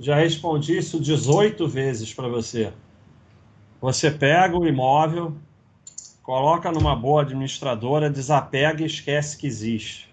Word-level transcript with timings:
Já 0.00 0.16
respondi 0.16 0.78
isso 0.78 0.98
18 0.98 1.68
vezes 1.68 2.14
para 2.14 2.26
você. 2.26 2.72
Você 3.82 4.10
pega 4.10 4.58
o 4.58 4.66
imóvel, 4.66 5.34
coloca 6.22 6.72
numa 6.72 6.96
boa 6.96 7.20
administradora, 7.20 8.08
desapega 8.08 8.82
e 8.82 8.86
esquece 8.86 9.36
que 9.36 9.46
existe. 9.46 10.08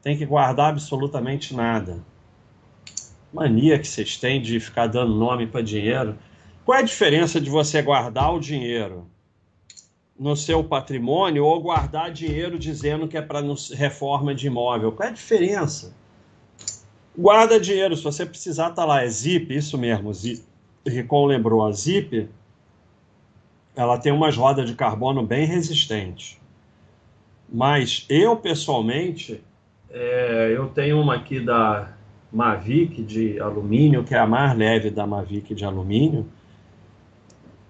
Tem 0.00 0.16
que 0.16 0.24
guardar 0.24 0.70
absolutamente 0.70 1.54
nada. 1.54 2.02
Mania 3.30 3.78
que 3.78 3.86
vocês 3.86 4.16
têm 4.16 4.40
de 4.40 4.58
ficar 4.58 4.86
dando 4.86 5.14
nome 5.14 5.46
para 5.46 5.60
dinheiro. 5.60 6.16
Qual 6.64 6.78
é 6.78 6.80
a 6.80 6.84
diferença 6.84 7.38
de 7.38 7.50
você 7.50 7.82
guardar 7.82 8.32
o 8.34 8.40
dinheiro 8.40 9.06
no 10.18 10.34
seu 10.34 10.64
patrimônio 10.64 11.44
ou 11.44 11.60
guardar 11.60 12.10
dinheiro 12.10 12.58
dizendo 12.58 13.06
que 13.06 13.18
é 13.18 13.22
para 13.22 13.42
reforma 13.74 14.34
de 14.34 14.46
imóvel? 14.46 14.90
Qual 14.92 15.06
é 15.06 15.12
a 15.12 15.14
diferença? 15.14 15.94
Guarda 17.16 17.60
dinheiro, 17.60 17.96
se 17.96 18.02
você 18.02 18.24
precisar, 18.24 18.70
tá 18.70 18.84
lá. 18.84 19.02
É 19.02 19.08
Zip, 19.08 19.54
isso 19.54 19.76
mesmo. 19.76 20.12
Zip. 20.12 20.42
Ricon 20.86 21.26
lembrou, 21.26 21.64
a 21.64 21.72
Zip, 21.72 22.28
ela 23.76 23.98
tem 23.98 24.12
umas 24.12 24.36
rodas 24.36 24.68
de 24.68 24.74
carbono 24.74 25.24
bem 25.24 25.46
resistentes. 25.46 26.40
Mas 27.48 28.04
eu, 28.08 28.36
pessoalmente, 28.36 29.42
é, 29.90 30.52
eu 30.56 30.68
tenho 30.68 31.00
uma 31.00 31.16
aqui 31.16 31.38
da 31.38 31.92
Mavic 32.32 33.02
de 33.02 33.38
alumínio, 33.38 34.02
que 34.02 34.14
é 34.14 34.18
a 34.18 34.26
mais 34.26 34.56
leve 34.56 34.90
da 34.90 35.06
Mavic 35.06 35.54
de 35.54 35.64
alumínio, 35.64 36.26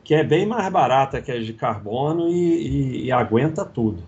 que 0.04 0.14
é 0.14 0.22
bem 0.22 0.46
mais 0.46 0.72
barata 0.72 1.20
que 1.20 1.32
a 1.32 1.40
de 1.40 1.52
carbono 1.52 2.28
e, 2.28 2.34
e, 2.34 3.04
e 3.06 3.12
aguenta 3.12 3.64
tudo. 3.64 4.02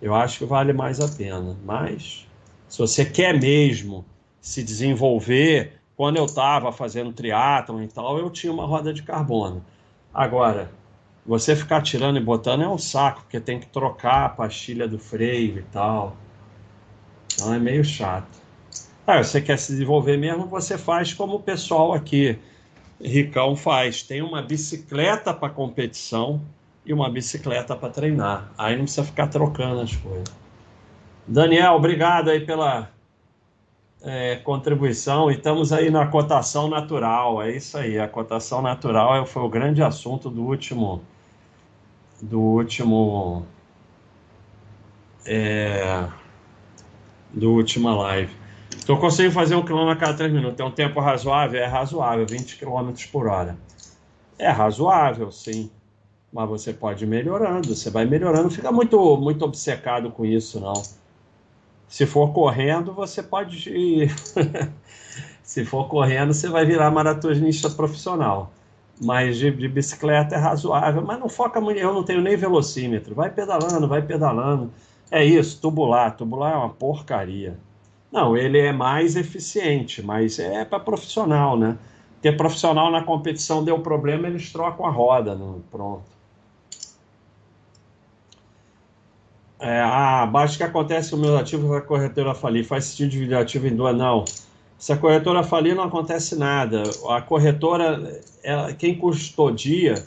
Eu 0.00 0.14
acho 0.14 0.38
que 0.38 0.44
vale 0.46 0.72
mais 0.72 0.98
a 0.98 1.08
pena. 1.08 1.56
Mas, 1.64 2.26
se 2.68 2.78
você 2.78 3.04
quer 3.04 3.38
mesmo 3.38 4.04
se 4.40 4.62
desenvolver. 4.62 5.80
Quando 5.96 6.16
eu 6.16 6.24
estava 6.24 6.72
fazendo 6.72 7.12
triatlon 7.12 7.82
e 7.82 7.88
tal, 7.88 8.18
eu 8.18 8.30
tinha 8.30 8.52
uma 8.52 8.64
roda 8.64 8.92
de 8.92 9.02
carbono. 9.02 9.64
Agora, 10.12 10.70
você 11.24 11.54
ficar 11.54 11.82
tirando 11.82 12.16
e 12.16 12.20
botando 12.20 12.62
é 12.62 12.68
um 12.68 12.78
saco, 12.78 13.20
porque 13.22 13.38
tem 13.38 13.60
que 13.60 13.66
trocar 13.66 14.24
a 14.24 14.28
pastilha 14.28 14.88
do 14.88 14.98
freio 14.98 15.58
e 15.58 15.62
tal. 15.64 16.16
Então 17.34 17.52
é 17.52 17.58
meio 17.58 17.84
chato. 17.84 18.40
Ah, 19.06 19.22
você 19.22 19.40
quer 19.40 19.58
se 19.58 19.72
desenvolver 19.72 20.16
mesmo, 20.16 20.46
você 20.46 20.78
faz 20.78 21.12
como 21.12 21.36
o 21.36 21.40
pessoal 21.40 21.92
aqui, 21.92 22.38
Ricão, 23.00 23.56
faz. 23.56 24.02
Tem 24.02 24.22
uma 24.22 24.42
bicicleta 24.42 25.34
para 25.34 25.48
competição 25.50 26.40
e 26.84 26.92
uma 26.92 27.10
bicicleta 27.10 27.76
para 27.76 27.90
treinar. 27.90 28.50
Aí 28.56 28.76
não 28.76 28.84
precisa 28.84 29.04
ficar 29.04 29.26
trocando 29.28 29.80
as 29.80 29.94
coisas. 29.96 30.34
Daniel, 31.26 31.74
obrigado 31.74 32.30
aí 32.30 32.40
pela 32.40 32.90
é, 34.02 34.36
contribuição 34.36 35.30
e 35.30 35.34
estamos 35.34 35.72
aí 35.72 35.90
na 35.90 36.06
cotação 36.06 36.68
natural. 36.68 37.42
É 37.42 37.50
isso 37.50 37.76
aí, 37.76 37.98
a 37.98 38.08
cotação 38.08 38.62
natural 38.62 39.16
é, 39.16 39.26
foi 39.26 39.42
o 39.42 39.48
grande 39.48 39.82
assunto 39.82 40.30
do 40.30 40.42
último 40.42 41.02
do 42.20 42.40
último 42.40 43.46
é, 45.26 46.06
do 47.32 47.52
última 47.52 47.94
live. 47.94 48.34
Então 48.82 48.96
eu 48.96 49.00
consigo 49.00 49.30
fazer 49.32 49.54
um 49.54 49.64
quilômetro 49.64 49.92
a 49.92 49.96
cada 49.96 50.14
três 50.14 50.32
minutos. 50.32 50.58
É 50.58 50.64
um 50.64 50.70
tempo 50.70 51.00
razoável? 51.00 51.60
É 51.60 51.66
razoável, 51.66 52.26
20 52.26 52.56
km 52.56 52.92
por 53.10 53.26
hora. 53.26 53.56
É 54.38 54.48
razoável, 54.48 55.30
sim. 55.30 55.70
Mas 56.32 56.48
você 56.48 56.72
pode 56.72 57.04
ir 57.04 57.06
melhorando, 57.06 57.74
você 57.74 57.90
vai 57.90 58.04
melhorando. 58.04 58.44
Não 58.44 58.50
fica 58.50 58.70
muito, 58.70 59.16
muito 59.16 59.44
obcecado 59.44 60.10
com 60.10 60.24
isso, 60.24 60.60
não. 60.60 60.74
Se 61.90 62.06
for 62.06 62.32
correndo, 62.32 62.92
você 62.94 63.20
pode 63.20 63.68
ir. 63.68 64.14
Se 65.42 65.64
for 65.64 65.88
correndo, 65.88 66.32
você 66.32 66.48
vai 66.48 66.64
virar 66.64 66.88
maratonista 66.92 67.68
profissional. 67.68 68.52
Mas 69.02 69.36
de, 69.38 69.50
de, 69.50 69.66
bicicleta 69.66 70.36
é 70.36 70.38
razoável, 70.38 71.02
mas 71.04 71.18
não 71.18 71.28
foca 71.28 71.60
muito. 71.60 71.80
Eu 71.80 71.92
não 71.92 72.04
tenho 72.04 72.20
nem 72.20 72.36
velocímetro. 72.36 73.12
Vai 73.12 73.28
pedalando, 73.30 73.88
vai 73.88 74.00
pedalando. 74.02 74.70
É 75.10 75.24
isso, 75.24 75.60
tubular. 75.60 76.16
Tubular 76.16 76.52
é 76.52 76.56
uma 76.56 76.68
porcaria. 76.68 77.58
Não, 78.12 78.36
ele 78.36 78.58
é 78.58 78.72
mais 78.72 79.16
eficiente, 79.16 80.00
mas 80.00 80.38
é 80.38 80.64
para 80.64 80.78
profissional, 80.78 81.56
né? 81.58 81.76
Porque 82.14 82.30
profissional 82.30 82.90
na 82.92 83.02
competição 83.02 83.64
deu 83.64 83.80
problema, 83.80 84.28
eles 84.28 84.52
trocam 84.52 84.86
a 84.86 84.90
roda. 84.90 85.34
No, 85.34 85.64
pronto. 85.72 86.19
É, 89.60 89.78
ah, 89.78 90.22
abaixo 90.22 90.56
que 90.56 90.62
acontece 90.62 91.10
com 91.10 91.18
meus 91.18 91.38
ativos 91.38 91.70
a 91.72 91.82
corretora 91.82 92.34
falir. 92.34 92.64
Faz 92.64 92.86
sentido 92.86 93.10
dividir 93.10 93.36
ativo 93.36 93.66
em 93.66 93.76
duas? 93.76 93.94
Não. 93.94 94.24
Se 94.78 94.92
a 94.94 94.96
corretora 94.96 95.42
falir, 95.42 95.76
não 95.76 95.84
acontece 95.84 96.34
nada. 96.34 96.82
A 97.10 97.20
corretora, 97.20 98.22
ela, 98.42 98.72
quem 98.72 98.96
custodia 98.96 100.02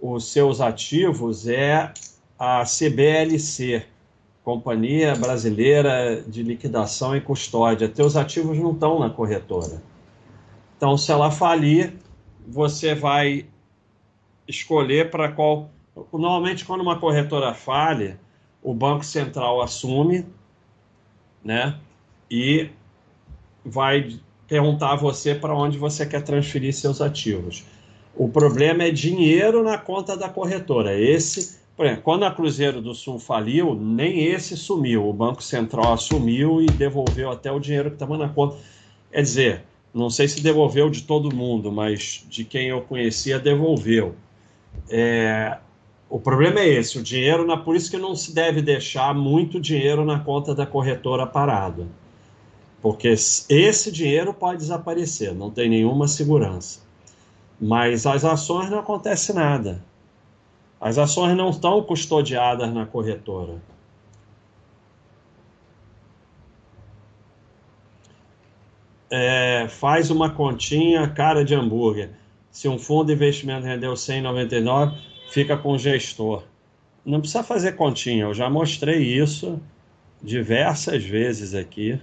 os 0.00 0.32
seus 0.32 0.60
ativos 0.60 1.46
é 1.46 1.92
a 2.36 2.64
CBLC, 2.64 3.84
Companhia 4.42 5.14
Brasileira 5.14 6.22
de 6.26 6.42
Liquidação 6.42 7.16
e 7.16 7.20
Custódia. 7.20 7.88
Teus 7.88 8.16
ativos 8.16 8.58
não 8.58 8.72
estão 8.72 8.98
na 8.98 9.08
corretora. 9.08 9.80
Então, 10.76 10.98
se 10.98 11.12
ela 11.12 11.30
falir, 11.30 11.94
você 12.46 12.92
vai 12.92 13.46
escolher 14.48 15.10
para 15.10 15.30
qual. 15.30 15.70
Normalmente, 16.12 16.64
quando 16.64 16.80
uma 16.80 16.98
corretora 16.98 17.54
falha, 17.54 18.18
o 18.64 18.74
Banco 18.74 19.04
Central 19.04 19.62
assume, 19.62 20.26
né? 21.42 21.80
E 22.30 22.70
vai 23.64 24.20
perguntar 24.48 24.92
a 24.94 24.96
você 24.96 25.34
para 25.34 25.56
onde 25.56 25.78
você 25.78 26.06
quer 26.06 26.22
transferir 26.22 26.74
seus 26.74 27.00
ativos. 27.00 27.66
O 28.14 28.30
problema 28.30 28.84
é 28.84 28.90
dinheiro 28.90 29.64
na 29.64 29.78
conta 29.78 30.16
da 30.16 30.28
corretora. 30.28 30.98
Esse, 30.98 31.60
por 31.76 31.86
exemplo, 31.86 32.04
quando 32.04 32.24
a 32.24 32.34
Cruzeiro 32.34 32.82
do 32.82 32.94
Sul 32.94 33.18
faliu, 33.18 33.74
nem 33.74 34.26
esse 34.26 34.56
sumiu. 34.56 35.08
O 35.08 35.12
Banco 35.14 35.42
Central 35.42 35.92
assumiu 35.92 36.62
e 36.62 36.72
devolveu 36.72 37.30
até 37.30 37.52
o 37.52 37.60
dinheiro 37.60 37.90
que 37.90 37.96
estava 37.96 38.18
na 38.18 38.28
conta. 38.30 38.58
Quer 39.12 39.22
dizer, 39.22 39.66
não 39.94 40.10
sei 40.10 40.28
se 40.28 40.42
devolveu 40.42 40.90
de 40.90 41.02
todo 41.04 41.32
mundo, 41.32 41.72
mas 41.72 42.24
de 42.28 42.44
quem 42.44 42.68
eu 42.68 42.82
conhecia, 42.82 43.38
devolveu. 43.38 44.16
É, 44.88 45.58
o 46.08 46.20
problema 46.20 46.60
é 46.60 46.68
esse, 46.68 46.98
o 46.98 47.02
dinheiro, 47.02 47.46
na, 47.46 47.56
por 47.56 47.74
isso 47.74 47.90
que 47.90 47.96
não 47.96 48.14
se 48.14 48.34
deve 48.34 48.62
deixar 48.62 49.14
muito 49.14 49.60
dinheiro 49.60 50.04
na 50.04 50.20
conta 50.20 50.54
da 50.54 50.66
corretora 50.66 51.26
parado. 51.26 51.88
Porque 52.80 53.08
esse 53.08 53.90
dinheiro 53.90 54.34
pode 54.34 54.58
desaparecer, 54.58 55.34
não 55.34 55.50
tem 55.50 55.68
nenhuma 55.68 56.06
segurança. 56.06 56.80
Mas 57.58 58.04
as 58.06 58.24
ações 58.24 58.70
não 58.70 58.78
acontece 58.78 59.32
nada. 59.32 59.82
As 60.80 60.98
ações 60.98 61.34
não 61.34 61.48
estão 61.48 61.82
custodiadas 61.82 62.72
na 62.72 62.84
corretora. 62.84 63.62
É, 69.10 69.66
faz 69.68 70.10
uma 70.10 70.28
continha 70.28 71.08
cara 71.08 71.44
de 71.44 71.54
hambúrguer. 71.54 72.10
Se 72.50 72.68
um 72.68 72.78
fundo 72.78 73.06
de 73.06 73.14
investimento 73.14 73.66
rendeu 73.66 73.96
199, 73.96 75.13
fica 75.34 75.56
com 75.56 75.72
o 75.72 75.78
gestor. 75.78 76.44
Não 77.04 77.18
precisa 77.18 77.42
fazer 77.42 77.72
continha, 77.72 78.22
eu 78.22 78.34
já 78.34 78.48
mostrei 78.48 79.02
isso 79.02 79.60
diversas 80.22 81.04
vezes 81.04 81.54
aqui. 81.54 82.00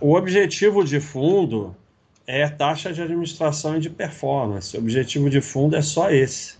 O 0.00 0.14
objetivo 0.14 0.84
de 0.84 0.98
fundo 0.98 1.76
é 2.26 2.48
taxa 2.48 2.92
de 2.92 3.00
administração 3.00 3.76
e 3.76 3.80
de 3.80 3.88
performance. 3.88 4.76
O 4.76 4.80
objetivo 4.80 5.30
de 5.30 5.40
fundo 5.40 5.76
é 5.76 5.80
só 5.80 6.10
esse. 6.10 6.56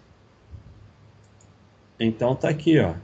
Então 1.99 2.37
tá 2.37 2.49
aqui, 2.49 2.79
ó. 2.79 2.95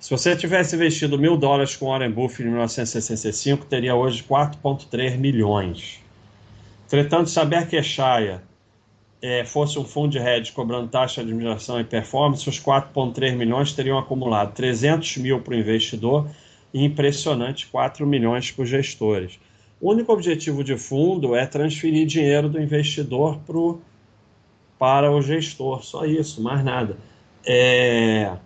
Se 0.00 0.10
você 0.10 0.34
tivesse 0.34 0.74
investido 0.74 1.16
mil 1.16 1.36
dólares 1.36 1.76
com 1.76 1.86
Warren 1.86 2.10
Buffett 2.10 2.42
em 2.42 2.46
1965, 2.46 3.66
teria 3.66 3.94
hoje 3.94 4.24
4,3 4.24 5.16
milhões. 5.16 6.00
Entretanto, 6.86 7.30
saber 7.30 7.68
que 7.68 7.80
Shaya 7.80 8.49
é, 9.22 9.44
fosse 9.44 9.78
um 9.78 9.84
fundo 9.84 10.12
de 10.12 10.18
hedge 10.18 10.52
cobrando 10.52 10.88
taxa 10.88 11.22
de 11.22 11.30
administração 11.30 11.80
e 11.80 11.84
performance, 11.84 12.48
os 12.48 12.58
4,3 12.58 13.34
milhões 13.36 13.72
teriam 13.72 13.98
acumulado 13.98 14.54
300 14.54 15.18
mil 15.18 15.40
para 15.40 15.54
o 15.54 15.56
investidor 15.56 16.28
e 16.72 16.84
impressionante 16.84 17.66
4 17.66 18.06
milhões 18.06 18.50
para 18.50 18.62
os 18.62 18.68
gestores. 18.68 19.38
O 19.80 19.90
único 19.90 20.12
objetivo 20.12 20.62
de 20.62 20.76
fundo 20.76 21.34
é 21.34 21.46
transferir 21.46 22.06
dinheiro 22.06 22.48
do 22.48 22.60
investidor 22.60 23.38
pro, 23.46 23.80
para 24.78 25.10
o 25.10 25.20
gestor, 25.20 25.82
só 25.82 26.04
isso, 26.04 26.42
mais 26.42 26.64
nada. 26.64 26.96
É, 27.46 28.36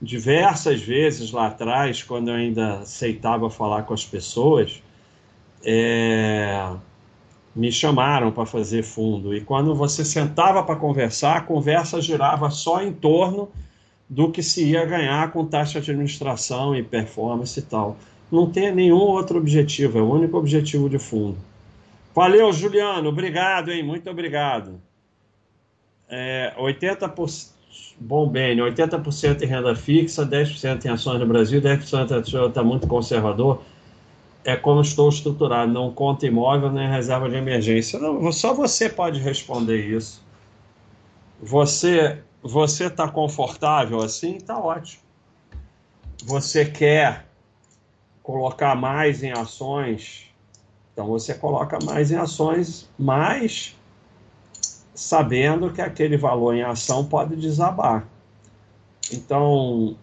diversas 0.00 0.80
vezes 0.80 1.30
lá 1.30 1.46
atrás, 1.48 2.02
quando 2.02 2.28
eu 2.28 2.34
ainda 2.34 2.80
aceitava 2.80 3.50
falar 3.50 3.82
com 3.82 3.94
as 3.94 4.04
pessoas, 4.04 4.82
é, 5.64 6.72
me 7.54 7.72
chamaram 7.72 8.30
para 8.30 8.46
fazer 8.46 8.82
fundo. 8.82 9.34
E 9.34 9.40
quando 9.40 9.74
você 9.74 10.04
sentava 10.04 10.62
para 10.62 10.76
conversar, 10.76 11.36
a 11.36 11.40
conversa 11.40 12.00
girava 12.00 12.50
só 12.50 12.82
em 12.82 12.92
torno 12.92 13.48
do 14.08 14.30
que 14.30 14.42
se 14.42 14.64
ia 14.64 14.84
ganhar 14.84 15.30
com 15.30 15.44
taxa 15.44 15.80
de 15.80 15.90
administração 15.90 16.74
e 16.74 16.82
performance 16.82 17.58
e 17.58 17.62
tal. 17.62 17.96
não 18.30 18.50
tenha 18.50 18.72
nenhum 18.72 18.98
outro 18.98 19.38
objetivo, 19.38 19.98
é 19.98 20.02
o 20.02 20.12
único 20.12 20.36
objetivo 20.36 20.88
de 20.88 20.98
fundo. 20.98 21.36
Valeu, 22.14 22.52
Juliano, 22.52 23.08
obrigado, 23.08 23.70
hein? 23.70 23.82
Muito 23.82 24.08
obrigado. 24.08 24.80
É, 26.08 26.52
80%, 26.58 27.50
bom, 28.00 28.28
bem, 28.28 28.56
80% 28.56 29.42
em 29.42 29.46
renda 29.46 29.74
fixa, 29.76 30.26
10% 30.26 30.84
em 30.84 30.88
ações 30.88 31.20
no 31.20 31.26
Brasil, 31.26 31.60
10% 31.60 32.48
está 32.48 32.62
muito 32.62 32.86
conservador. 32.88 33.62
É 34.44 34.56
como 34.56 34.80
estou 34.80 35.08
estruturado, 35.08 35.70
não 35.70 35.92
conta 35.92 36.26
imóvel 36.26 36.70
nem 36.70 36.88
reserva 36.88 37.28
de 37.28 37.36
emergência. 37.36 37.98
Não, 37.98 38.32
só 38.32 38.54
você 38.54 38.88
pode 38.88 39.20
responder 39.20 39.84
isso. 39.84 40.24
Você 41.42 42.22
você 42.42 42.86
está 42.86 43.06
confortável 43.06 44.00
assim? 44.00 44.36
Está 44.36 44.58
ótimo. 44.58 45.02
Você 46.24 46.64
quer 46.64 47.26
colocar 48.22 48.74
mais 48.74 49.22
em 49.22 49.32
ações? 49.32 50.26
Então 50.92 51.06
você 51.06 51.34
coloca 51.34 51.78
mais 51.84 52.10
em 52.10 52.16
ações, 52.16 52.88
mas 52.98 53.76
sabendo 54.94 55.72
que 55.72 55.80
aquele 55.80 56.16
valor 56.16 56.54
em 56.54 56.62
ação 56.62 57.06
pode 57.06 57.36
desabar. 57.36 58.06
Então, 59.10 59.96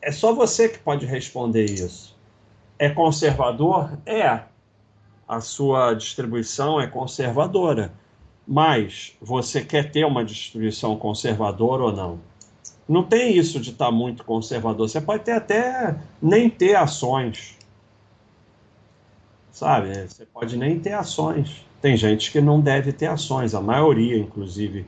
é 0.00 0.10
só 0.10 0.32
você 0.32 0.68
que 0.68 0.78
pode 0.78 1.04
responder 1.04 1.66
isso. 1.66 2.16
É 2.78 2.88
conservador? 2.88 3.98
É. 4.06 4.40
A 5.26 5.40
sua 5.40 5.94
distribuição 5.94 6.80
é 6.80 6.86
conservadora. 6.86 7.92
Mas 8.46 9.14
você 9.20 9.62
quer 9.62 9.90
ter 9.90 10.04
uma 10.06 10.24
distribuição 10.24 10.96
conservadora 10.96 11.84
ou 11.84 11.92
não? 11.92 12.20
Não 12.88 13.02
tem 13.02 13.36
isso 13.36 13.60
de 13.60 13.70
estar 13.70 13.86
tá 13.86 13.92
muito 13.92 14.24
conservador. 14.24 14.88
Você 14.88 15.00
pode 15.00 15.24
ter 15.24 15.32
até 15.32 15.98
nem 16.22 16.48
ter 16.48 16.74
ações. 16.74 17.58
Sabe? 19.50 19.92
Você 20.08 20.24
pode 20.24 20.56
nem 20.56 20.80
ter 20.80 20.92
ações. 20.92 21.66
Tem 21.82 21.96
gente 21.96 22.32
que 22.32 22.40
não 22.40 22.60
deve 22.60 22.92
ter 22.92 23.06
ações, 23.06 23.54
a 23.54 23.60
maioria, 23.60 24.16
inclusive, 24.16 24.86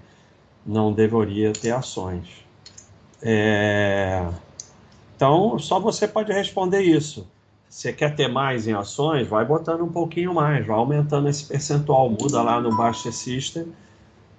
não 0.64 0.92
deveria 0.92 1.52
ter 1.52 1.72
ações. 1.72 2.26
É... 3.22 4.26
Então, 5.14 5.58
só 5.58 5.78
você 5.78 6.08
pode 6.08 6.32
responder 6.32 6.81
isso. 6.81 7.28
Você 7.70 7.93
quer 7.93 8.17
ter 8.17 8.26
mais 8.26 8.67
em 8.67 8.72
ações? 8.72 9.28
Vai 9.28 9.44
botando 9.44 9.82
um 9.84 9.93
pouquinho 9.93 10.34
mais, 10.34 10.67
vai 10.67 10.76
aumentando 10.76 11.28
esse 11.28 11.44
percentual. 11.46 12.11
Muda 12.11 12.43
lá 12.43 12.61
no 12.61 12.76
Baixa 12.76 13.12
System 13.12 13.72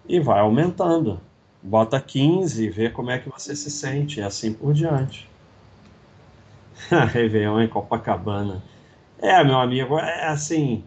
e 0.06 0.20
vai 0.20 0.42
aumentando. 0.42 1.18
Bota 1.64 2.02
15 2.02 2.66
e 2.66 2.70
vê 2.70 2.90
como 2.90 3.10
é 3.10 3.20
que 3.20 3.30
você 3.30 3.56
se 3.56 3.72
sente, 3.72 4.20
e 4.20 4.24
assim 4.24 4.52
por 4.52 4.74
diante. 4.74 5.30
Réveillon 6.92 7.62
em 7.62 7.70
Copacabana. 7.70 8.62
É, 9.18 9.42
meu 9.46 9.60
amigo, 9.60 9.98
é 9.98 10.28
assim. 10.28 10.84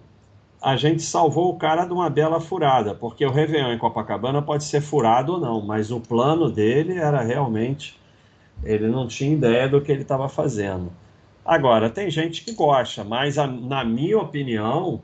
A 0.61 0.77
gente 0.77 1.01
salvou 1.01 1.51
o 1.51 1.57
cara 1.57 1.87
de 1.87 1.95
uma 1.95 2.11
bela 2.11 2.41
furada, 2.41 2.95
porque 2.95 3.25
o 3.25 3.31
Réveillon 3.31 3.73
em 3.73 3.79
Copacabana 3.79 4.43
pode 4.43 4.65
ser 4.65 4.83
furado 4.83 5.33
ou 5.33 5.41
não, 5.41 5.63
mas 5.63 5.91
o 5.91 5.99
plano 5.99 6.51
dele 6.51 6.99
era 6.99 7.23
realmente. 7.23 7.99
Ele 8.63 8.87
não 8.89 9.09
tinha 9.09 9.33
ideia 9.33 9.67
do 9.67 9.81
que 9.81 9.91
ele 9.91 10.03
estava 10.03 10.29
fazendo. 10.29 10.93
Agora, 11.45 11.91
tem 11.91 12.11
gente 12.11 12.43
que 12.43 12.53
gosta, 12.53 13.05
mas 13.05 13.37
a, 13.37 13.47
na 13.47 13.85
minha 13.85 14.19
opinião, 14.19 15.03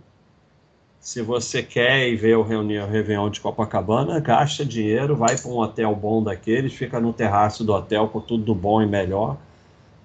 se 0.99 1.21
você 1.21 1.63
quer 1.63 2.09
ir 2.09 2.17
ver 2.17 2.37
o 2.37 2.43
reunião, 2.43 2.89
Réveillon 2.89 3.29
de 3.29 3.41
Copacabana, 3.41 4.19
gasta 4.21 4.65
dinheiro, 4.65 5.15
vai 5.15 5.37
para 5.37 5.51
um 5.51 5.59
hotel 5.59 5.95
bom 5.95 6.23
daqueles, 6.23 6.73
fica 6.73 6.99
no 6.99 7.13
terraço 7.13 7.63
do 7.63 7.75
hotel 7.75 8.09
com 8.09 8.21
tudo 8.21 8.55
bom 8.55 8.81
e 8.81 8.87
melhor, 8.87 9.37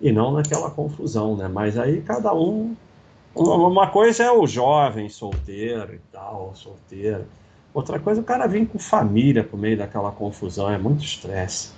e 0.02 0.12
não 0.12 0.32
naquela 0.32 0.70
confusão, 0.70 1.38
né? 1.38 1.48
Mas 1.48 1.78
aí 1.78 2.02
cada 2.02 2.34
um. 2.34 2.76
Uma 3.34 3.88
coisa 3.88 4.24
é 4.24 4.32
o 4.32 4.48
jovem 4.48 5.10
solteiro 5.10 5.94
e 5.94 6.00
tal, 6.12 6.52
solteiro. 6.56 7.26
Outra 7.74 8.00
coisa 8.00 8.22
o 8.22 8.24
cara 8.24 8.48
vir 8.48 8.66
com 8.68 8.80
família 8.80 9.44
por 9.44 9.58
meio 9.60 9.78
daquela 9.78 10.12
confusão, 10.12 10.70
é 10.70 10.78
muito 10.78 11.04
estresse. 11.04 11.72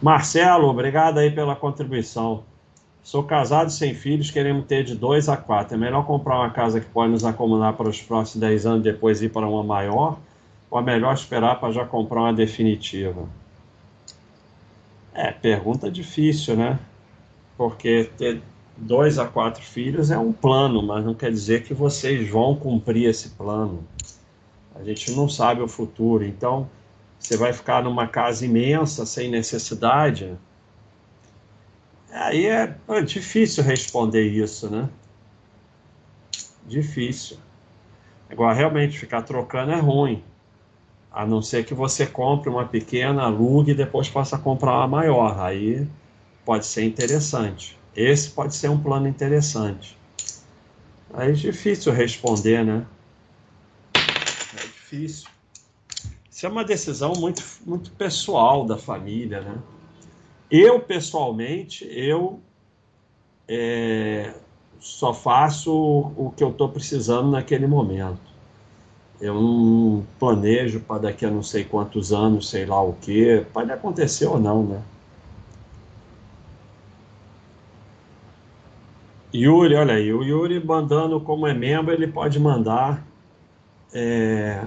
Marcelo, 0.00 0.68
obrigado 0.68 1.18
aí 1.18 1.30
pela 1.30 1.56
contribuição. 1.56 2.44
Sou 3.02 3.24
casado 3.24 3.70
sem 3.70 3.94
filhos, 3.94 4.30
queremos 4.30 4.66
ter 4.66 4.84
de 4.84 4.94
dois 4.94 5.28
a 5.28 5.36
quatro. 5.36 5.74
É 5.74 5.78
melhor 5.78 6.06
comprar 6.06 6.36
uma 6.36 6.50
casa 6.50 6.80
que 6.80 6.86
pode 6.86 7.10
nos 7.10 7.24
acomodar 7.24 7.72
para 7.72 7.88
os 7.88 8.00
próximos 8.00 8.40
dez 8.40 8.66
anos, 8.66 8.82
depois 8.82 9.22
ir 9.22 9.30
para 9.30 9.48
uma 9.48 9.64
maior? 9.64 10.18
Ou 10.70 10.78
é 10.78 10.82
melhor 10.82 11.14
esperar 11.14 11.58
para 11.58 11.72
já 11.72 11.84
comprar 11.84 12.20
uma 12.20 12.32
definitiva? 12.32 13.26
É, 15.14 15.32
pergunta 15.32 15.90
difícil, 15.90 16.56
né? 16.56 16.78
Porque 17.56 18.10
ter 18.16 18.42
dois 18.76 19.18
a 19.18 19.26
quatro 19.26 19.62
filhos 19.62 20.10
é 20.10 20.18
um 20.18 20.32
plano, 20.32 20.82
mas 20.82 21.04
não 21.04 21.14
quer 21.14 21.30
dizer 21.30 21.62
que 21.64 21.74
vocês 21.74 22.28
vão 22.28 22.54
cumprir 22.54 23.08
esse 23.08 23.30
plano. 23.30 23.82
A 24.74 24.84
gente 24.84 25.10
não 25.12 25.28
sabe 25.28 25.62
o 25.62 25.68
futuro. 25.68 26.24
Então, 26.24 26.68
você 27.18 27.36
vai 27.36 27.52
ficar 27.52 27.82
numa 27.82 28.06
casa 28.06 28.44
imensa, 28.44 29.04
sem 29.04 29.30
necessidade 29.30 30.38
Aí 32.12 32.46
é, 32.46 32.76
é 32.88 33.02
difícil 33.02 33.62
responder 33.62 34.26
isso, 34.26 34.68
né? 34.68 34.88
Difícil. 36.66 37.38
Agora, 38.28 38.54
realmente, 38.54 38.98
ficar 38.98 39.22
trocando 39.22 39.72
é 39.72 39.80
ruim. 39.80 40.22
A 41.10 41.26
não 41.26 41.42
ser 41.42 41.64
que 41.64 41.74
você 41.74 42.06
compre 42.06 42.48
uma 42.48 42.66
pequena, 42.66 43.22
alugue 43.22 43.72
e 43.72 43.74
depois 43.74 44.08
possa 44.08 44.38
comprar 44.38 44.76
uma 44.76 44.86
maior. 44.86 45.40
Aí 45.40 45.86
pode 46.44 46.66
ser 46.66 46.84
interessante. 46.84 47.78
Esse 47.94 48.30
pode 48.30 48.54
ser 48.54 48.68
um 48.68 48.80
plano 48.80 49.08
interessante. 49.08 49.98
Aí 51.12 51.30
é 51.30 51.32
difícil 51.32 51.92
responder, 51.92 52.64
né? 52.64 52.86
É 53.96 54.62
difícil. 54.62 55.28
Isso 56.30 56.46
é 56.46 56.48
uma 56.48 56.64
decisão 56.64 57.12
muito, 57.18 57.42
muito 57.66 57.90
pessoal 57.92 58.64
da 58.64 58.78
família, 58.78 59.40
né? 59.40 59.58
Eu, 60.50 60.80
pessoalmente, 60.80 61.86
eu 61.90 62.40
é, 63.48 64.32
só 64.80 65.14
faço 65.14 65.72
o 65.72 66.32
que 66.36 66.42
eu 66.42 66.50
estou 66.50 66.68
precisando 66.68 67.30
naquele 67.30 67.66
momento. 67.66 68.30
Eu 69.20 69.34
não 69.34 70.06
planejo 70.18 70.80
para 70.80 71.02
daqui 71.02 71.26
a 71.26 71.30
não 71.30 71.42
sei 71.42 71.64
quantos 71.64 72.12
anos, 72.12 72.48
sei 72.48 72.64
lá 72.66 72.82
o 72.82 72.94
que. 72.94 73.44
Pode 73.52 73.70
acontecer 73.70 74.26
ou 74.26 74.40
não, 74.40 74.64
né? 74.64 74.82
Yuri, 79.32 79.74
olha 79.76 79.94
aí, 79.94 80.12
o 80.12 80.24
Yuri 80.24 80.64
mandando 80.64 81.20
como 81.20 81.46
é 81.46 81.54
membro, 81.54 81.92
ele 81.92 82.08
pode 82.08 82.40
mandar 82.40 83.06
é, 83.92 84.60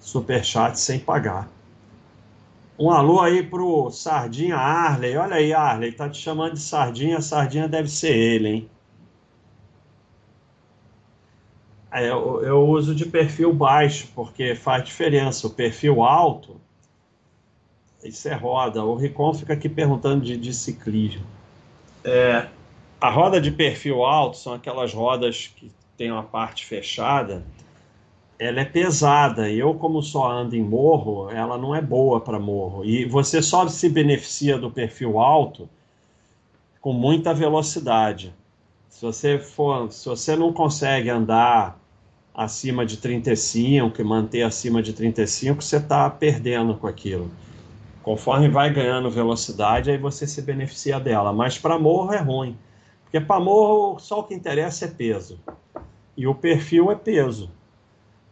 superchat 0.00 0.78
sem 0.78 0.98
pagar. 0.98 1.48
Um 2.82 2.90
alô 2.90 3.20
aí 3.20 3.44
pro 3.44 3.92
Sardinha 3.92 4.56
Arley. 4.56 5.16
Olha 5.16 5.36
aí, 5.36 5.54
Arley, 5.54 5.92
tá 5.92 6.08
te 6.08 6.20
chamando 6.20 6.54
de 6.54 6.60
Sardinha. 6.60 7.20
Sardinha 7.20 7.68
deve 7.68 7.88
ser 7.88 8.12
ele, 8.12 8.48
hein? 8.48 8.70
É, 11.92 12.10
eu, 12.10 12.42
eu 12.42 12.68
uso 12.68 12.92
de 12.92 13.06
perfil 13.06 13.52
baixo, 13.52 14.08
porque 14.16 14.56
faz 14.56 14.82
diferença. 14.82 15.46
O 15.46 15.50
perfil 15.50 16.02
alto, 16.02 16.60
isso 18.02 18.28
é 18.28 18.34
roda. 18.34 18.82
O 18.82 18.96
Ricon 18.96 19.32
fica 19.32 19.52
aqui 19.52 19.68
perguntando 19.68 20.24
de, 20.24 20.36
de 20.36 20.52
ciclismo. 20.52 21.24
É, 22.02 22.48
a 23.00 23.10
roda 23.10 23.40
de 23.40 23.52
perfil 23.52 24.02
alto 24.04 24.38
são 24.38 24.54
aquelas 24.54 24.92
rodas 24.92 25.46
que 25.54 25.70
tem 25.96 26.10
uma 26.10 26.24
parte 26.24 26.66
fechada 26.66 27.44
ela 28.42 28.60
é 28.60 28.64
pesada 28.64 29.48
eu 29.48 29.74
como 29.74 30.02
só 30.02 30.30
ando 30.30 30.56
em 30.56 30.62
morro, 30.62 31.30
ela 31.30 31.56
não 31.56 31.74
é 31.74 31.80
boa 31.80 32.20
para 32.20 32.40
morro. 32.40 32.84
E 32.84 33.04
você 33.04 33.40
só 33.40 33.68
se 33.68 33.88
beneficia 33.88 34.58
do 34.58 34.70
perfil 34.70 35.20
alto 35.20 35.68
com 36.80 36.92
muita 36.92 37.32
velocidade. 37.32 38.34
Se 38.88 39.06
você 39.06 39.38
for, 39.38 39.92
se 39.92 40.08
você 40.08 40.34
não 40.34 40.52
consegue 40.52 41.08
andar 41.08 41.78
acima 42.34 42.84
de 42.84 42.96
35, 42.96 44.00
e 44.00 44.04
manter 44.04 44.42
acima 44.42 44.82
de 44.82 44.92
35, 44.92 45.62
você 45.62 45.76
está 45.76 46.10
perdendo 46.10 46.74
com 46.74 46.88
aquilo. 46.88 47.30
Conforme 48.02 48.48
vai 48.48 48.72
ganhando 48.72 49.08
velocidade, 49.08 49.90
aí 49.90 49.98
você 49.98 50.26
se 50.26 50.42
beneficia 50.42 50.98
dela. 50.98 51.32
Mas 51.32 51.58
para 51.58 51.78
morro 51.78 52.12
é 52.12 52.18
ruim. 52.18 52.56
Porque 53.04 53.20
para 53.20 53.38
morro 53.38 54.00
só 54.00 54.18
o 54.20 54.24
que 54.24 54.34
interessa 54.34 54.86
é 54.86 54.88
peso. 54.88 55.38
E 56.16 56.26
o 56.26 56.34
perfil 56.34 56.90
é 56.90 56.96
peso. 56.96 57.48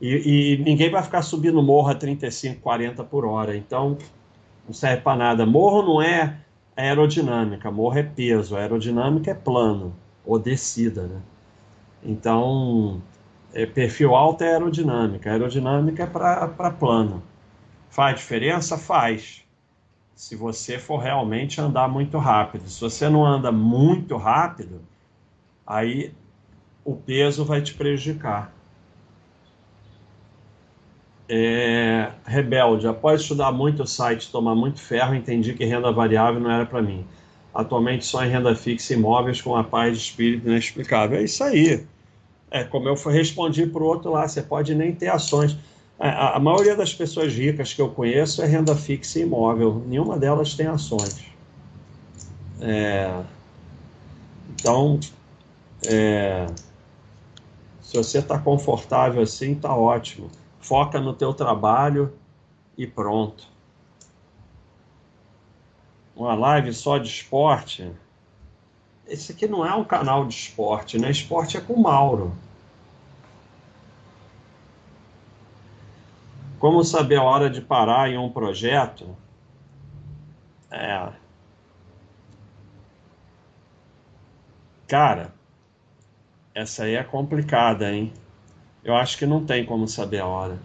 E, 0.01 0.55
e, 0.55 0.57
ninguém 0.59 0.91
vai 0.91 1.03
ficar 1.03 1.23
subindo 1.23 1.63
morro 1.63 1.91
a 1.91 1.95
35, 1.95 2.61
40 2.61 3.05
por 3.05 3.25
hora. 3.25 3.57
Então, 3.57 3.99
não 4.67 4.73
serve 4.73 5.03
para 5.03 5.17
nada. 5.17 5.47
Morro 5.47 5.83
não 5.83 6.03
é 6.03 6.39
aerodinâmica, 6.77 7.71
morro 7.71 7.99
é 7.99 8.03
peso. 8.03 8.57
Aerodinâmica 8.57 9.31
é 9.31 9.35
plano 9.35 9.95
ou 10.25 10.39
descida, 10.39 11.03
né? 11.03 11.21
Então, 12.03 13.03
é, 13.53 13.67
perfil 13.67 14.15
alto 14.15 14.43
é 14.43 14.53
aerodinâmica. 14.53 15.31
aerodinâmica 15.31 16.05
é 16.05 16.07
para 16.07 16.71
plano. 16.71 17.23
Faz 17.91 18.17
diferença? 18.17 18.79
Faz. 18.79 19.45
Se 20.15 20.37
você 20.37 20.79
for 20.79 20.99
realmente 20.99 21.61
andar 21.61 21.89
muito 21.89 22.17
rápido. 22.19 22.69
Se 22.69 22.81
você 22.81 23.09
não 23.09 23.25
anda 23.27 23.53
muito 23.53 24.17
rápido, 24.17 24.81
Aí 25.71 26.13
o 26.85 26.97
peso 26.97 27.45
vai 27.45 27.63
te 27.63 27.75
prejudicar. 27.75 28.53
É, 31.33 32.11
rebelde, 32.27 32.89
após 32.89 33.21
estudar 33.21 33.53
muito 33.53 33.85
o 33.85 33.87
site, 33.87 34.33
tomar 34.33 34.57
muito 34.57 34.81
ferro, 34.81 35.15
entendi 35.15 35.55
que 35.55 35.65
renda 35.65 35.93
variável 35.93 36.41
não 36.41 36.51
era 36.51 36.67
para 36.67 36.83
mim. 36.83 37.07
Atualmente 37.55 38.05
só 38.05 38.25
em 38.25 38.29
renda 38.29 38.53
fixa 38.57 38.95
e 38.95 38.97
imóveis 38.97 39.41
com 39.41 39.55
a 39.55 39.63
paz 39.63 39.97
de 39.97 40.03
espírito 40.03 40.49
inexplicável. 40.49 41.19
É 41.19 41.23
isso 41.23 41.45
aí. 41.45 41.87
É 42.51 42.65
como 42.65 42.89
eu 42.89 42.95
respondi 42.95 43.65
para 43.65 43.81
o 43.81 43.87
outro 43.87 44.11
lá, 44.11 44.27
você 44.27 44.43
pode 44.43 44.75
nem 44.75 44.93
ter 44.93 45.07
ações. 45.07 45.57
A, 46.01 46.09
a, 46.09 46.37
a 46.37 46.41
maioria 46.41 46.75
das 46.75 46.93
pessoas 46.93 47.33
ricas 47.33 47.73
que 47.73 47.81
eu 47.81 47.91
conheço 47.91 48.43
é 48.43 48.47
renda 48.47 48.75
fixa 48.75 49.21
e 49.21 49.23
imóvel. 49.23 49.85
Nenhuma 49.87 50.19
delas 50.19 50.55
tem 50.55 50.67
ações. 50.67 51.25
É, 52.61 53.23
então, 54.51 54.99
é, 55.87 56.47
se 57.81 57.97
você 57.97 58.19
está 58.19 58.37
confortável 58.37 59.23
assim, 59.23 59.53
está 59.53 59.73
ótimo. 59.75 60.29
Foca 60.61 61.01
no 61.01 61.15
teu 61.15 61.33
trabalho 61.33 62.17
e 62.77 62.87
pronto. 62.87 63.49
Uma 66.15 66.35
live 66.35 66.73
só 66.73 66.99
de 66.99 67.09
esporte. 67.09 67.91
Esse 69.07 69.33
aqui 69.33 69.49
não 69.49 69.65
é 69.67 69.75
um 69.75 69.85
canal 69.85 70.27
de 70.27 70.35
esporte, 70.35 70.99
né? 70.99 71.11
Esporte 71.11 71.57
é 71.57 71.61
com 71.61 71.73
o 71.73 71.83
Mauro. 71.83 72.33
Como 76.59 76.85
saber 76.85 77.17
a 77.17 77.23
hora 77.23 77.49
de 77.49 77.63
parar 77.63 78.11
em 78.11 78.19
um 78.19 78.31
projeto? 78.31 79.17
É. 80.71 81.11
Cara, 84.87 85.33
essa 86.55 86.85
aí 86.85 86.97
é 86.97 87.03
complicada, 87.03 87.91
hein? 87.91 88.13
Eu 88.85 88.95
acho 88.95 89.19
que 89.19 89.27
não 89.27 89.45
tem 89.45 89.65
como 89.65 89.87
saber 89.87 90.21
a 90.21 90.27
hora. 90.27 90.59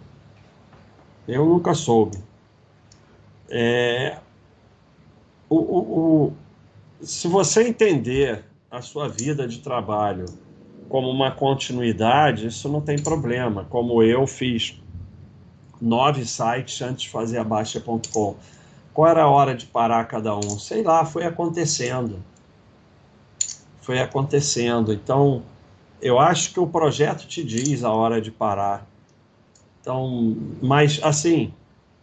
Eu 1.28 1.44
nunca 1.44 1.74
soube. 1.74 2.18
É, 3.48 4.18
o, 5.48 5.56
o, 5.56 5.78
o, 6.26 6.32
se 7.00 7.28
você 7.28 7.68
entender 7.68 8.44
a 8.70 8.80
sua 8.80 9.08
vida 9.08 9.46
de 9.46 9.58
trabalho 9.58 10.26
como 10.88 11.08
uma 11.10 11.30
continuidade, 11.30 12.46
isso 12.46 12.68
não 12.68 12.80
tem 12.80 12.98
problema. 12.98 13.64
Como 13.68 14.02
eu 14.02 14.26
fiz 14.26 14.80
nove 15.80 16.24
sites 16.24 16.80
antes 16.80 17.02
de 17.02 17.10
fazer 17.10 17.38
a 17.38 17.44
Baixa.com. 17.44 18.36
Qual 18.92 19.08
era 19.08 19.24
a 19.24 19.28
hora 19.28 19.54
de 19.54 19.66
parar 19.66 20.04
cada 20.06 20.34
um? 20.34 20.58
Sei 20.58 20.82
lá, 20.82 21.04
foi 21.04 21.24
acontecendo. 21.24 22.22
Foi 23.80 24.00
acontecendo. 24.00 24.92
Então, 24.92 25.42
eu 26.00 26.18
acho 26.18 26.52
que 26.52 26.60
o 26.60 26.66
projeto 26.66 27.26
te 27.26 27.42
diz 27.42 27.84
a 27.84 27.92
hora 27.92 28.20
de 28.20 28.30
parar. 28.30 28.86
Então, 29.80 30.36
mas 30.60 31.00
assim, 31.02 31.52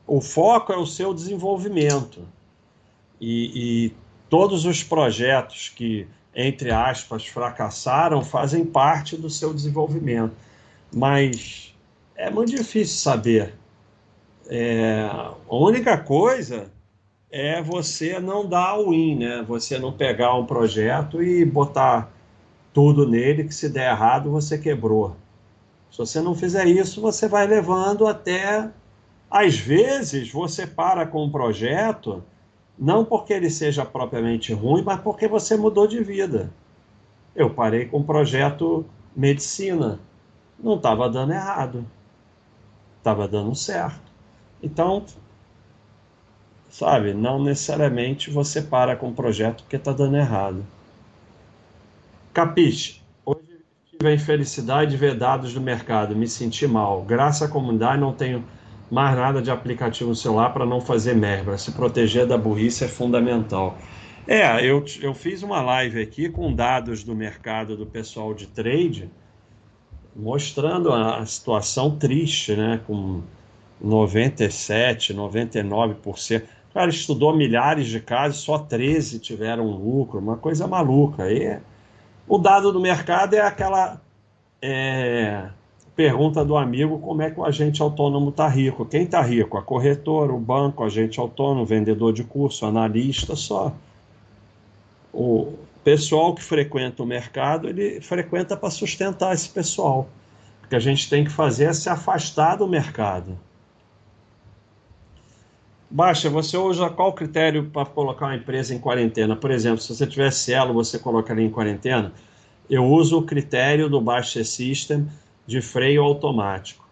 o 0.07 0.21
foco 0.21 0.71
é 0.71 0.77
o 0.77 0.85
seu 0.85 1.13
desenvolvimento. 1.13 2.21
E, 3.19 3.85
e 3.85 3.93
todos 4.29 4.65
os 4.65 4.83
projetos 4.83 5.69
que, 5.69 6.07
entre 6.35 6.71
aspas, 6.71 7.25
fracassaram 7.25 8.23
fazem 8.23 8.65
parte 8.65 9.15
do 9.15 9.29
seu 9.29 9.53
desenvolvimento. 9.53 10.33
Mas 10.93 11.75
é 12.15 12.29
muito 12.29 12.55
difícil 12.55 12.97
saber. 12.97 13.53
É, 14.47 15.09
a 15.11 15.55
única 15.55 15.97
coisa 15.97 16.71
é 17.31 17.61
você 17.63 18.19
não 18.19 18.47
dar 18.47 18.77
o 18.77 18.91
win, 18.91 19.15
né? 19.15 19.43
Você 19.47 19.79
não 19.79 19.91
pegar 19.91 20.35
um 20.35 20.45
projeto 20.45 21.23
e 21.23 21.43
botar 21.43 22.12
tudo 22.73 23.07
nele, 23.07 23.43
que 23.43 23.53
se 23.53 23.69
der 23.69 23.91
errado, 23.91 24.31
você 24.31 24.57
quebrou. 24.57 25.15
Se 25.91 25.99
você 25.99 26.21
não 26.21 26.33
fizer 26.33 26.65
isso, 26.67 26.99
você 26.99 27.27
vai 27.27 27.45
levando 27.45 28.07
até. 28.07 28.69
Às 29.29 29.57
vezes, 29.57 30.31
você 30.31 30.65
para 30.65 31.05
com 31.05 31.23
um 31.23 31.31
projeto, 31.31 32.23
não 32.77 33.05
porque 33.05 33.31
ele 33.31 33.49
seja 33.49 33.85
propriamente 33.85 34.53
ruim, 34.53 34.81
mas 34.83 34.99
porque 34.99 35.27
você 35.27 35.55
mudou 35.55 35.85
de 35.87 36.03
vida. 36.03 36.51
Eu 37.35 37.49
parei 37.49 37.85
com 37.85 37.99
o 37.99 38.03
projeto 38.03 38.85
medicina. 39.15 39.99
Não 40.59 40.75
estava 40.75 41.07
dando 41.09 41.33
errado. 41.33 41.85
Estava 42.97 43.27
dando 43.27 43.53
certo. 43.55 44.11
Então, 44.61 45.05
sabe, 46.69 47.13
não 47.13 47.43
necessariamente 47.43 48.31
você 48.31 48.61
para 48.61 48.95
com 48.95 49.09
o 49.09 49.13
projeto 49.13 49.63
porque 49.63 49.75
está 49.75 49.91
dando 49.91 50.17
errado. 50.17 50.65
Capiche. 52.33 52.99
Hoje 53.23 53.59
tive 53.91 54.09
a 54.09 54.13
infelicidade 54.13 54.91
de 54.91 54.97
ver 54.97 55.15
dados 55.15 55.53
do 55.53 55.61
mercado, 55.61 56.15
me 56.15 56.27
senti 56.27 56.65
mal. 56.65 57.03
Graças 57.03 57.43
à 57.43 57.47
comunidade 57.47 58.01
não 58.01 58.11
tenho 58.11 58.43
mais 58.89 59.15
nada 59.15 59.39
de 59.39 59.51
aplicativo 59.51 60.09
no 60.09 60.15
celular 60.15 60.51
para 60.51 60.65
não 60.65 60.81
fazer 60.81 61.15
merda. 61.15 61.55
Se 61.59 61.71
proteger 61.71 62.25
da 62.25 62.35
burrice 62.35 62.83
é 62.83 62.87
fundamental. 62.87 63.77
É, 64.27 64.65
eu, 64.65 64.83
eu 64.99 65.13
fiz 65.13 65.43
uma 65.43 65.61
live 65.61 66.01
aqui 66.01 66.27
com 66.27 66.51
dados 66.51 67.03
do 67.03 67.13
mercado 67.13 67.77
do 67.77 67.85
pessoal 67.85 68.33
de 68.33 68.47
trade, 68.47 69.11
mostrando 70.15 70.91
a, 70.91 71.17
a 71.17 71.25
situação 71.27 71.97
triste, 71.97 72.55
né? 72.55 72.81
Com 72.87 73.21
97, 73.79 75.13
99%. 75.13 76.41
O 76.41 76.73
cara 76.73 76.89
estudou 76.89 77.35
milhares 77.35 77.87
de 77.87 77.99
casos, 77.99 78.41
só 78.41 78.57
13 78.57 79.19
tiveram 79.19 79.67
lucro, 79.67 80.17
uma 80.17 80.37
coisa 80.37 80.65
maluca. 80.65 81.23
Aí 81.23 81.59
o 82.27 82.37
dado 82.37 82.71
do 82.71 82.79
mercado 82.79 83.33
é 83.33 83.41
aquela 83.41 84.01
é, 84.61 85.49
pergunta 85.95 86.43
do 86.43 86.57
amigo 86.57 86.99
como 86.99 87.21
é 87.21 87.29
que 87.29 87.39
o 87.39 87.45
agente 87.45 87.81
autônomo 87.81 88.29
está 88.29 88.47
rico. 88.47 88.85
Quem 88.85 89.03
está 89.03 89.21
rico? 89.21 89.57
A 89.57 89.61
corretora, 89.61 90.33
o 90.33 90.39
banco, 90.39 90.83
o 90.83 90.85
agente 90.85 91.19
autônomo, 91.19 91.65
vendedor 91.65 92.13
de 92.13 92.23
curso, 92.23 92.65
analista, 92.65 93.35
só. 93.35 93.73
O 95.13 95.53
pessoal 95.83 96.33
que 96.33 96.41
frequenta 96.41 97.03
o 97.03 97.05
mercado, 97.05 97.67
ele 97.69 98.01
frequenta 98.01 98.55
para 98.57 98.69
sustentar 98.69 99.33
esse 99.33 99.49
pessoal. 99.49 100.07
O 100.63 100.67
que 100.67 100.75
a 100.75 100.79
gente 100.79 101.09
tem 101.09 101.23
que 101.23 101.31
fazer 101.31 101.65
é 101.65 101.73
se 101.73 101.89
afastar 101.89 102.55
do 102.55 102.67
mercado. 102.67 103.37
Baixa, 105.93 106.27
você 106.27 106.57
usa 106.57 106.89
qual 106.89 107.13
critério 107.13 107.69
para 107.69 107.85
colocar 107.85 108.25
uma 108.25 108.35
empresa 108.35 108.73
em 108.73 108.79
quarentena? 108.79 109.35
Por 109.35 109.51
exemplo, 109.51 109.79
se 109.79 109.95
você 109.95 110.07
tiver 110.07 110.31
Cielo, 110.31 110.73
você 110.73 110.97
colocaria 110.97 111.45
em 111.45 111.51
quarentena? 111.51 112.11
Eu 112.67 112.83
uso 112.83 113.19
o 113.19 113.23
critério 113.23 113.87
do 113.87 114.01
Baixa 114.01 114.43
System 114.43 115.07
de 115.45 115.61
freio 115.61 116.01
automático. 116.01 116.83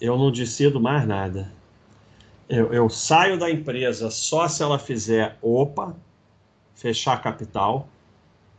Eu 0.00 0.18
não 0.18 0.32
decido 0.32 0.80
mais 0.80 1.06
nada. 1.06 1.52
Eu, 2.48 2.72
eu 2.72 2.88
saio 2.88 3.38
da 3.38 3.48
empresa 3.48 4.10
só 4.10 4.48
se 4.48 4.60
ela 4.60 4.76
fizer 4.76 5.38
OPA, 5.40 5.94
fechar 6.74 7.22
capital. 7.22 7.86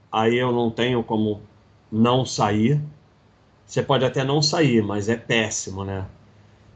Aí 0.10 0.38
eu 0.38 0.54
não 0.54 0.72
tenho 0.72 1.04
como 1.04 1.42
não 1.92 2.26
sair. 2.26 2.82
Você 3.66 3.84
pode 3.84 4.06
até 4.06 4.24
não 4.24 4.42
sair, 4.42 4.82
mas 4.82 5.10
é 5.10 5.18
péssimo, 5.18 5.84
né? 5.84 6.06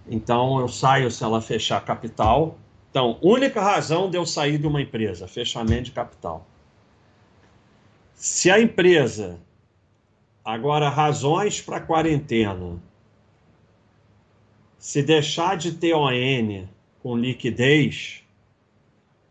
Então 0.10 0.60
eu 0.60 0.68
saio 0.68 1.12
se 1.12 1.24
ela 1.24 1.42
fechar 1.42 1.84
capital. 1.84 2.58
Então, 2.90 3.18
única 3.22 3.62
razão 3.62 4.10
de 4.10 4.18
eu 4.18 4.26
sair 4.26 4.58
de 4.58 4.66
uma 4.66 4.82
empresa, 4.82 5.28
fechamento 5.28 5.84
de 5.84 5.92
capital. 5.92 6.48
Se 8.14 8.50
a 8.50 8.60
empresa 8.60 9.40
agora 10.44 10.90
razões 10.90 11.62
para 11.62 11.82
quarentena, 11.82 12.82
se 14.80 15.04
deixar 15.04 15.58
de 15.58 15.74
ter 15.74 15.94
ON 15.94 16.66
com 17.04 17.18
liquidez, 17.18 18.24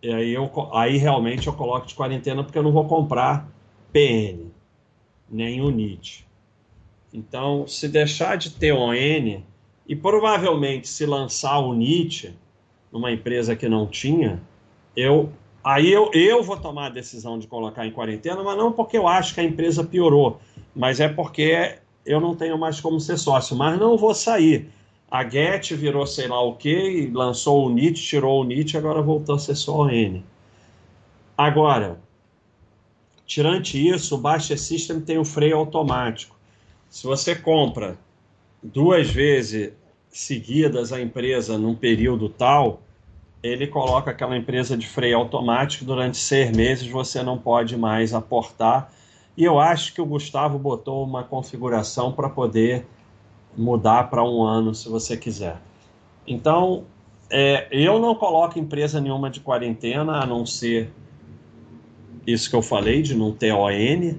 aí, 0.04 0.32
eu, 0.32 0.50
aí 0.72 0.98
realmente 0.98 1.46
eu 1.46 1.54
coloco 1.54 1.86
de 1.86 1.94
quarentena 1.94 2.44
porque 2.44 2.58
eu 2.58 2.62
não 2.62 2.70
vou 2.70 2.86
comprar 2.86 3.48
PN, 3.92 4.50
nem 5.28 5.60
UNIT. 5.60 6.26
Então, 7.12 7.66
se 7.66 7.88
deixar 7.88 8.36
de 8.36 8.50
ter 8.50 8.72
ON, 8.72 9.42
e 9.88 9.94
provavelmente, 9.94 10.88
se 10.88 11.06
lançar 11.06 11.58
o 11.58 11.72
Nietzsche 11.72 12.34
numa 12.90 13.12
empresa 13.12 13.54
que 13.54 13.68
não 13.68 13.86
tinha, 13.86 14.42
eu 14.96 15.32
aí 15.62 15.92
eu, 15.92 16.10
eu 16.12 16.42
vou 16.42 16.56
tomar 16.56 16.86
a 16.86 16.90
decisão 16.90 17.38
de 17.38 17.46
colocar 17.46 17.86
em 17.86 17.90
quarentena, 17.90 18.42
mas 18.42 18.56
não 18.56 18.72
porque 18.72 18.96
eu 18.96 19.06
acho 19.06 19.34
que 19.34 19.40
a 19.40 19.44
empresa 19.44 19.84
piorou, 19.84 20.40
mas 20.74 21.00
é 21.00 21.08
porque 21.08 21.78
eu 22.04 22.20
não 22.20 22.34
tenho 22.34 22.56
mais 22.58 22.80
como 22.80 23.00
ser 23.00 23.18
sócio, 23.18 23.56
mas 23.56 23.78
não 23.78 23.96
vou 23.96 24.14
sair. 24.14 24.70
A 25.10 25.28
Get 25.28 25.72
virou 25.72 26.06
sei 26.06 26.26
lá 26.28 26.40
o 26.40 26.54
que, 26.54 27.10
lançou 27.12 27.66
o 27.66 27.70
NIT, 27.70 28.02
tirou 28.02 28.42
o 28.42 28.44
NIT, 28.44 28.76
agora 28.76 29.02
voltou 29.02 29.36
a 29.36 29.38
ser 29.38 29.54
só 29.54 29.82
o 29.82 29.90
N. 29.90 30.24
Agora, 31.36 32.00
tirante 33.24 33.88
isso, 33.88 34.14
o 34.14 34.18
Baixa 34.18 34.56
System 34.56 35.00
tem 35.00 35.18
o 35.18 35.24
freio 35.24 35.58
automático. 35.58 36.36
Se 36.88 37.06
você 37.06 37.34
compra 37.36 37.98
duas 38.62 39.08
vezes 39.10 39.72
seguidas 40.08 40.92
a 40.92 41.00
empresa 41.00 41.58
num 41.58 41.74
período 41.74 42.28
tal, 42.28 42.82
ele 43.42 43.66
coloca 43.66 44.10
aquela 44.10 44.36
empresa 44.36 44.76
de 44.76 44.86
freio 44.86 45.18
automático 45.18 45.84
durante 45.84 46.16
seis 46.16 46.50
meses, 46.56 46.88
você 46.88 47.22
não 47.22 47.38
pode 47.38 47.76
mais 47.76 48.14
aportar 48.14 48.90
E 49.36 49.44
eu 49.44 49.60
acho 49.60 49.92
que 49.92 50.00
o 50.00 50.06
Gustavo 50.06 50.58
botou 50.58 51.04
uma 51.04 51.22
configuração 51.22 52.10
para 52.12 52.28
poder 52.28 52.86
mudar 53.56 54.08
para 54.08 54.24
um 54.24 54.42
ano, 54.42 54.74
se 54.74 54.88
você 54.88 55.16
quiser. 55.16 55.60
Então, 56.26 56.84
é, 57.30 57.68
eu 57.70 57.98
não 57.98 58.14
coloco 58.14 58.58
empresa 58.58 59.00
nenhuma 59.00 59.30
de 59.30 59.40
quarentena, 59.40 60.22
a 60.22 60.26
não 60.26 60.46
ser 60.46 60.90
isso 62.26 62.48
que 62.48 62.56
eu 62.56 62.62
falei, 62.62 63.02
de 63.02 63.14
não 63.14 63.32
ter 63.32 63.52
ON, 63.52 64.14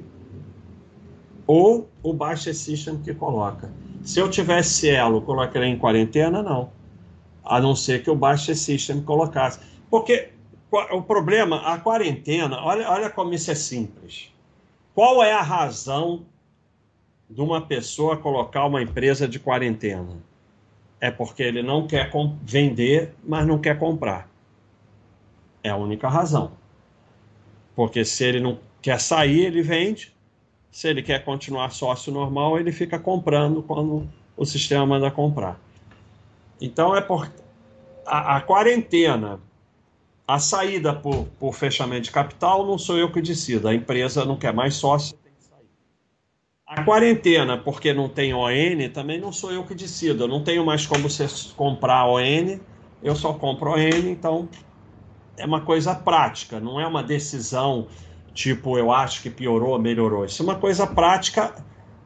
ou 1.45 1.89
o 2.03 2.13
Baixa 2.13 2.53
System 2.53 2.97
que 2.97 3.13
coloca. 3.13 3.71
Se 4.03 4.19
eu 4.19 4.29
tivesse 4.29 4.69
Cielo, 4.75 5.21
colocaria 5.21 5.67
em 5.67 5.77
quarentena? 5.77 6.41
Não. 6.41 6.71
A 7.43 7.59
não 7.59 7.75
ser 7.75 8.03
que 8.03 8.09
o 8.09 8.15
Baixa 8.15 8.53
System 8.55 9.01
colocasse. 9.01 9.59
Porque 9.89 10.29
o 10.91 11.01
problema, 11.01 11.61
a 11.61 11.77
quarentena, 11.77 12.61
olha, 12.61 12.89
olha 12.89 13.09
como 13.09 13.33
isso 13.33 13.51
é 13.51 13.55
simples. 13.55 14.31
Qual 14.93 15.23
é 15.23 15.31
a 15.31 15.41
razão 15.41 16.25
de 17.29 17.41
uma 17.41 17.61
pessoa 17.61 18.17
colocar 18.17 18.65
uma 18.65 18.81
empresa 18.81 19.27
de 19.27 19.39
quarentena? 19.39 20.17
É 20.99 21.11
porque 21.11 21.43
ele 21.43 21.61
não 21.61 21.85
quer 21.87 22.11
vender, 22.41 23.13
mas 23.23 23.45
não 23.45 23.59
quer 23.59 23.77
comprar. 23.77 24.27
É 25.63 25.69
a 25.69 25.75
única 25.75 26.09
razão. 26.09 26.51
Porque 27.75 28.03
se 28.03 28.23
ele 28.23 28.39
não 28.39 28.59
quer 28.81 28.99
sair, 28.99 29.45
ele 29.45 29.61
vende. 29.61 30.16
Se 30.71 30.87
ele 30.87 31.01
quer 31.01 31.23
continuar 31.23 31.71
sócio 31.71 32.11
normal, 32.11 32.59
ele 32.59 32.71
fica 32.71 32.99
comprando 32.99 33.63
quando 33.63 34.07
o 34.35 34.45
sistema 34.45 34.85
manda 34.85 35.09
comprar. 35.09 35.59
Então 36.61 36.95
é 36.95 37.01
por 37.01 37.29
a, 38.05 38.37
a 38.37 38.41
quarentena, 38.41 39.39
a 40.27 40.39
saída 40.39 40.93
por, 40.93 41.25
por 41.39 41.53
fechamento 41.53 42.03
de 42.03 42.11
capital 42.11 42.65
não 42.65 42.77
sou 42.77 42.97
eu 42.97 43.11
que 43.11 43.21
decido. 43.21 43.67
A 43.67 43.73
empresa 43.73 44.25
não 44.25 44.37
quer 44.37 44.53
mais 44.53 44.75
sócio, 44.75 45.17
tem 45.17 45.33
que 45.33 45.43
sair. 45.43 45.67
A 46.65 46.83
quarentena, 46.83 47.57
porque 47.57 47.93
não 47.93 48.07
tem 48.07 48.33
ON, 48.33 48.89
também 48.93 49.19
não 49.19 49.31
sou 49.31 49.51
eu 49.51 49.63
que 49.65 49.75
decido. 49.75 50.23
Eu 50.23 50.27
não 50.27 50.43
tenho 50.43 50.65
mais 50.65 50.85
como 50.85 51.09
você 51.09 51.27
comprar 51.55 52.05
ON, 52.07 52.59
eu 53.01 53.15
só 53.15 53.33
compro 53.33 53.71
ON, 53.71 54.09
então 54.09 54.49
é 55.37 55.45
uma 55.45 55.61
coisa 55.61 55.93
prática, 55.93 56.59
não 56.59 56.79
é 56.79 56.87
uma 56.87 57.03
decisão 57.03 57.87
tipo 58.37 58.77
eu 58.77 58.91
acho 58.91 59.23
que 59.23 59.31
piorou, 59.31 59.79
melhorou. 59.79 60.23
Isso 60.23 60.43
é 60.43 60.45
uma 60.45 60.55
coisa 60.55 60.85
prática. 60.85 61.55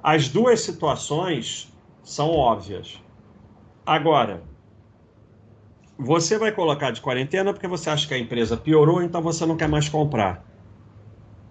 As 0.01 0.29
duas 0.29 0.61
situações 0.61 1.71
são 2.03 2.29
óbvias. 2.29 2.99
Agora, 3.85 4.41
você 5.97 6.37
vai 6.37 6.51
colocar 6.53 6.91
de 6.91 7.01
quarentena 7.01 7.51
porque 7.51 7.67
você 7.67 7.89
acha 7.89 8.07
que 8.07 8.13
a 8.13 8.17
empresa 8.17 8.55
piorou, 8.55 9.03
então 9.03 9.21
você 9.21 9.45
não 9.45 9.57
quer 9.57 9.67
mais 9.67 9.89
comprar. 9.89 10.43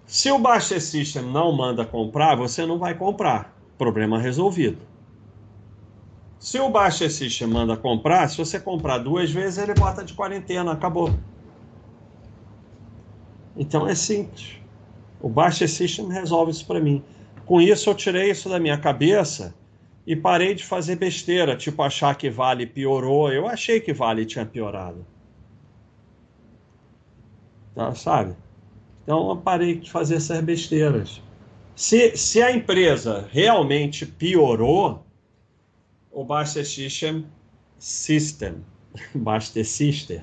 Se 0.06 0.30
o 0.32 0.38
Baixa 0.38 0.80
System 0.80 1.22
não 1.24 1.52
manda 1.52 1.84
comprar, 1.84 2.34
você 2.34 2.64
não 2.64 2.78
vai 2.78 2.94
comprar. 2.94 3.54
Problema 3.76 4.18
resolvido. 4.18 4.78
Se 6.38 6.58
o 6.58 6.70
Baixa 6.70 7.08
System 7.08 7.48
manda 7.48 7.76
comprar, 7.76 8.28
se 8.28 8.38
você 8.38 8.58
comprar 8.58 8.98
duas 8.98 9.30
vezes, 9.30 9.58
ele 9.58 9.74
bota 9.74 10.02
de 10.02 10.14
quarentena, 10.14 10.72
acabou. 10.72 11.10
Então 13.56 13.86
é 13.86 13.94
simples. 13.94 14.59
O 15.20 15.28
Baixa 15.28 15.68
System 15.68 16.08
resolve 16.08 16.52
isso 16.52 16.66
para 16.66 16.80
mim. 16.80 17.02
Com 17.44 17.60
isso, 17.60 17.90
eu 17.90 17.94
tirei 17.94 18.30
isso 18.30 18.48
da 18.48 18.58
minha 18.58 18.78
cabeça 18.78 19.54
e 20.06 20.16
parei 20.16 20.54
de 20.54 20.64
fazer 20.64 20.96
besteira, 20.96 21.56
tipo 21.56 21.82
achar 21.82 22.14
que 22.14 22.30
Vale 22.30 22.66
piorou. 22.66 23.30
Eu 23.30 23.46
achei 23.46 23.80
que 23.80 23.92
Vale 23.92 24.24
tinha 24.24 24.46
piorado. 24.46 25.06
Tá, 27.74 27.94
sabe? 27.94 28.34
Então, 29.02 29.28
eu 29.30 29.36
parei 29.36 29.78
de 29.78 29.90
fazer 29.90 30.16
essas 30.16 30.40
besteiras. 30.40 31.22
Se, 31.74 32.16
se 32.16 32.42
a 32.42 32.52
empresa 32.52 33.28
realmente 33.30 34.04
piorou, 34.04 35.04
o 36.10 36.24
Baixa 36.24 36.64
System 36.64 37.24
System, 37.78 38.56
Baixa 39.14 39.64
System, 39.64 40.22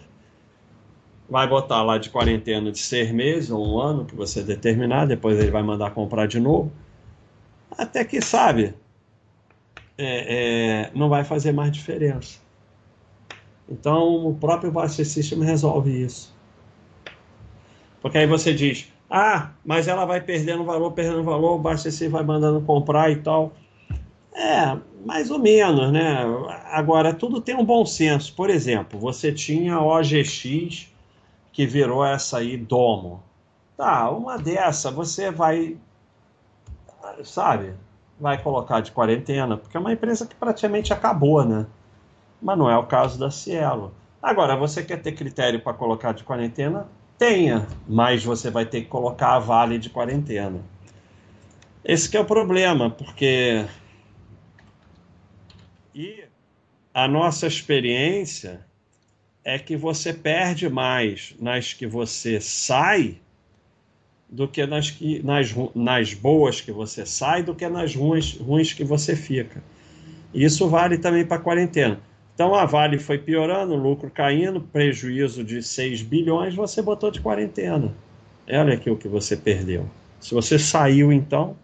vai 1.29 1.47
botar 1.47 1.83
lá 1.83 1.97
de 1.97 2.09
quarentena 2.09 2.71
de 2.71 2.79
seis 2.79 3.11
meses 3.11 3.51
ou 3.51 3.65
um 3.65 3.79
ano 3.79 4.05
que 4.05 4.15
você 4.15 4.41
determinar, 4.41 5.05
depois 5.05 5.37
ele 5.39 5.51
vai 5.51 5.61
mandar 5.61 5.91
comprar 5.91 6.27
de 6.27 6.39
novo. 6.39 6.71
Até 7.77 8.03
que, 8.03 8.21
sabe, 8.21 8.73
é, 9.97 10.85
é, 10.87 10.91
não 10.95 11.09
vai 11.09 11.23
fazer 11.23 11.51
mais 11.51 11.71
diferença. 11.71 12.39
Então, 13.69 14.27
o 14.27 14.35
próprio 14.35 14.71
System 14.87 15.41
resolve 15.41 15.91
isso. 16.03 16.33
Porque 18.01 18.17
aí 18.17 18.27
você 18.27 18.53
diz, 18.53 18.91
ah, 19.09 19.51
mas 19.65 19.87
ela 19.87 20.05
vai 20.05 20.21
perdendo 20.21 20.63
valor, 20.63 20.91
perdendo 20.91 21.23
valor, 21.23 21.59
o 21.59 21.77
System 21.77 22.09
vai 22.09 22.23
mandando 22.23 22.61
comprar 22.61 23.11
e 23.11 23.17
tal. 23.17 23.53
É, 24.33 24.77
mais 25.05 25.29
ou 25.29 25.39
menos, 25.39 25.91
né? 25.91 26.23
Agora, 26.71 27.13
tudo 27.13 27.41
tem 27.41 27.55
um 27.55 27.65
bom 27.65 27.85
senso. 27.85 28.33
Por 28.33 28.49
exemplo, 28.49 28.97
você 28.99 29.31
tinha 29.31 29.81
OGX 29.81 30.87
que 31.57 31.65
virou 31.65 32.05
essa 32.05 32.37
aí 32.37 32.55
Domo. 32.55 33.23
Tá, 33.75 34.11
uma 34.11 34.37
dessa 34.37 34.91
você 34.91 35.31
vai, 35.31 35.75
sabe, 37.23 37.73
vai 38.19 38.39
colocar 38.39 38.79
de 38.79 38.91
quarentena, 38.91 39.57
porque 39.57 39.75
é 39.75 39.79
uma 39.79 39.91
empresa 39.91 40.27
que 40.27 40.35
praticamente 40.35 40.93
acabou, 40.93 41.43
né? 41.43 41.65
Mas 42.39 42.59
não 42.59 42.69
é 42.69 42.77
o 42.77 42.85
caso 42.85 43.17
da 43.17 43.31
Cielo. 43.31 43.91
Agora, 44.21 44.55
você 44.55 44.83
quer 44.83 45.01
ter 45.01 45.13
critério 45.13 45.59
para 45.59 45.73
colocar 45.73 46.11
de 46.11 46.23
quarentena? 46.23 46.87
Tenha, 47.17 47.65
mas 47.87 48.23
você 48.23 48.51
vai 48.51 48.67
ter 48.67 48.81
que 48.81 48.87
colocar 48.87 49.33
a 49.33 49.39
Vale 49.39 49.79
de 49.79 49.89
quarentena. 49.89 50.59
Esse 51.83 52.15
é 52.15 52.19
o 52.19 52.25
problema, 52.25 52.91
porque 52.91 53.65
e 55.95 56.23
a 56.93 57.07
nossa 57.07 57.47
experiência 57.47 58.66
é 59.47 59.57
que 59.57 59.77
você 59.77 60.11
perde 60.11 60.67
mais 60.67 61.33
nas 61.39 61.71
que 61.71 61.87
você 61.87 62.41
sai 62.41 63.15
do 64.29 64.45
que 64.45 64.65
nas, 64.65 64.91
que, 64.91 65.23
nas, 65.23 65.55
nas 65.73 66.13
boas 66.13 66.59
que 66.59 66.69
você 66.69 67.05
sai 67.05 67.43
do 67.43 67.55
que 67.55 67.65
nas 67.69 67.95
ruins, 67.95 68.35
ruins 68.35 68.73
que 68.73 68.83
você 68.83 69.15
fica. 69.15 69.63
Isso 70.33 70.67
vale 70.67 70.97
também 70.97 71.25
para 71.25 71.37
a 71.37 71.39
quarentena. 71.39 71.97
Então 72.35 72.53
a 72.53 72.65
Vale 72.65 72.99
foi 72.99 73.17
piorando, 73.17 73.73
lucro 73.73 74.11
caindo, 74.11 74.59
prejuízo 74.59 75.45
de 75.45 75.63
6 75.63 76.01
bilhões, 76.01 76.53
você 76.53 76.81
botou 76.81 77.09
de 77.09 77.21
quarentena. 77.21 77.95
Olha 78.49 78.73
aqui 78.73 78.89
o 78.89 78.97
que 78.97 79.07
você 79.07 79.37
perdeu. 79.37 79.89
Se 80.19 80.33
você 80.33 80.59
saiu, 80.59 81.09
então. 81.09 81.55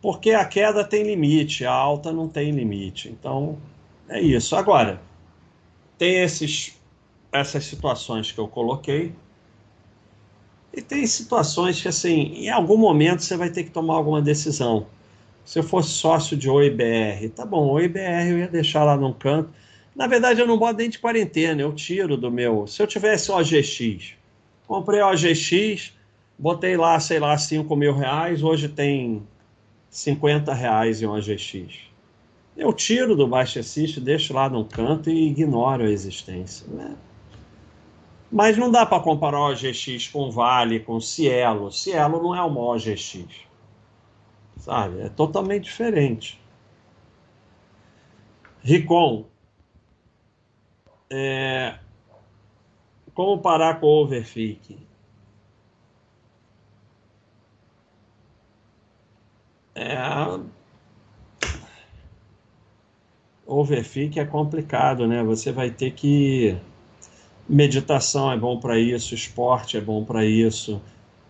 Porque 0.00 0.30
a 0.30 0.46
queda 0.46 0.82
tem 0.82 1.02
limite, 1.02 1.66
a 1.66 1.72
alta 1.72 2.10
não 2.10 2.26
tem 2.26 2.50
limite. 2.52 3.10
Então, 3.10 3.58
é 4.08 4.18
isso. 4.18 4.56
Agora, 4.56 4.98
tem 6.02 6.20
esses, 6.20 6.76
essas 7.30 7.64
situações 7.64 8.32
que 8.32 8.38
eu 8.40 8.48
coloquei. 8.48 9.12
E 10.74 10.82
tem 10.82 11.06
situações 11.06 11.80
que, 11.80 11.86
assim, 11.86 12.32
em 12.34 12.50
algum 12.50 12.76
momento 12.76 13.22
você 13.22 13.36
vai 13.36 13.50
ter 13.50 13.62
que 13.62 13.70
tomar 13.70 13.94
alguma 13.94 14.20
decisão. 14.20 14.88
Se 15.44 15.60
eu 15.60 15.62
fosse 15.62 15.90
sócio 15.90 16.36
de 16.36 16.50
OIBR, 16.50 17.28
tá 17.36 17.46
bom, 17.46 17.70
OIBR 17.70 18.30
eu 18.30 18.38
ia 18.38 18.48
deixar 18.48 18.82
lá 18.82 18.96
num 18.96 19.12
canto. 19.12 19.50
Na 19.94 20.08
verdade, 20.08 20.40
eu 20.40 20.46
não 20.46 20.58
boto 20.58 20.78
nem 20.78 20.90
de 20.90 20.98
quarentena, 20.98 21.62
eu 21.62 21.72
tiro 21.72 22.16
do 22.16 22.32
meu. 22.32 22.66
Se 22.66 22.82
eu 22.82 22.86
tivesse 22.88 23.30
OGX, 23.30 24.14
comprei 24.66 25.00
OGX, 25.02 25.92
botei 26.36 26.76
lá, 26.76 26.98
sei 26.98 27.20
lá, 27.20 27.38
5 27.38 27.76
mil 27.76 27.94
reais, 27.94 28.42
hoje 28.42 28.68
tem 28.68 29.22
50 29.88 30.52
reais 30.52 31.00
em 31.00 31.06
OGX. 31.06 31.91
Eu 32.56 32.72
tiro 32.72 33.16
do 33.16 33.26
baixo 33.26 33.58
assist, 33.58 34.00
deixo 34.00 34.34
lá 34.34 34.48
no 34.48 34.64
canto 34.64 35.08
e 35.10 35.28
ignoro 35.28 35.84
a 35.84 35.90
existência. 35.90 36.66
Né? 36.68 36.96
Mas 38.30 38.56
não 38.56 38.70
dá 38.70 38.84
para 38.84 39.02
comparar 39.02 39.38
o 39.38 39.52
OGX 39.52 40.08
com 40.08 40.30
Vale, 40.30 40.80
com 40.80 41.00
Cielo. 41.00 41.70
Cielo 41.70 42.22
não 42.22 42.34
é 42.34 42.42
uma 42.42 42.60
OGX. 42.60 43.26
Sabe? 44.58 45.00
É 45.00 45.08
totalmente 45.08 45.64
diferente. 45.64 46.40
Ricom. 48.62 49.26
É... 51.10 51.78
Como 53.14 53.42
parar 53.42 53.80
com 53.80 53.86
o 53.86 54.02
overfit? 54.02 54.78
É, 59.74 59.96
overfic 63.58 64.18
é 64.18 64.24
complicado, 64.24 65.06
né? 65.06 65.22
Você 65.22 65.52
vai 65.52 65.70
ter 65.70 65.92
que. 65.92 66.56
Meditação 67.48 68.30
é 68.32 68.36
bom 68.36 68.58
para 68.58 68.78
isso, 68.78 69.14
esporte 69.14 69.76
é 69.76 69.80
bom 69.80 70.04
para 70.04 70.24
isso. 70.24 70.80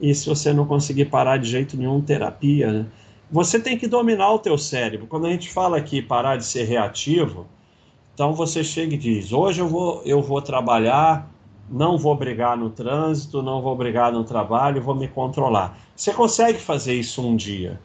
E 0.01 0.15
se 0.15 0.29
você 0.29 0.53
não 0.53 0.67
conseguir 0.67 1.07
parar 1.07 1.39
de 1.39 1.49
jeito 1.49 1.77
nenhum, 1.77 2.01
terapia, 2.01 2.71
né? 2.73 2.87
Você 3.31 3.59
tem 3.59 3.79
que 3.79 3.87
dominar 3.87 4.31
o 4.33 4.39
teu 4.39 4.59
cérebro. 4.59 5.07
Quando 5.07 5.27
a 5.27 5.31
gente 5.31 5.51
fala 5.51 5.79
aqui 5.79 6.03
parar 6.03 6.37
de 6.37 6.45
ser 6.45 6.65
reativo, 6.65 7.47
então 8.15 8.35
você 8.35 8.63
chega 8.63 8.95
e 8.95 8.99
diz: 8.99 9.33
hoje 9.33 9.61
eu 9.61 9.69
vou, 9.69 10.03
eu 10.05 10.21
vou 10.21 10.43
trabalhar 10.43 11.33
não 11.73 11.97
vou 11.97 12.15
brigar 12.15 12.57
no 12.57 12.69
trânsito, 12.69 13.43
não 13.43 13.63
vou 13.63 13.75
brigar 13.75 14.13
no 14.13 14.25
trabalho, 14.25 14.83
vou 14.83 14.95
me 14.95 15.09
controlar. 15.09 15.79
Você 15.97 16.13
consegue 16.13 16.59
fazer 16.59 16.95
isso 16.95 17.27
um 17.27 17.35
dia. 17.35 17.81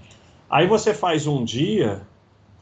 Aí 0.50 0.67
você 0.67 0.93
faz 0.93 1.26
um 1.26 1.43
dia, 1.43 2.02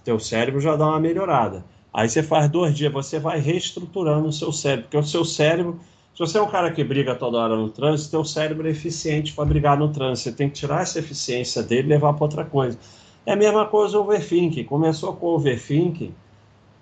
teu 0.06 0.20
cérebro 0.20 0.62
já 0.62 0.76
dá 0.76 0.88
uma 0.88 1.00
melhorada. 1.00 1.66
Aí 1.92 2.08
você 2.08 2.22
faz 2.22 2.48
dois 2.50 2.76
dias, 2.76 2.94
você 2.94 3.20
vai 3.20 3.40
reestruturando 3.40 4.28
o 4.28 4.32
seu 4.32 4.52
cérebro, 4.52 4.84
porque 4.84 4.98
o 4.98 5.04
seu 5.04 5.26
cérebro, 5.26 5.80
se 6.14 6.20
você 6.20 6.38
é 6.38 6.42
um 6.42 6.48
cara 6.48 6.72
que 6.72 6.84
briga 6.84 7.16
toda 7.16 7.38
hora 7.38 7.56
no 7.56 7.70
trânsito, 7.70 8.12
teu 8.12 8.24
cérebro 8.24 8.68
é 8.68 8.72
eficiente 8.72 9.34
para 9.34 9.46
brigar 9.46 9.78
no 9.78 9.92
trânsito. 9.92 10.30
Você 10.30 10.36
tem 10.36 10.48
que 10.48 10.56
tirar 10.56 10.84
essa 10.84 11.00
eficiência 11.00 11.64
dele 11.64 11.88
e 11.88 11.90
levar 11.90 12.14
para 12.14 12.24
outra 12.24 12.46
coisa. 12.46 12.78
É 13.26 13.34
a 13.34 13.36
mesma 13.36 13.66
coisa 13.66 13.98
o 13.98 14.02
overthinking. 14.02 14.66
Começou 14.66 15.14
com 15.14 15.26
o 15.26 15.36
overthinking, 15.36 16.14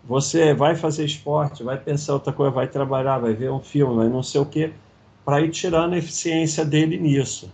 você 0.03 0.53
vai 0.53 0.75
fazer 0.75 1.05
esporte, 1.05 1.63
vai 1.63 1.77
pensar 1.77 2.13
outra 2.13 2.33
coisa, 2.33 2.51
vai 2.51 2.67
trabalhar, 2.67 3.19
vai 3.19 3.33
ver 3.33 3.49
um 3.49 3.61
filme, 3.61 3.95
vai 3.95 4.09
não 4.09 4.21
sei 4.21 4.41
o 4.41 4.45
quê, 4.45 4.73
para 5.23 5.39
ir 5.39 5.49
tirando 5.49 5.93
a 5.93 5.97
eficiência 5.97 6.65
dele 6.65 6.97
nisso. 6.97 7.49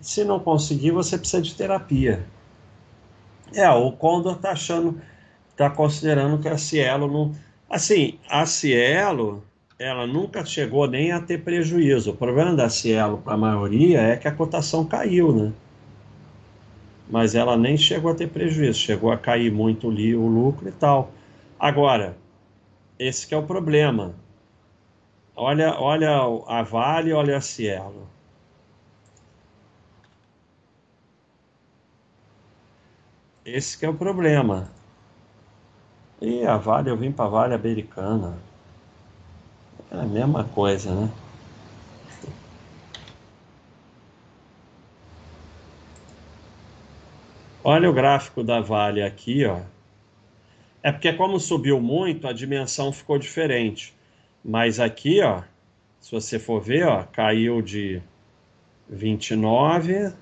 Se 0.00 0.24
não 0.24 0.40
conseguir, 0.40 0.90
você 0.90 1.16
precisa 1.16 1.40
de 1.40 1.54
terapia. 1.54 2.26
É, 3.54 3.68
o 3.70 3.92
Condor 3.92 4.36
está 4.36 4.52
achando, 4.52 5.00
está 5.50 5.70
considerando 5.70 6.38
que 6.40 6.48
a 6.48 6.58
Cielo 6.58 7.06
não. 7.06 7.32
Assim, 7.68 8.18
a 8.28 8.44
Cielo, 8.46 9.42
ela 9.78 10.06
nunca 10.06 10.44
chegou 10.44 10.86
nem 10.86 11.12
a 11.12 11.20
ter 11.20 11.42
prejuízo. 11.42 12.10
O 12.10 12.16
problema 12.16 12.54
da 12.54 12.68
Cielo 12.68 13.18
para 13.18 13.34
a 13.34 13.36
maioria 13.36 14.00
é 14.00 14.16
que 14.16 14.28
a 14.28 14.32
cotação 14.32 14.84
caiu, 14.84 15.34
né? 15.34 15.52
Mas 17.10 17.34
ela 17.34 17.56
nem 17.56 17.76
chegou 17.76 18.10
a 18.10 18.14
ter 18.14 18.28
prejuízo, 18.28 18.78
chegou 18.78 19.10
a 19.10 19.18
cair 19.18 19.50
muito 19.50 19.88
o 19.88 20.28
lucro 20.28 20.68
e 20.68 20.72
tal. 20.72 21.10
Agora, 21.58 22.16
esse 22.98 23.26
que 23.26 23.34
é 23.34 23.36
o 23.36 23.42
problema. 23.42 24.14
Olha, 25.34 25.74
olha 25.80 26.10
a 26.46 26.62
Vale, 26.62 27.12
olha 27.12 27.36
a 27.36 27.40
Cielo. 27.40 28.06
Esse 33.44 33.76
que 33.76 33.84
é 33.84 33.88
o 33.88 33.94
problema. 33.94 34.70
E 36.20 36.46
a 36.46 36.56
Vale, 36.56 36.90
eu 36.90 36.96
vim 36.96 37.10
para 37.10 37.24
a 37.24 37.28
Vale 37.28 37.54
Americana. 37.54 38.38
É 39.90 39.96
a 39.96 40.06
mesma 40.06 40.44
coisa, 40.44 40.94
né? 40.94 41.12
Olha 47.64 47.90
o 47.90 47.92
gráfico 47.92 48.44
da 48.44 48.60
Vale 48.60 49.02
aqui, 49.02 49.44
ó. 49.44 49.60
É 50.82 50.90
porque 50.92 51.12
como 51.12 51.38
subiu 51.38 51.80
muito, 51.80 52.26
a 52.26 52.32
dimensão 52.32 52.92
ficou 52.92 53.18
diferente. 53.18 53.94
Mas 54.44 54.80
aqui, 54.80 55.20
ó, 55.20 55.42
se 56.00 56.10
você 56.12 56.38
for 56.38 56.60
ver, 56.60 56.86
ó, 56.86 57.04
caiu 57.04 57.60
de 57.62 58.00
29 58.88 60.12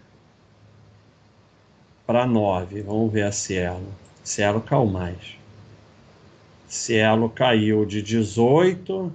para 2.11 2.27
9. 2.27 2.83
Vamos 2.83 3.13
ver 3.13 3.23
a 3.23 3.31
Cielo. 3.31 3.87
Cielo 4.25 4.61
caiu 4.61 4.85
mais. 4.85 5.39
Cielo 6.67 7.31
caiu 7.31 7.87
de 7.87 8.03
18 8.03 9.13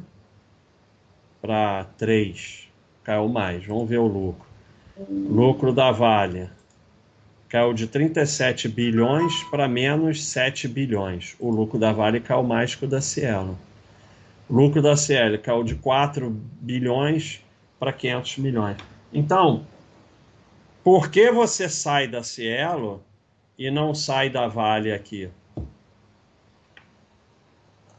para 1.41 1.83
3. 1.97 2.69
Caiu 3.03 3.27
mais. 3.27 3.65
Vamos 3.65 3.89
ver 3.89 3.97
o 3.97 4.07
lucro. 4.07 4.47
Lucro 5.09 5.73
da 5.73 5.91
Vale 5.91 6.49
caiu 7.49 7.73
de 7.73 7.85
37 7.85 8.69
bilhões 8.69 9.43
para 9.51 9.67
menos 9.67 10.23
7 10.23 10.65
bilhões. 10.65 11.35
O 11.37 11.49
lucro 11.49 11.77
da 11.77 11.91
Vale 11.91 12.21
caiu 12.21 12.43
mais 12.43 12.75
que 12.75 12.85
o 12.85 12.87
da 12.87 13.01
Cielo. 13.01 13.59
Lucro 14.49 14.81
da 14.81 14.95
Cielo 14.95 15.37
caiu 15.37 15.65
de 15.65 15.75
4 15.75 16.29
bilhões 16.61 17.43
para 17.77 17.91
500 17.91 18.37
milhões. 18.37 18.77
Então, 19.11 19.65
por 20.85 21.09
que 21.09 21.31
você 21.31 21.67
sai 21.67 22.07
da 22.07 22.21
Cielo 22.21 23.03
e 23.57 23.71
não 23.71 23.95
sai 23.95 24.29
da 24.29 24.47
Vale 24.47 24.93
aqui? 24.93 25.31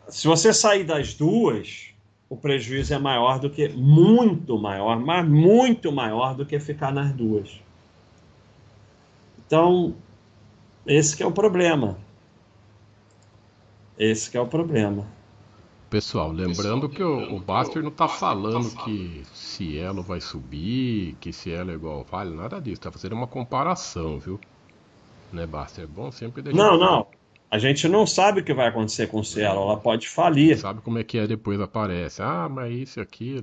Se 0.09 0.29
você 0.29 0.53
sair 0.53 0.85
das 0.85 1.13
duas, 1.13 1.93
o 2.29 2.37
prejuízo 2.37 2.95
é 2.95 2.99
maior 2.99 3.41
do 3.41 3.51
que, 3.51 3.69
muito 3.71 4.57
maior, 4.57 5.01
mas 5.01 5.29
muito 5.29 5.91
maior 5.91 6.37
do 6.37 6.47
que 6.47 6.61
ficar 6.61 6.93
nas 6.93 7.13
duas. 7.13 7.61
Então, 9.45 9.97
esse 10.87 11.21
é 11.21 11.27
o 11.27 11.33
problema. 11.33 11.99
Esse 13.99 14.37
é 14.37 14.41
o 14.41 14.47
problema. 14.47 15.09
Pessoal, 15.89 16.33
lembrando 16.33 16.89
que 16.89 17.03
o, 17.03 17.37
o 17.37 17.41
Baster 17.41 17.81
não 17.81 17.91
está 17.91 18.09
falando 18.09 18.75
que 18.85 19.23
Cielo 19.33 20.03
vai 20.03 20.21
subir, 20.21 21.15
que 21.21 21.33
Cielo 21.33 21.71
é 21.71 21.75
igual 21.75 22.05
Vale, 22.11 22.35
nada 22.35 22.61
disso. 22.61 22.75
Está 22.75 22.91
fazendo 22.91 23.15
uma 23.15 23.27
comparação, 23.27 24.19
viu? 24.19 24.41
Né, 25.33 25.47
Baster? 25.47 25.85
É 25.85 25.87
bom 25.87 26.11
sempre 26.11 26.43
deixar. 26.43 26.59
Não, 26.59 26.77
não. 26.77 27.07
A 27.49 27.59
gente 27.59 27.87
não 27.87 28.05
sabe 28.05 28.41
o 28.41 28.45
que 28.45 28.53
vai 28.53 28.67
acontecer 28.67 29.07
com 29.07 29.23
Cielo. 29.23 29.63
Ela 29.63 29.77
pode 29.77 30.09
falir. 30.09 30.59
Sabe 30.59 30.81
como 30.81 30.99
é 30.99 31.05
que 31.05 31.17
é 31.17 31.27
depois 31.27 31.61
aparece? 31.61 32.21
Ah, 32.21 32.49
mas 32.51 32.73
isso 32.75 33.01
aqui. 33.01 33.43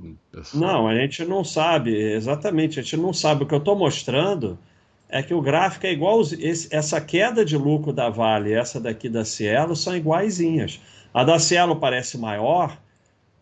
Não, 0.53 0.88
a 0.88 0.95
gente 0.95 1.23
não 1.23 1.43
sabe. 1.43 1.95
Exatamente. 1.95 2.79
A 2.79 2.84
gente 2.84 2.97
não 2.97 3.13
sabe. 3.13 3.43
O 3.43 3.47
que 3.47 3.53
eu 3.53 3.60
estou 3.60 3.77
mostrando 3.77 4.60
é 5.08 5.23
que 5.23 5.34
o 5.34 5.41
gráfico 5.41 5.88
é 5.88 5.93
igual. 5.93 6.19
Esse, 6.19 6.67
essa 6.75 6.99
queda 6.99 7.45
de 7.45 7.58
lucro 7.58 7.93
da 7.93 8.10
Vale 8.10 8.49
e 8.49 8.53
essa 8.53 8.79
daqui 8.79 9.08
da 9.08 9.23
Cielo 9.23 9.73
são 9.73 9.95
iguaizinhas. 9.95 10.82
A 11.13 11.23
da 11.23 11.38
Cielo 11.38 11.76
parece 11.76 12.17
maior, 12.17 12.78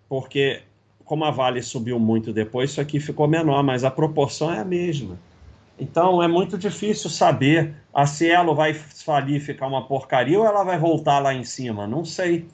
porque 0.10 0.62
como 1.06 1.24
a 1.26 1.32
Vale 1.32 1.62
subiu 1.62 2.00
muito 2.00 2.34
depois, 2.34 2.72
isso 2.72 2.82
aqui 2.82 3.00
ficou 3.00 3.28
menor, 3.28 3.64
mas 3.64 3.84
a 3.84 3.92
proporção 3.92 4.52
é 4.52 4.60
a 4.60 4.66
mesma. 4.66 5.18
Então 5.80 6.22
é 6.22 6.28
muito 6.28 6.58
difícil 6.58 7.10
saber 7.10 7.74
a 7.94 8.06
Cielo 8.06 8.54
vai 8.54 8.74
falir 8.74 9.38
e 9.38 9.40
ficar 9.40 9.68
uma 9.68 9.86
porcaria 9.86 10.40
ou 10.40 10.46
ela 10.46 10.64
vai 10.64 10.78
voltar 10.78 11.20
lá 11.20 11.34
em 11.34 11.44
cima. 11.44 11.88
Não 11.88 12.06
sei. 12.06 12.46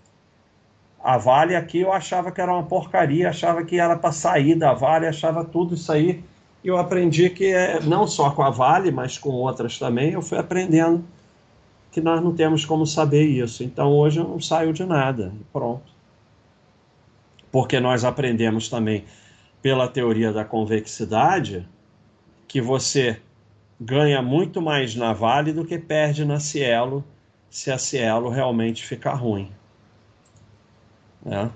A 1.03 1.17
Vale 1.17 1.55
aqui 1.55 1.81
eu 1.81 1.91
achava 1.91 2.31
que 2.31 2.41
era 2.41 2.53
uma 2.53 2.63
porcaria, 2.63 3.29
achava 3.29 3.63
que 3.63 3.79
era 3.79 3.97
para 3.97 4.11
sair 4.11 4.55
da 4.55 4.73
Vale, 4.73 5.07
achava 5.07 5.43
tudo 5.43 5.75
isso 5.75 5.91
aí 5.91 6.23
eu 6.63 6.77
aprendi 6.77 7.29
que 7.29 7.45
é, 7.45 7.79
não 7.81 8.05
só 8.05 8.31
com 8.31 8.43
a 8.43 8.49
Vale, 8.49 8.91
mas 8.91 9.17
com 9.17 9.29
outras 9.29 9.79
também, 9.79 10.11
eu 10.11 10.21
fui 10.21 10.37
aprendendo 10.37 11.03
que 11.97 12.01
nós 12.01 12.23
não 12.23 12.31
temos 12.31 12.63
como 12.63 12.85
saber 12.85 13.23
isso. 13.23 13.63
Então 13.63 13.91
hoje 13.91 14.19
eu 14.19 14.27
não 14.27 14.39
saio 14.39 14.71
de 14.71 14.85
nada, 14.85 15.33
pronto. 15.51 15.91
Porque 17.51 17.79
nós 17.79 18.03
aprendemos 18.03 18.69
também 18.69 19.03
pela 19.63 19.87
teoria 19.87 20.31
da 20.31 20.45
convexidade 20.45 21.67
que 22.47 22.61
você 22.61 23.19
ganha 23.81 24.21
muito 24.21 24.61
mais 24.61 24.95
na 24.95 25.11
Vale 25.11 25.51
do 25.51 25.65
que 25.65 25.79
perde 25.79 26.23
na 26.23 26.39
Cielo 26.39 27.03
se 27.49 27.71
a 27.71 27.79
Cielo 27.79 28.29
realmente 28.29 28.85
ficar 28.85 29.15
ruim. 29.15 29.51
Né? 31.25 31.49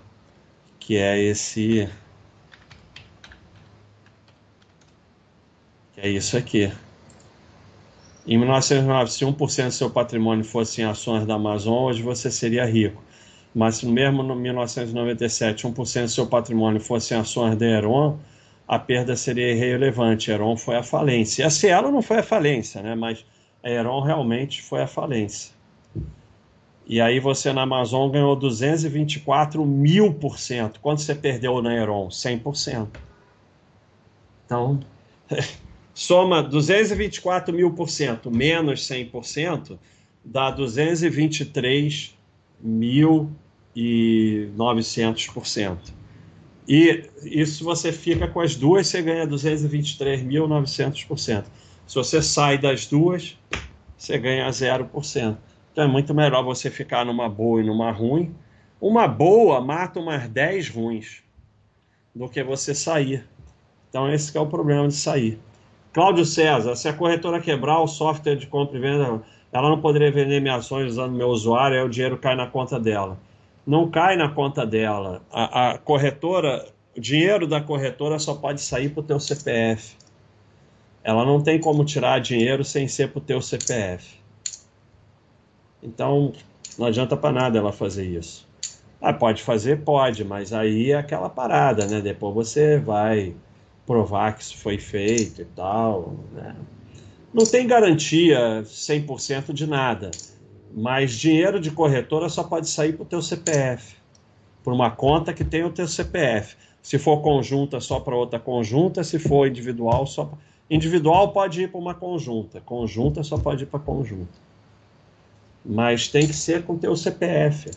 Que 0.79 0.97
é 0.97 1.19
esse 1.19 1.87
É 5.95 6.09
isso 6.09 6.35
aqui. 6.35 6.71
Em 8.25 8.37
1909, 8.37 9.11
se 9.11 9.25
1% 9.25 9.65
do 9.65 9.71
seu 9.71 9.89
patrimônio 9.89 10.43
fosse 10.43 10.81
em 10.81 10.85
ações 10.85 11.25
da 11.25 11.35
Amazon, 11.35 11.85
hoje 11.85 12.03
você 12.03 12.29
seria 12.29 12.65
rico. 12.65 13.01
Mas 13.53 13.77
se 13.77 13.85
mesmo 13.85 14.21
no 14.23 14.35
1997 14.35 15.67
1% 15.67 16.03
do 16.03 16.09
seu 16.09 16.27
patrimônio 16.27 16.79
fosse 16.79 17.13
em 17.13 17.17
ações 17.17 17.57
da 17.57 17.65
Heron, 17.65 18.19
a 18.67 18.79
perda 18.79 19.15
seria 19.15 19.51
irrelevante. 19.51 20.31
A 20.31 20.35
Heron 20.35 20.55
foi 20.55 20.77
a 20.77 20.83
falência. 20.83 21.43
E 21.43 21.45
a 21.45 21.49
Cielo 21.49 21.91
não 21.91 22.01
foi 22.01 22.19
a 22.19 22.23
falência, 22.23 22.81
né? 22.81 22.95
mas 22.95 23.25
a 23.63 23.69
Heron 23.69 24.01
realmente 24.01 24.61
foi 24.61 24.81
a 24.83 24.87
falência. 24.87 25.53
E 26.87 27.01
aí 27.01 27.19
você 27.19 27.51
na 27.51 27.63
Amazon 27.63 28.09
ganhou 28.11 28.35
224 28.35 29.65
mil 29.65 30.13
por 30.13 30.37
cento. 30.39 30.79
Quanto 30.79 31.01
você 31.01 31.15
perdeu 31.15 31.61
na 31.61 31.73
Heron? 31.73 32.07
100%. 32.07 32.87
Então, 34.45 34.79
soma 36.01 36.41
224 36.41 37.53
mil 37.53 37.73
por 37.73 37.87
cento 37.87 38.31
menos 38.31 38.81
100%, 38.87 39.77
dá 40.25 40.49
223 40.49 42.17
mil 42.59 43.29
e 43.75 44.49
900 44.55 45.27
por 45.27 45.45
cento. 45.45 45.93
E 46.67 47.07
isso 47.23 47.63
você 47.63 47.91
fica 47.91 48.27
com 48.27 48.39
as 48.39 48.55
duas, 48.55 48.87
você 48.87 49.03
ganha 49.03 49.27
223.900%. 49.27 51.45
Se 51.85 51.95
você 51.95 52.19
sai 52.19 52.57
das 52.57 52.87
duas, 52.87 53.37
você 53.95 54.17
ganha 54.17 54.49
0%. 54.49 55.37
Então 55.71 55.83
é 55.83 55.87
muito 55.87 56.15
melhor 56.15 56.43
você 56.43 56.71
ficar 56.71 57.05
numa 57.05 57.29
boa 57.29 57.61
e 57.61 57.63
numa 57.63 57.91
ruim. 57.91 58.33
Uma 58.79 59.07
boa 59.07 59.61
mata 59.61 59.99
umas 59.99 60.27
10 60.27 60.69
ruins 60.69 61.21
do 62.15 62.27
que 62.27 62.43
você 62.43 62.73
sair. 62.73 63.23
Então 63.89 64.11
esse 64.11 64.35
é 64.35 64.41
o 64.41 64.47
problema 64.47 64.87
de 64.87 64.95
sair. 64.95 65.39
Cláudio 65.93 66.25
César, 66.25 66.75
se 66.75 66.87
a 66.87 66.93
corretora 66.93 67.41
quebrar 67.41 67.79
o 67.79 67.87
software 67.87 68.35
de 68.35 68.47
compra 68.47 68.77
e 68.77 68.81
venda, 68.81 69.21
ela 69.51 69.69
não 69.69 69.81
poderia 69.81 70.09
vender 70.09 70.39
minhas 70.39 70.65
ações 70.65 70.91
usando 70.91 71.13
meu 71.13 71.27
usuário, 71.27 71.77
aí 71.77 71.85
o 71.85 71.89
dinheiro 71.89 72.17
cai 72.17 72.33
na 72.33 72.47
conta 72.47 72.79
dela. 72.79 73.19
Não 73.67 73.89
cai 73.89 74.15
na 74.15 74.29
conta 74.29 74.65
dela. 74.65 75.21
A, 75.29 75.71
a 75.71 75.77
corretora, 75.77 76.65
o 76.95 77.01
dinheiro 77.01 77.45
da 77.45 77.59
corretora 77.59 78.17
só 78.19 78.35
pode 78.35 78.61
sair 78.61 78.89
para 78.89 79.01
o 79.01 79.03
teu 79.03 79.19
CPF. 79.19 79.97
Ela 81.03 81.25
não 81.25 81.41
tem 81.41 81.59
como 81.59 81.83
tirar 81.83 82.19
dinheiro 82.19 82.63
sem 82.63 82.87
ser 82.87 83.09
para 83.09 83.19
o 83.19 83.21
teu 83.21 83.41
CPF. 83.41 84.15
Então, 85.83 86.31
não 86.77 86.87
adianta 86.87 87.17
para 87.17 87.33
nada 87.33 87.57
ela 87.57 87.73
fazer 87.73 88.05
isso. 88.05 88.47
Ah, 89.01 89.11
pode 89.11 89.43
fazer? 89.43 89.81
Pode, 89.83 90.23
mas 90.23 90.53
aí 90.53 90.91
é 90.91 90.95
aquela 90.95 91.29
parada, 91.29 91.85
né? 91.87 91.99
Depois 91.99 92.33
você 92.33 92.77
vai 92.77 93.35
provar 93.85 94.35
que 94.35 94.43
isso 94.43 94.57
foi 94.57 94.77
feito 94.77 95.41
e 95.41 95.45
tal, 95.45 96.15
né? 96.33 96.55
Não 97.33 97.45
tem 97.45 97.65
garantia 97.65 98.61
100% 98.63 99.53
de 99.53 99.65
nada, 99.65 100.11
mas 100.73 101.13
dinheiro 101.13 101.59
de 101.59 101.71
corretora 101.71 102.27
só 102.27 102.43
pode 102.43 102.69
sair 102.69 102.93
para 102.93 103.03
o 103.03 103.05
teu 103.05 103.21
CPF, 103.21 103.95
por 104.63 104.73
uma 104.73 104.91
conta 104.91 105.33
que 105.33 105.43
tem 105.43 105.63
o 105.63 105.71
teu 105.71 105.87
CPF. 105.87 106.55
Se 106.81 106.97
for 106.97 107.21
conjunta, 107.21 107.79
só 107.79 107.99
para 107.99 108.15
outra 108.15 108.39
conjunta, 108.39 109.03
se 109.03 109.17
for 109.17 109.47
individual, 109.47 110.05
só 110.05 110.31
individual 110.69 111.31
pode 111.31 111.63
ir 111.63 111.69
para 111.69 111.79
uma 111.79 111.93
conjunta, 111.93 112.59
conjunta 112.61 113.23
só 113.23 113.37
pode 113.37 113.63
ir 113.63 113.67
para 113.67 113.79
conjunta. 113.79 114.39
Mas 115.63 116.07
tem 116.07 116.27
que 116.27 116.33
ser 116.33 116.63
com 116.63 116.73
o 116.73 116.79
teu 116.79 116.95
CPF. 116.95 117.71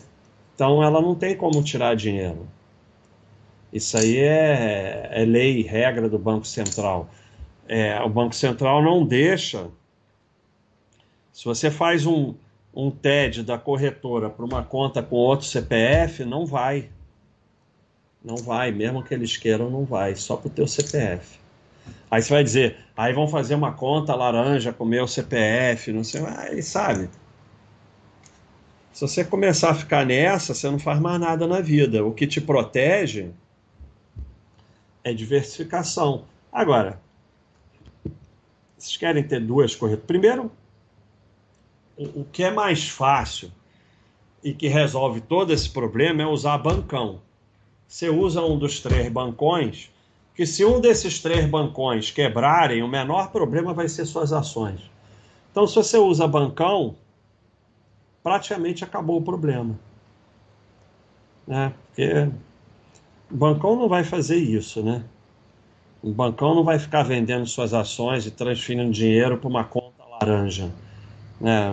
Então 0.55 0.81
ela 0.81 1.01
não 1.01 1.13
tem 1.13 1.35
como 1.35 1.61
tirar 1.61 1.95
dinheiro. 1.95 2.47
Isso 3.75 3.97
aí 3.97 4.19
é, 4.19 5.09
é 5.11 5.25
lei, 5.25 5.61
regra 5.61 6.07
do 6.07 6.17
Banco 6.17 6.47
Central. 6.47 7.09
É, 7.67 8.01
o 8.01 8.07
Banco 8.07 8.33
Central 8.33 8.81
não 8.81 9.05
deixa. 9.05 9.67
Se 11.33 11.43
você 11.43 11.69
faz 11.69 12.05
um, 12.05 12.35
um 12.73 12.89
TED 12.89 13.43
da 13.43 13.57
corretora 13.57 14.29
para 14.29 14.45
uma 14.45 14.63
conta 14.63 15.03
com 15.03 15.17
outro 15.17 15.45
CPF, 15.45 16.23
não 16.23 16.45
vai. 16.45 16.89
Não 18.23 18.37
vai, 18.37 18.71
mesmo 18.71 19.03
que 19.03 19.13
eles 19.13 19.35
queiram, 19.35 19.69
não 19.69 19.83
vai, 19.83 20.15
só 20.15 20.37
para 20.37 20.47
o 20.47 20.51
teu 20.51 20.67
CPF. 20.69 21.37
Aí 22.09 22.21
você 22.21 22.33
vai 22.33 22.45
dizer, 22.45 22.77
aí 22.95 23.11
vão 23.11 23.27
fazer 23.27 23.55
uma 23.55 23.73
conta 23.73 24.15
laranja 24.15 24.71
com 24.71 24.85
meu 24.85 25.05
CPF, 25.05 25.91
não 25.91 26.05
sei, 26.05 26.23
aí 26.25 26.63
sabe. 26.63 27.09
Se 28.93 29.01
você 29.01 29.25
começar 29.25 29.71
a 29.71 29.75
ficar 29.75 30.05
nessa, 30.05 30.53
você 30.53 30.71
não 30.71 30.79
faz 30.79 30.97
mais 30.97 31.19
nada 31.19 31.45
na 31.45 31.59
vida. 31.59 32.05
O 32.05 32.13
que 32.13 32.25
te 32.25 32.39
protege 32.39 33.33
é 35.05 35.13
diversificação. 35.13 36.25
Agora, 36.51 36.99
vocês 38.75 38.97
querem 38.97 39.23
ter 39.23 39.39
duas 39.39 39.75
corretoras? 39.75 40.07
Primeiro, 40.07 40.51
o 41.95 42.25
que 42.25 42.43
é 42.43 42.51
mais 42.51 42.89
fácil 42.89 43.51
e 44.43 44.51
que 44.51 44.67
resolve 44.67 45.21
todo 45.21 45.53
esse 45.53 45.69
problema 45.69 46.23
é 46.23 46.25
usar 46.25 46.57
bancão. 46.57 47.21
Você 47.87 48.09
usa 48.09 48.41
um 48.41 48.57
dos 48.57 48.79
três 48.79 49.07
bancões, 49.11 49.91
que 50.33 50.45
se 50.45 50.65
um 50.65 50.81
desses 50.81 51.19
três 51.19 51.45
bancões 51.45 52.09
quebrarem, 52.09 52.81
o 52.81 52.87
menor 52.87 53.31
problema 53.31 53.73
vai 53.73 53.87
ser 53.87 54.05
suas 54.05 54.33
ações. 54.33 54.81
Então, 55.51 55.67
se 55.67 55.75
você 55.75 55.97
usa 55.97 56.27
bancão, 56.27 56.95
praticamente 58.23 58.83
acabou 58.83 59.19
o 59.19 59.23
problema. 59.23 59.79
Né? 61.47 61.73
Porque 61.87 62.29
o 63.31 63.35
bancão 63.35 63.75
não 63.75 63.87
vai 63.87 64.03
fazer 64.03 64.37
isso, 64.37 64.83
né? 64.83 65.03
O 66.01 66.11
bancão 66.11 66.53
não 66.53 66.63
vai 66.63 66.77
ficar 66.77 67.03
vendendo 67.03 67.47
suas 67.47 67.73
ações 67.73 68.25
e 68.25 68.31
transferindo 68.31 68.91
dinheiro 68.91 69.37
para 69.37 69.49
uma 69.49 69.63
conta 69.63 70.03
laranja. 70.05 70.71
Né? 71.41 71.71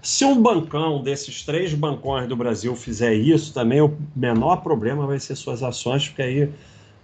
Se 0.00 0.24
um 0.24 0.40
bancão 0.40 1.02
desses 1.02 1.42
três 1.42 1.74
bancões 1.74 2.28
do 2.28 2.36
Brasil 2.36 2.74
fizer 2.74 3.14
isso, 3.14 3.52
também 3.52 3.82
o 3.82 3.96
menor 4.16 4.56
problema 4.62 5.06
vai 5.06 5.20
ser 5.20 5.36
suas 5.36 5.62
ações, 5.62 6.08
porque 6.08 6.22
aí 6.22 6.52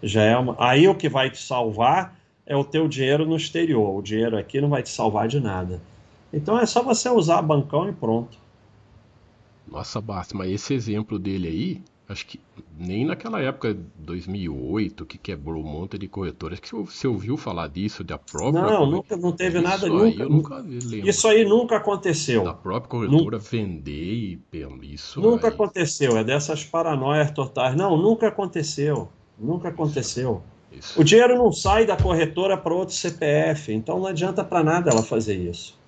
já 0.03 0.23
é 0.23 0.37
uma... 0.37 0.57
aí 0.59 0.88
o 0.88 0.94
que 0.94 1.09
vai 1.09 1.31
te 1.31 1.38
salvar 1.38 2.18
é 2.46 2.57
o 2.57 2.64
teu 2.64 2.88
dinheiro 2.88 3.27
no 3.27 3.37
exterior. 3.37 3.99
O 3.99 4.03
dinheiro 4.03 4.37
aqui 4.37 4.61
não 4.61 4.68
vai 4.70 4.83
te 4.83 4.88
salvar 4.88 5.29
de 5.29 5.38
nada. 5.40 5.81
Então 6.33 6.59
é 6.59 6.64
só 6.64 6.83
você 6.83 7.09
usar 7.09 7.42
bancão 7.42 7.88
e 7.88 7.92
pronto. 7.92 8.38
Nossa, 9.70 10.01
Basta, 10.01 10.37
mas 10.37 10.51
esse 10.51 10.75
exemplo 10.75 11.18
dele 11.18 11.49
aí, 11.49 11.83
acho 12.11 12.27
que 12.27 12.40
nem 12.77 13.05
naquela 13.05 13.40
época, 13.40 13.77
2008, 13.99 15.07
que 15.07 15.16
quebrou 15.16 15.62
um 15.62 15.66
monte 15.66 15.96
de 15.96 16.09
corretoras, 16.09 16.59
que 16.59 16.75
você 16.75 17.07
ouviu 17.07 17.37
falar 17.37 17.68
disso, 17.68 18.03
da 18.03 18.18
própria... 18.18 18.62
Não, 18.62 18.90
nunca, 18.90 19.16
não 19.16 19.33
teve 19.33 19.59
isso 19.59 19.68
nada, 19.68 19.87
nunca, 19.87 20.23
eu 20.23 20.29
nunca. 20.29 20.64
Isso 21.05 21.29
aí 21.29 21.44
nunca 21.44 21.77
aconteceu. 21.77 22.42
Da 22.42 22.55
própria 22.55 22.88
corretora 22.88 23.37
nunca, 23.37 23.38
vender 23.38 23.92
e... 23.92 24.40
Isso 24.83 25.20
Nunca 25.20 25.49
aí. 25.49 25.55
aconteceu, 25.55 26.16
é 26.16 26.25
dessas 26.25 26.64
paranoias 26.64 27.31
totais. 27.31 27.77
Não, 27.77 27.96
nunca 27.96 28.29
aconteceu, 28.29 29.09
nunca 29.38 29.68
aconteceu. 29.68 30.42
Isso. 30.73 31.01
O 31.01 31.05
dinheiro 31.05 31.37
não 31.37 31.53
sai 31.53 31.87
da 31.87 31.96
corretora 31.96 32.57
para 32.57 32.75
outro 32.75 32.94
CPF, 32.94 33.73
então 33.73 33.99
não 34.01 34.07
adianta 34.07 34.42
para 34.42 34.62
nada 34.64 34.90
ela 34.90 35.03
fazer 35.03 35.37
isso. 35.37 35.79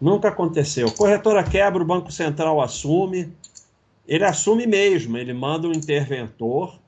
Nunca 0.00 0.28
aconteceu. 0.28 0.90
Corretora 0.92 1.42
quebra, 1.42 1.82
o 1.82 1.86
Banco 1.86 2.12
Central 2.12 2.60
assume. 2.60 3.32
Ele 4.08 4.24
assume 4.24 4.66
mesmo, 4.66 5.18
ele 5.18 5.34
manda 5.34 5.68
um 5.68 5.72
interventor 5.72 6.80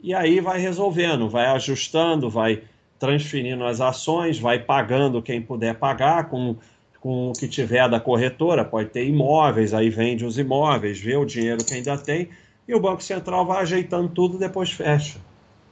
e 0.00 0.14
aí 0.14 0.38
vai 0.38 0.60
resolvendo, 0.60 1.28
vai 1.28 1.46
ajustando, 1.46 2.30
vai 2.30 2.62
transferindo 3.00 3.64
as 3.64 3.80
ações, 3.80 4.38
vai 4.38 4.60
pagando 4.60 5.20
quem 5.20 5.42
puder 5.42 5.74
pagar 5.74 6.30
com, 6.30 6.56
com 7.00 7.30
o 7.30 7.32
que 7.32 7.48
tiver 7.48 7.88
da 7.90 7.98
corretora. 7.98 8.64
Pode 8.64 8.90
ter 8.90 9.08
imóveis, 9.08 9.74
aí 9.74 9.90
vende 9.90 10.24
os 10.24 10.38
imóveis, 10.38 11.00
vê 11.00 11.16
o 11.16 11.24
dinheiro 11.24 11.64
que 11.64 11.74
ainda 11.74 11.98
tem 11.98 12.28
e 12.68 12.74
o 12.74 12.80
Banco 12.80 13.02
Central 13.02 13.44
vai 13.44 13.62
ajeitando 13.62 14.08
tudo 14.08 14.38
depois 14.38 14.70
fecha. 14.70 15.18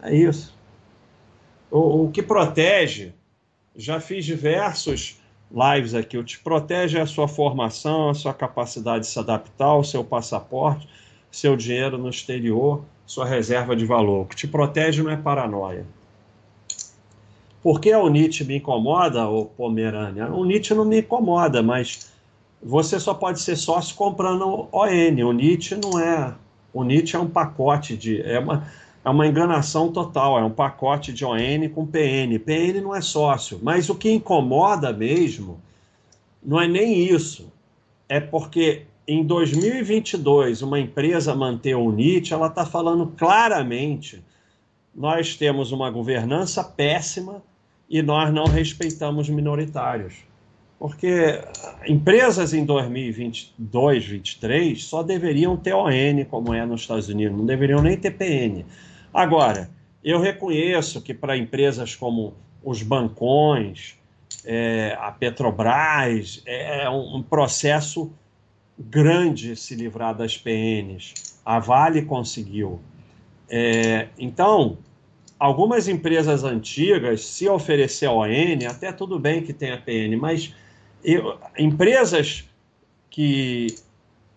É 0.02 0.14
isso. 0.14 0.56
O, 1.70 2.04
o 2.04 2.10
que 2.10 2.22
protege, 2.22 3.12
já 3.76 4.00
fiz 4.00 4.24
diversos 4.24 5.20
lives 5.54 5.94
aqui. 5.94 6.18
O 6.18 6.24
te 6.24 6.38
protege 6.40 6.98
a 6.98 7.06
sua 7.06 7.28
formação, 7.28 8.10
a 8.10 8.14
sua 8.14 8.34
capacidade 8.34 9.04
de 9.04 9.10
se 9.10 9.18
adaptar, 9.18 9.76
o 9.76 9.84
seu 9.84 10.02
passaporte, 10.02 10.88
seu 11.30 11.56
dinheiro 11.56 11.96
no 11.96 12.10
exterior, 12.10 12.84
sua 13.06 13.24
reserva 13.24 13.76
de 13.76 13.86
valor. 13.86 14.22
O 14.22 14.26
que 14.26 14.36
te 14.36 14.48
protege 14.48 15.02
não 15.02 15.10
é 15.10 15.16
paranoia. 15.16 15.86
Por 17.62 17.80
que 17.80 17.92
a 17.92 17.98
UNIT 17.98 18.44
me 18.44 18.56
incomoda, 18.56 19.26
o 19.26 19.46
Pomerânia? 19.46 20.26
A 20.26 20.34
UNIT 20.34 20.74
não 20.74 20.84
me 20.84 21.00
incomoda, 21.00 21.62
mas 21.62 22.12
você 22.62 22.98
só 22.98 23.14
pode 23.14 23.40
ser 23.40 23.56
sócio 23.56 23.94
comprando 23.94 24.68
ON. 24.72 25.26
O 25.26 25.32
NIT 25.32 25.76
não 25.76 26.00
é. 26.00 26.34
O 26.72 26.82
NIT 26.82 27.14
é 27.14 27.18
um 27.18 27.28
pacote 27.28 27.96
de. 27.96 28.22
É 28.22 28.38
uma, 28.38 28.66
é 29.04 29.10
uma 29.10 29.26
enganação 29.26 29.92
total, 29.92 30.38
é 30.38 30.44
um 30.44 30.50
pacote 30.50 31.12
de 31.12 31.24
ON 31.24 31.68
com 31.74 31.86
PN. 31.86 32.38
PN 32.38 32.80
não 32.80 32.94
é 32.94 33.02
sócio, 33.02 33.60
mas 33.62 33.90
o 33.90 33.94
que 33.94 34.10
incomoda 34.10 34.92
mesmo 34.92 35.60
não 36.42 36.60
é 36.60 36.66
nem 36.66 37.06
isso, 37.06 37.52
é 38.08 38.18
porque 38.18 38.86
em 39.06 39.22
2022 39.22 40.62
uma 40.62 40.80
empresa 40.80 41.34
manter 41.34 41.74
o 41.74 41.92
NIT, 41.92 42.32
ela 42.32 42.46
está 42.46 42.64
falando 42.64 43.06
claramente 43.16 44.22
nós 44.94 45.36
temos 45.36 45.72
uma 45.72 45.90
governança 45.90 46.62
péssima 46.62 47.42
e 47.90 48.00
nós 48.00 48.32
não 48.32 48.44
respeitamos 48.44 49.28
minoritários. 49.28 50.14
Porque 50.78 51.40
empresas 51.86 52.52
em 52.54 52.64
2022, 52.64 53.54
2023 53.58 54.84
só 54.84 55.02
deveriam 55.02 55.56
ter 55.56 55.74
ON, 55.74 56.24
como 56.30 56.54
é 56.54 56.64
nos 56.64 56.82
Estados 56.82 57.08
Unidos, 57.08 57.36
não 57.36 57.46
deveriam 57.46 57.82
nem 57.82 57.96
ter 57.96 58.12
PN. 58.12 58.64
Agora, 59.14 59.70
eu 60.02 60.18
reconheço 60.18 61.00
que 61.00 61.14
para 61.14 61.36
empresas 61.36 61.94
como 61.94 62.34
os 62.64 62.82
bancões, 62.82 63.96
é, 64.44 64.98
a 65.00 65.12
Petrobras, 65.12 66.42
é, 66.44 66.82
é 66.82 66.90
um, 66.90 67.22
processo 67.22 68.12
grande 68.76 69.54
se 69.54 69.76
livrar 69.76 70.16
das 70.16 70.36
PNs. 70.36 71.14
A 71.46 71.60
Vale 71.60 72.02
conseguiu. 72.02 72.80
É, 73.48 74.08
então, 74.18 74.78
algumas 75.38 75.86
empresas 75.86 76.42
antigas, 76.42 77.24
se 77.24 77.48
oferecer 77.48 78.08
ON, 78.08 78.26
até 78.68 78.90
tudo 78.90 79.18
bem 79.18 79.42
que 79.42 79.52
tenha 79.52 79.80
PN, 79.80 80.16
mas 80.16 80.52
eu, 81.04 81.38
empresas 81.56 82.44
que 83.08 83.76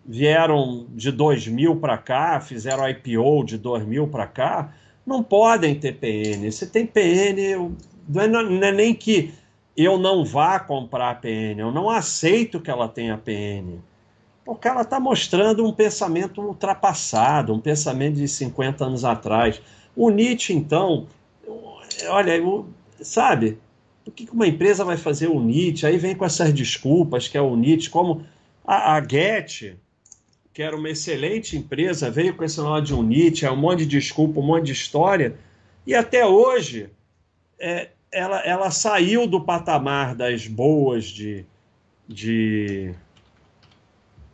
vieram 0.08 0.88
de 0.91 1.12
2000 1.12 1.76
para 1.76 1.98
cá, 1.98 2.39
fizeram 2.39 2.88
IPO 2.88 3.43
de 3.43 3.58
2000 3.58 4.08
para 4.08 4.26
cá, 4.26 4.74
não 5.06 5.22
podem 5.22 5.76
ter 5.76 5.93
PN. 5.93 6.50
Se 6.52 6.67
tem 6.67 6.86
PN, 6.86 7.76
não 8.08 8.22
é, 8.22 8.28
não 8.28 8.67
é 8.67 8.72
nem 8.72 8.93
que 8.93 9.34
eu 9.76 9.98
não 9.98 10.24
vá 10.24 10.60
comprar 10.60 11.20
PN, 11.20 11.60
eu 11.60 11.72
não 11.72 11.89
aceito 11.89 12.60
que 12.60 12.72
ela 12.72 12.88
tenha 12.88 13.17
PN. 13.17 13.80
Porque 14.46 14.67
ela 14.67 14.82
está 14.82 15.00
mostrando 15.00 15.65
um 15.65 15.74
pensamento 15.74 16.41
ultrapassado, 16.41 17.54
um 17.54 17.60
pensamento 17.60 18.15
de 18.15 18.28
50 18.30 18.86
anos 18.86 19.04
atrás. 19.04 19.62
O 19.93 20.10
Nietzsche, 20.10 20.54
então, 20.54 21.06
olha, 22.08 22.32
sabe, 23.02 23.60
o 24.06 24.12
que 24.12 24.30
uma 24.32 24.48
empresa 24.48 24.86
vai 24.86 24.96
fazer 24.96 25.28
o 25.28 25.39
Nietzsche? 25.41 25.86
Aí 25.86 25.98
vem 25.98 26.15
com 26.15 26.24
essas 26.24 26.54
desculpas 26.54 27.28
que 27.28 27.38
é 27.38 27.41
o 27.41 27.58
Nietzsche, 27.58 27.89
como 27.89 28.24
a, 28.65 28.96
a 28.96 29.02
Get, 29.02 29.76
que 30.58 30.63
era 30.63 30.76
uma 30.76 30.89
excelente 30.89 31.56
empresa, 31.56 32.10
veio 32.10 32.36
com 32.36 32.43
esse 32.43 32.58
nome 32.58 32.82
de 32.82 32.91
Unite, 32.91 33.46
é 33.46 33.52
um 33.52 33.56
monte 33.56 33.82
de 33.82 34.00
desculpa, 34.00 34.39
um 34.39 34.43
monte 34.43 34.65
de 34.65 34.72
história, 34.72 35.38
e 35.86 35.93
até 35.93 36.26
hoje 36.26 36.89
é, 37.60 37.91
ela, 38.12 38.39
ela 38.39 38.72
saiu 38.72 39.28
do 39.28 39.39
patamar 39.39 40.15
das 40.15 40.48
boas 40.48 41.06
de, 41.06 41.46
de, 42.08 42.91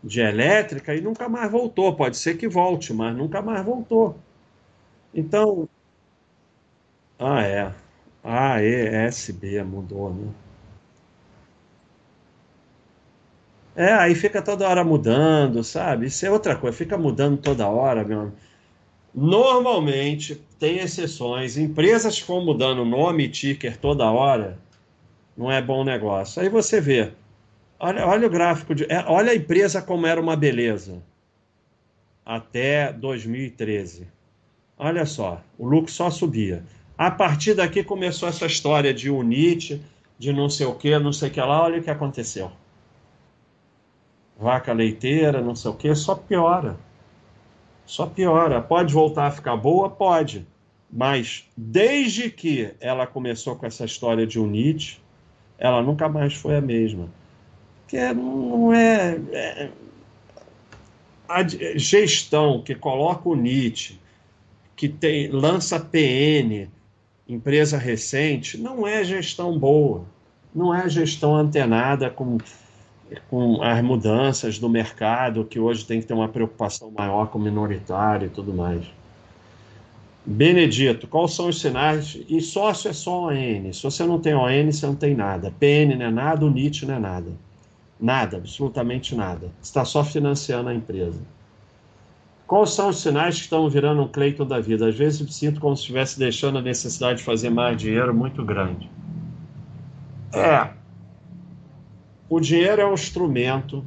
de 0.02 0.22
elétrica 0.22 0.96
e 0.96 1.02
nunca 1.02 1.28
mais 1.28 1.52
voltou. 1.52 1.94
Pode 1.94 2.16
ser 2.16 2.38
que 2.38 2.48
volte, 2.48 2.94
mas 2.94 3.14
nunca 3.14 3.42
mais 3.42 3.66
voltou. 3.66 4.16
Então. 5.14 5.68
Ah, 7.20 7.42
é. 7.44 7.74
Ah, 8.24 8.64
ESB 8.64 9.62
mudou, 9.64 10.14
né? 10.14 10.32
É, 13.76 13.92
aí 13.92 14.14
fica 14.14 14.42
toda 14.42 14.68
hora 14.68 14.84
mudando, 14.84 15.64
sabe? 15.64 16.06
Isso 16.08 16.26
é 16.26 16.32
outra 16.32 16.56
coisa, 16.56 16.78
fica 16.78 16.98
mudando 16.98 17.38
toda 17.38 17.68
hora, 17.68 18.04
meu. 18.04 18.32
Normalmente, 19.14 20.36
tem 20.60 20.78
exceções, 20.80 21.58
empresas 21.58 22.20
que 22.20 22.28
vão 22.28 22.44
mudando 22.46 22.86
nome 22.86 23.26
e 23.26 23.30
ticker 23.30 23.78
toda 23.78 24.12
hora, 24.12 24.60
não 25.36 25.52
é 25.52 25.62
bom 25.62 25.84
negócio. 25.84 26.42
Aí 26.42 26.50
você 26.50 26.80
vê, 26.80 27.12
olha, 27.80 28.06
olha 28.06 28.28
o 28.28 28.30
gráfico, 28.30 28.76
de, 28.76 28.86
é, 28.86 29.04
olha 29.08 29.32
a 29.32 29.36
empresa 29.36 29.82
como 29.82 30.06
era 30.06 30.22
uma 30.22 30.36
beleza 30.36 31.02
até 32.26 32.94
2013. 32.94 34.08
Olha 34.78 35.06
só, 35.06 35.42
o 35.58 35.68
lucro 35.68 35.92
só 35.92 36.10
subia. 36.12 36.64
A 36.98 37.10
partir 37.10 37.56
daqui 37.56 37.84
começou 37.84 38.30
essa 38.30 38.46
história 38.46 38.94
de 38.94 39.10
unite, 39.10 39.82
de 40.18 40.32
não 40.32 40.50
sei 40.50 40.68
o 40.68 40.76
que, 40.76 40.98
não 41.00 41.12
sei 41.12 41.30
o 41.30 41.32
que 41.32 41.42
lá, 41.42 41.64
olha 41.64 41.80
o 41.80 41.84
que 41.84 41.90
aconteceu 41.90 42.52
vaca 44.38 44.74
leiteira, 44.74 45.42
não 45.42 45.56
sei 45.56 45.72
o 45.72 45.74
que, 45.74 45.94
só 45.96 46.16
piora. 46.16 46.78
Só 47.86 48.06
piora. 48.06 48.62
Pode 48.62 48.94
voltar 48.94 49.28
a 49.28 49.32
ficar 49.32 49.56
boa? 49.56 49.90
Pode. 49.90 50.48
Mas 50.92 51.50
desde 51.58 52.30
que 52.30 52.74
ela 52.80 53.08
começou 53.08 53.56
com 53.56 53.66
essa 53.66 53.86
história 53.86 54.28
de 54.28 54.40
unite, 54.40 55.02
ela 55.58 55.82
nunca 55.82 56.08
mais 56.08 56.34
foi 56.34 56.56
a 56.56 56.62
mesma. 56.62 57.10
Porque 57.82 58.14
não 58.14 58.74
é, 58.74 59.20
é 59.32 59.70
a 61.28 61.44
gestão 61.78 62.62
que 62.62 62.76
coloca 62.76 63.28
o 63.28 63.36
NIT, 63.36 64.00
que 64.76 64.88
tem, 64.88 65.30
lança 65.30 65.80
PN, 65.80 66.70
empresa 67.28 67.78
recente, 67.78 68.58
não 68.58 68.86
é 68.88 69.04
gestão 69.04 69.58
boa. 69.58 70.06
Não 70.54 70.74
é 70.74 70.88
gestão 70.88 71.36
antenada 71.36 72.10
com 72.10 72.38
com 73.30 73.62
as 73.62 73.82
mudanças 73.84 74.60
do 74.60 74.70
mercado, 74.70 75.46
que 75.46 75.60
hoje 75.60 75.86
tem 75.86 76.00
que 76.00 76.08
ter 76.08 76.14
uma 76.14 76.28
preocupação 76.28 76.92
maior 76.92 77.28
com 77.28 77.38
o 77.38 77.42
minoritário 77.42 78.28
e 78.28 78.30
tudo 78.30 78.54
mais. 78.54 78.86
Benedito, 80.26 81.06
quais 81.06 81.34
são 81.34 81.50
os 81.50 81.60
sinais? 81.60 82.18
E 82.30 82.40
sócio 82.40 82.90
é 82.90 82.94
só 82.94 83.28
ON. 83.28 83.74
Se 83.74 83.84
você 83.84 84.06
não 84.06 84.20
tem 84.20 84.34
ON, 84.34 84.72
você 84.72 84.86
não 84.86 84.96
tem 84.96 85.14
nada. 85.16 85.54
PN 85.60 85.98
não 85.98 86.06
é 86.06 86.12
nada, 86.12 86.46
o 86.46 86.50
NIT 86.50 86.86
não 86.86 86.96
é 86.96 87.00
nada. 87.00 87.32
Nada, 88.00 88.38
absolutamente 88.38 89.16
nada. 89.16 89.52
Você 89.62 89.70
está 89.70 89.84
só 89.84 90.04
financiando 90.04 90.70
a 90.70 90.74
empresa. 90.74 91.22
Quais 92.48 92.72
são 92.72 92.90
os 92.90 93.02
sinais 93.02 93.36
que 93.36 93.42
estão 93.42 93.70
virando 93.70 94.02
um 94.02 94.08
Cleiton 94.08 94.46
da 94.46 94.60
vida? 94.60 94.88
Às 94.88 94.96
vezes 94.96 95.22
eu 95.22 95.28
sinto 95.28 95.60
como 95.60 95.76
se 95.76 95.82
estivesse 95.82 96.20
deixando 96.20 96.58
a 96.58 96.62
necessidade 96.62 97.20
de 97.20 97.26
fazer 97.26 97.50
mais 97.50 97.78
dinheiro 97.78 98.14
muito 98.14 98.44
grande. 98.44 98.90
É, 100.34 100.70
o 102.36 102.40
dinheiro 102.40 102.82
é 102.82 102.86
um 102.88 102.96
instrumento, 102.96 103.86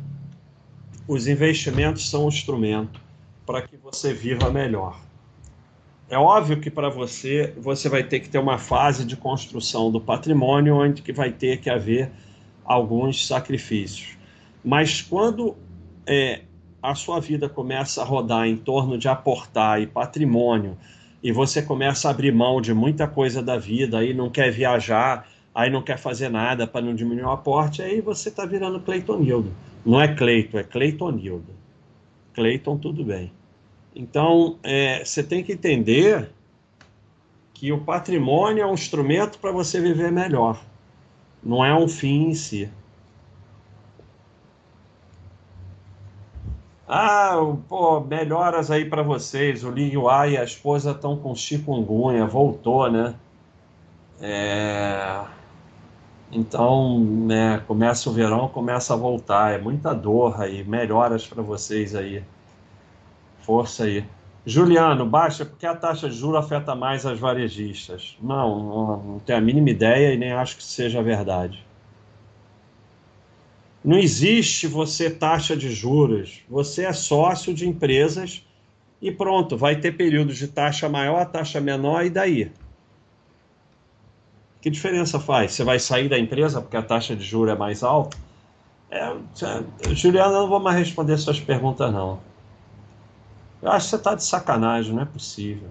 os 1.09 1.27
investimentos 1.27 2.09
são 2.09 2.27
um 2.27 2.29
instrumento 2.29 3.01
para 3.45 3.61
que 3.61 3.77
você 3.77 4.15
viva 4.15 4.49
melhor. 4.51 5.01
É 6.09 6.17
óbvio 6.17 6.61
que 6.61 6.71
para 6.71 6.89
você, 6.89 7.53
você 7.57 7.89
vai 7.89 8.05
ter 8.05 8.21
que 8.21 8.29
ter 8.29 8.39
uma 8.39 8.57
fase 8.57 9.05
de 9.05 9.17
construção 9.17 9.91
do 9.91 10.01
patrimônio 10.01 10.77
onde 10.77 11.03
que 11.03 11.13
vai 11.13 11.33
ter 11.33 11.59
que 11.59 11.69
haver 11.69 12.09
alguns 12.65 13.27
sacrifícios. 13.27 14.17
Mas 14.65 15.03
quando 15.03 15.57
é, 16.07 16.43
a 16.81 16.95
sua 16.95 17.19
vida 17.19 17.49
começa 17.49 18.01
a 18.01 18.05
rodar 18.05 18.47
em 18.47 18.57
torno 18.57 18.97
de 18.97 19.09
aportar 19.09 19.83
e 19.83 19.89
patrimônio, 19.89 20.79
e 21.21 21.33
você 21.33 21.61
começa 21.61 22.07
a 22.07 22.13
abrir 22.13 22.33
mão 22.33 22.61
de 22.61 22.73
muita 22.73 23.09
coisa 23.09 23.43
da 23.43 23.59
vida, 23.59 23.99
aí 23.99 24.15
não 24.15 24.31
quer 24.31 24.53
viajar, 24.53 25.27
aí 25.57 25.71
não 25.71 25.81
quer 25.81 25.97
fazer 25.97 26.29
nada 26.29 26.67
para 26.67 26.83
não 26.83 26.95
diminuir 26.95 27.25
o 27.25 27.31
aporte, 27.31 27.81
aí 27.81 28.03
você 28.03 28.29
está 28.29 28.45
virando 28.45 28.79
Cleitonildo. 28.79 29.51
Não 29.87 29.99
é 29.99 30.15
Cleito, 30.15 30.59
é 30.59 30.63
Cleitonildo. 30.63 31.51
Cleiton, 32.35 32.77
tudo 32.77 33.03
bem. 33.03 33.33
Então, 33.95 34.59
é, 34.63 35.03
você 35.03 35.23
tem 35.23 35.43
que 35.43 35.55
entender 35.55 36.29
que 37.55 37.73
o 37.73 37.81
patrimônio 37.81 38.63
é 38.63 38.67
um 38.67 38.75
instrumento 38.75 39.39
para 39.39 39.51
você 39.51 39.81
viver 39.81 40.13
melhor. 40.13 40.61
Não 41.43 41.65
é 41.65 41.75
um 41.75 41.89
fim 41.89 42.25
em 42.25 42.35
si. 42.35 42.69
Ah, 46.87 47.35
pô, 47.67 48.01
melhoras 48.01 48.71
aí 48.71 48.85
para 48.85 49.03
vocês. 49.03 49.65
O 49.65 49.71
Li 49.71 49.95
Yuai 49.95 50.33
e 50.33 50.37
a 50.37 50.45
esposa 50.45 50.91
estão 50.91 51.17
com 51.17 51.35
chikungunya, 51.35 52.27
voltou, 52.27 52.91
né? 52.91 53.15
É... 54.21 55.25
Então, 56.33 57.01
né, 57.01 57.63
começa 57.67 58.11
o 58.11 58.13
verão, 58.13 58.49
começa 58.49 58.95
a 58.95 58.97
voltar. 58.97 59.55
É 59.55 59.59
muita 59.59 59.95
dor 59.95 60.41
aí. 60.41 60.65
Melhoras 60.65 61.27
para 61.27 61.43
vocês 61.43 61.95
aí. 61.95 62.23
Força 63.43 63.85
aí. 63.85 64.05
Juliano, 64.45 65.05
baixa 65.05 65.45
porque 65.45 65.67
a 65.67 65.75
taxa 65.75 66.09
de 66.09 66.17
juros 66.17 66.45
afeta 66.45 66.75
mais 66.75 67.05
as 67.05 67.19
varejistas. 67.19 68.17
Não, 68.23 68.59
não, 68.59 69.03
não 69.03 69.19
tenho 69.19 69.39
a 69.39 69.41
mínima 69.41 69.71
ideia 69.71 70.13
e 70.13 70.17
nem 70.17 70.33
acho 70.33 70.57
que 70.57 70.63
seja 70.63 71.03
verdade. 71.03 71.65
Não 73.85 73.99
existe 73.99 74.67
você 74.67 75.11
taxa 75.11 75.57
de 75.57 75.71
juros. 75.71 76.43
Você 76.49 76.85
é 76.85 76.93
sócio 76.93 77.55
de 77.55 77.69
empresas 77.69 78.45
e 79.01 79.13
pronto, 79.13 79.57
vai 79.57 79.77
ter 79.77 79.93
períodos 79.93 80.39
de 80.39 80.49
taxa 80.49 80.89
maior, 80.89 81.25
taxa 81.27 81.61
menor 81.61 82.05
e 82.05 82.11
daí? 82.11 82.51
Que 84.67 84.71
diferença 84.71 85.21
faz? 85.21 85.53
Você 85.53 85.63
vai 85.63 85.79
sair 85.79 86.09
da 86.09 86.19
empresa 86.19 86.61
porque 86.61 86.77
a 86.77 86.83
taxa 86.83 87.15
de 87.15 87.23
juros 87.23 87.55
é 87.55 87.57
mais 87.57 87.85
alta? 87.85 88.17
É, 88.91 89.15
Juliana, 89.95 90.35
eu 90.35 90.41
não 90.41 90.49
vou 90.49 90.59
mais 90.59 90.77
responder 90.77 91.17
suas 91.19 91.39
perguntas, 91.39 91.93
não. 91.93 92.19
Eu 93.63 93.71
acho 93.71 93.85
que 93.85 93.91
você 93.91 93.95
está 93.95 94.17
de 94.17 94.25
sacanagem, 94.25 94.93
não 94.93 95.03
é 95.03 95.05
possível. 95.05 95.69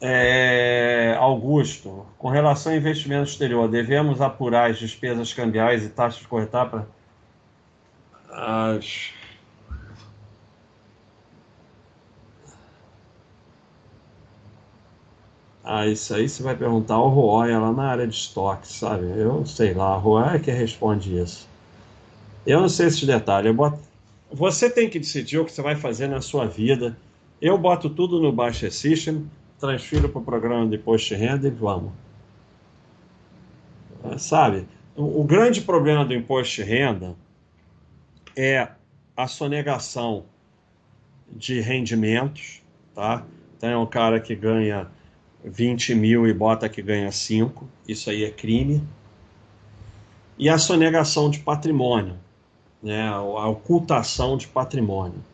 É, 0.00 1.14
Augusto, 1.20 2.04
com 2.18 2.30
relação 2.30 2.72
ao 2.72 2.78
investimento 2.78 3.30
exterior, 3.30 3.68
devemos 3.68 4.20
apurar 4.20 4.68
as 4.72 4.80
despesas 4.80 5.32
cambiais 5.32 5.84
e 5.84 5.88
taxas 5.88 6.22
de 6.22 6.26
corretar 6.26 6.68
para. 6.68 6.84
As 8.28 9.12
Ah, 15.68 15.84
isso 15.84 16.14
aí 16.14 16.28
você 16.28 16.44
vai 16.44 16.54
perguntar 16.54 16.94
ao 16.94 17.08
Roy 17.08 17.50
lá 17.50 17.72
na 17.72 17.88
área 17.88 18.06
de 18.06 18.14
estoque, 18.14 18.68
sabe? 18.68 19.04
Eu 19.18 19.44
sei 19.44 19.74
lá, 19.74 19.94
a 19.94 19.96
Roy 19.96 20.36
é 20.36 20.38
que 20.38 20.48
responde 20.52 21.18
isso. 21.18 21.48
Eu 22.46 22.60
não 22.60 22.68
sei 22.68 22.86
esses 22.86 23.02
detalhes. 23.02 23.52
Boto... 23.52 23.80
Você 24.30 24.70
tem 24.70 24.88
que 24.88 25.00
decidir 25.00 25.40
o 25.40 25.44
que 25.44 25.50
você 25.50 25.60
vai 25.60 25.74
fazer 25.74 26.06
na 26.06 26.20
sua 26.20 26.46
vida. 26.46 26.96
Eu 27.42 27.58
boto 27.58 27.90
tudo 27.90 28.20
no 28.20 28.30
Baixa 28.30 28.70
System, 28.70 29.28
transfiro 29.58 30.08
para 30.08 30.20
o 30.20 30.24
programa 30.24 30.68
de 30.68 30.78
de 30.78 31.14
renda 31.16 31.48
e 31.48 31.50
vamos. 31.50 31.92
É, 34.04 34.18
sabe? 34.18 34.68
O, 34.94 35.22
o 35.22 35.24
grande 35.24 35.62
problema 35.62 36.04
do 36.04 36.14
imposto 36.14 36.54
de 36.54 36.62
renda 36.62 37.16
é 38.36 38.68
a 39.16 39.26
sonegação 39.26 40.26
de 41.28 41.60
rendimentos, 41.60 42.62
tá? 42.94 43.24
Então 43.56 43.68
é 43.68 43.76
um 43.76 43.86
cara 43.86 44.20
que 44.20 44.36
ganha 44.36 44.94
20 45.46 45.94
mil 45.94 46.26
e 46.26 46.34
bota 46.34 46.68
que 46.68 46.82
ganha 46.82 47.10
5, 47.12 47.68
isso 47.86 48.10
aí 48.10 48.24
é 48.24 48.30
crime. 48.30 48.82
E 50.36 50.48
a 50.50 50.58
sonegação 50.58 51.30
de 51.30 51.38
patrimônio, 51.38 52.18
né, 52.82 53.08
a 53.08 53.48
ocultação 53.48 54.36
de 54.36 54.48
patrimônio. 54.48 55.24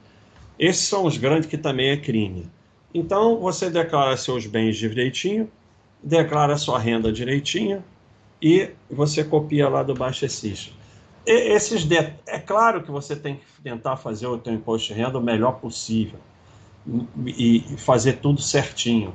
Esses 0.58 0.86
são 0.86 1.06
os 1.06 1.16
grandes 1.16 1.48
que 1.48 1.56
também 1.56 1.88
é 1.88 1.96
crime. 1.96 2.48
Então, 2.94 3.40
você 3.40 3.70
declara 3.70 4.16
seus 4.18 4.46
bens 4.46 4.76
direitinho, 4.76 5.50
declara 6.02 6.58
sua 6.58 6.78
renda 6.78 7.10
direitinho 7.10 7.82
e 8.40 8.70
você 8.90 9.24
copia 9.24 9.68
lá 9.68 9.82
do 9.82 9.94
Baixa 9.94 10.28
System. 10.28 10.74
Esses 11.24 11.84
de... 11.84 11.96
É 12.26 12.38
claro 12.38 12.82
que 12.82 12.90
você 12.90 13.16
tem 13.16 13.36
que 13.36 13.62
tentar 13.62 13.96
fazer 13.96 14.26
o 14.26 14.40
seu 14.42 14.52
imposto 14.52 14.88
de 14.88 15.00
renda 15.00 15.18
o 15.18 15.22
melhor 15.22 15.52
possível 15.52 16.18
e 17.26 17.64
fazer 17.78 18.14
tudo 18.14 18.42
certinho 18.42 19.14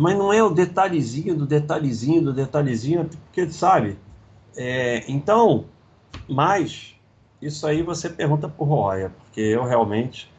mas 0.00 0.16
não 0.18 0.32
é 0.32 0.42
o 0.42 0.50
detalhezinho 0.50 1.36
do 1.36 1.46
detalhezinho 1.46 2.22
do 2.22 2.32
detalhezinho, 2.32 3.08
porque 3.08 3.50
sabe? 3.50 3.98
É, 4.56 5.04
então, 5.10 5.72
mas 6.28 6.94
Isso 7.42 7.66
aí 7.66 7.82
você 7.82 8.10
pergunta 8.10 8.48
para 8.48 8.64
o 8.64 8.66
Roya, 8.68 9.10
porque 9.10 9.40
eu 9.40 9.64
realmente 9.64 10.32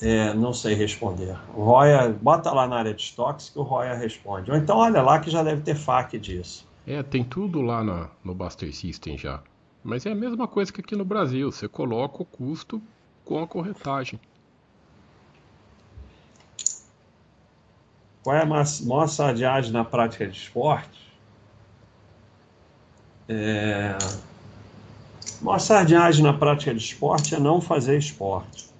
é, 0.00 0.34
não 0.34 0.52
sei 0.52 0.74
responder. 0.74 1.36
O 1.54 1.64
Roya, 1.64 2.08
bota 2.10 2.50
lá 2.52 2.66
na 2.66 2.76
área 2.78 2.94
de 2.94 3.02
estoques 3.02 3.50
que 3.50 3.58
o 3.58 3.62
Roya 3.62 3.94
responde. 3.94 4.50
Ou 4.50 4.56
então 4.56 4.76
olha 4.78 5.02
lá 5.02 5.20
que 5.20 5.30
já 5.30 5.42
deve 5.42 5.62
ter 5.62 5.74
FAQ 5.76 6.18
disso. 6.18 6.68
É, 6.86 7.02
tem 7.02 7.24
tudo 7.24 7.60
lá 7.60 7.82
na, 7.84 8.10
no 8.24 8.34
Buster 8.34 8.74
System 8.74 9.16
já. 9.18 9.42
Mas 9.82 10.06
é 10.06 10.12
a 10.12 10.14
mesma 10.14 10.46
coisa 10.48 10.72
que 10.72 10.80
aqui 10.80 10.96
no 10.96 11.04
Brasil. 11.04 11.50
Você 11.50 11.68
coloca 11.68 12.22
o 12.22 12.26
custo 12.26 12.82
com 13.24 13.38
a 13.42 13.46
corretagem. 13.48 14.20
Qual 18.22 18.36
é 18.36 18.42
a 18.42 18.46
maior 18.46 19.08
sadiagem 19.08 19.72
na 19.72 19.84
prática 19.84 20.26
de 20.26 20.36
esporte? 20.36 21.12
É... 23.28 23.96
Maior 25.40 25.58
sardinhagem 25.58 26.22
na 26.22 26.32
prática 26.32 26.72
de 26.72 26.80
esporte 26.80 27.34
é 27.34 27.40
não 27.40 27.60
fazer 27.60 27.98
esporte. 27.98 28.70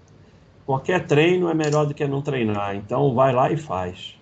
Qualquer 0.64 1.06
treino 1.06 1.48
é 1.48 1.54
melhor 1.54 1.86
do 1.86 1.94
que 1.94 2.06
não 2.06 2.22
treinar, 2.22 2.76
então 2.76 3.14
vai 3.14 3.32
lá 3.32 3.50
e 3.50 3.56
faz. 3.56 4.14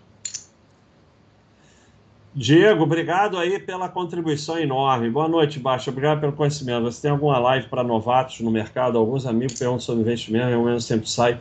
Diego, 2.34 2.84
obrigado 2.84 3.36
aí 3.36 3.58
pela 3.58 3.88
contribuição 3.88 4.58
enorme. 4.58 5.10
Boa 5.10 5.28
noite, 5.28 5.58
Baixa. 5.58 5.90
Obrigado 5.90 6.20
pelo 6.20 6.32
conhecimento. 6.32 6.84
Você 6.84 7.02
tem 7.02 7.10
alguma 7.10 7.38
live 7.38 7.68
para 7.68 7.82
novatos 7.82 8.40
no 8.40 8.50
mercado? 8.50 8.96
Alguns 8.96 9.26
amigos 9.26 9.58
perguntam 9.58 9.80
sobre 9.80 10.02
investimento, 10.02 10.48
eu 10.48 10.64
mesmo 10.64 10.80
sempre 10.80 11.10
sai, 11.10 11.40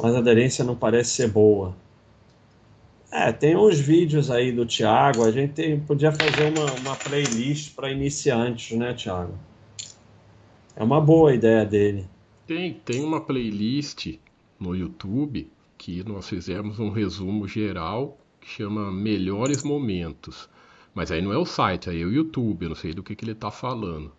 mas 0.00 0.14
a 0.14 0.18
aderência 0.18 0.64
não 0.64 0.76
parece 0.76 1.10
ser 1.10 1.28
boa. 1.28 1.74
É, 3.12 3.32
tem 3.32 3.56
uns 3.56 3.80
vídeos 3.80 4.30
aí 4.30 4.52
do 4.52 4.64
Thiago. 4.64 5.24
A 5.24 5.32
gente 5.32 5.52
tem, 5.52 5.80
podia 5.80 6.12
fazer 6.12 6.44
uma, 6.44 6.72
uma 6.74 6.96
playlist 6.96 7.74
para 7.74 7.90
iniciantes, 7.90 8.78
né, 8.78 8.94
Thiago? 8.94 9.34
É 10.76 10.84
uma 10.84 11.00
boa 11.00 11.34
ideia 11.34 11.64
dele. 11.64 12.08
Tem, 12.46 12.74
tem 12.74 13.04
uma 13.04 13.20
playlist 13.20 14.18
no 14.58 14.76
YouTube 14.76 15.50
que 15.76 16.04
nós 16.04 16.28
fizemos 16.28 16.78
um 16.78 16.90
resumo 16.90 17.48
geral 17.48 18.18
que 18.40 18.48
chama 18.48 18.92
Melhores 18.92 19.64
Momentos. 19.64 20.48
Mas 20.94 21.10
aí 21.10 21.20
não 21.20 21.32
é 21.32 21.38
o 21.38 21.44
site, 21.44 21.90
aí 21.90 22.02
é 22.02 22.04
o 22.04 22.12
YouTube, 22.12 22.62
eu 22.62 22.68
não 22.70 22.76
sei 22.76 22.92
do 22.92 23.02
que, 23.02 23.14
que 23.14 23.24
ele 23.24 23.32
está 23.32 23.50
falando. 23.50 24.12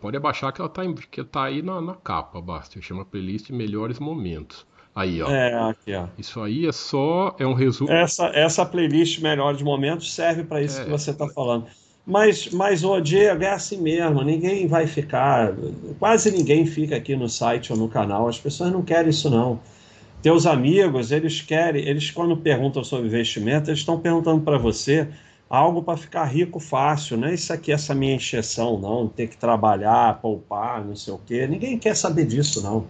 Pode 0.00 0.16
abaixar 0.16 0.52
que 0.52 0.60
ela 0.60 0.70
está 0.70 0.82
que 1.10 1.24
tá 1.24 1.44
aí 1.44 1.62
na, 1.62 1.80
na 1.80 1.94
capa, 1.94 2.40
basta. 2.40 2.80
Chama 2.80 3.04
playlist 3.04 3.50
Melhores 3.50 3.98
Momentos. 3.98 4.66
Aí, 4.94 5.22
ó. 5.22 5.30
É, 5.30 5.70
aqui, 5.70 5.94
ó. 5.94 6.06
Isso 6.18 6.40
aí 6.40 6.66
é 6.66 6.72
só. 6.72 7.34
É 7.38 7.46
um 7.46 7.54
resumo. 7.54 7.90
Essa, 7.90 8.26
essa 8.34 8.66
playlist 8.66 9.20
Melhores 9.20 9.62
Momentos 9.62 10.12
serve 10.12 10.44
para 10.44 10.62
isso 10.62 10.80
é, 10.80 10.84
que 10.84 10.90
você 10.90 11.10
está 11.10 11.26
falando. 11.28 11.66
Mas, 12.04 12.50
mas 12.50 12.82
o 12.84 13.00
Diego 13.00 13.44
é 13.44 13.50
assim 13.50 13.80
mesmo, 13.80 14.22
ninguém 14.22 14.66
vai 14.66 14.88
ficar, 14.88 15.54
quase 16.00 16.32
ninguém 16.32 16.66
fica 16.66 16.96
aqui 16.96 17.14
no 17.14 17.28
site 17.28 17.72
ou 17.72 17.78
no 17.78 17.88
canal, 17.88 18.26
as 18.26 18.38
pessoas 18.38 18.72
não 18.72 18.82
querem 18.82 19.10
isso 19.10 19.30
não. 19.30 19.60
Teus 20.20 20.44
amigos, 20.44 21.12
eles 21.12 21.40
querem, 21.40 21.86
eles 21.86 22.10
quando 22.10 22.36
perguntam 22.36 22.82
sobre 22.82 23.06
investimento, 23.06 23.70
eles 23.70 23.80
estão 23.80 24.00
perguntando 24.00 24.42
para 24.42 24.58
você 24.58 25.08
algo 25.48 25.80
para 25.82 25.96
ficar 25.96 26.24
rico 26.24 26.58
fácil, 26.58 27.16
não 27.16 27.28
é 27.28 27.34
isso 27.34 27.52
aqui, 27.52 27.70
essa 27.70 27.94
minha 27.94 28.16
encheção, 28.16 28.80
não, 28.80 29.06
ter 29.06 29.28
que 29.28 29.36
trabalhar, 29.36 30.20
poupar, 30.20 30.84
não 30.84 30.96
sei 30.96 31.14
o 31.14 31.18
quê, 31.18 31.46
ninguém 31.46 31.78
quer 31.78 31.94
saber 31.94 32.26
disso 32.26 32.60
não. 32.62 32.84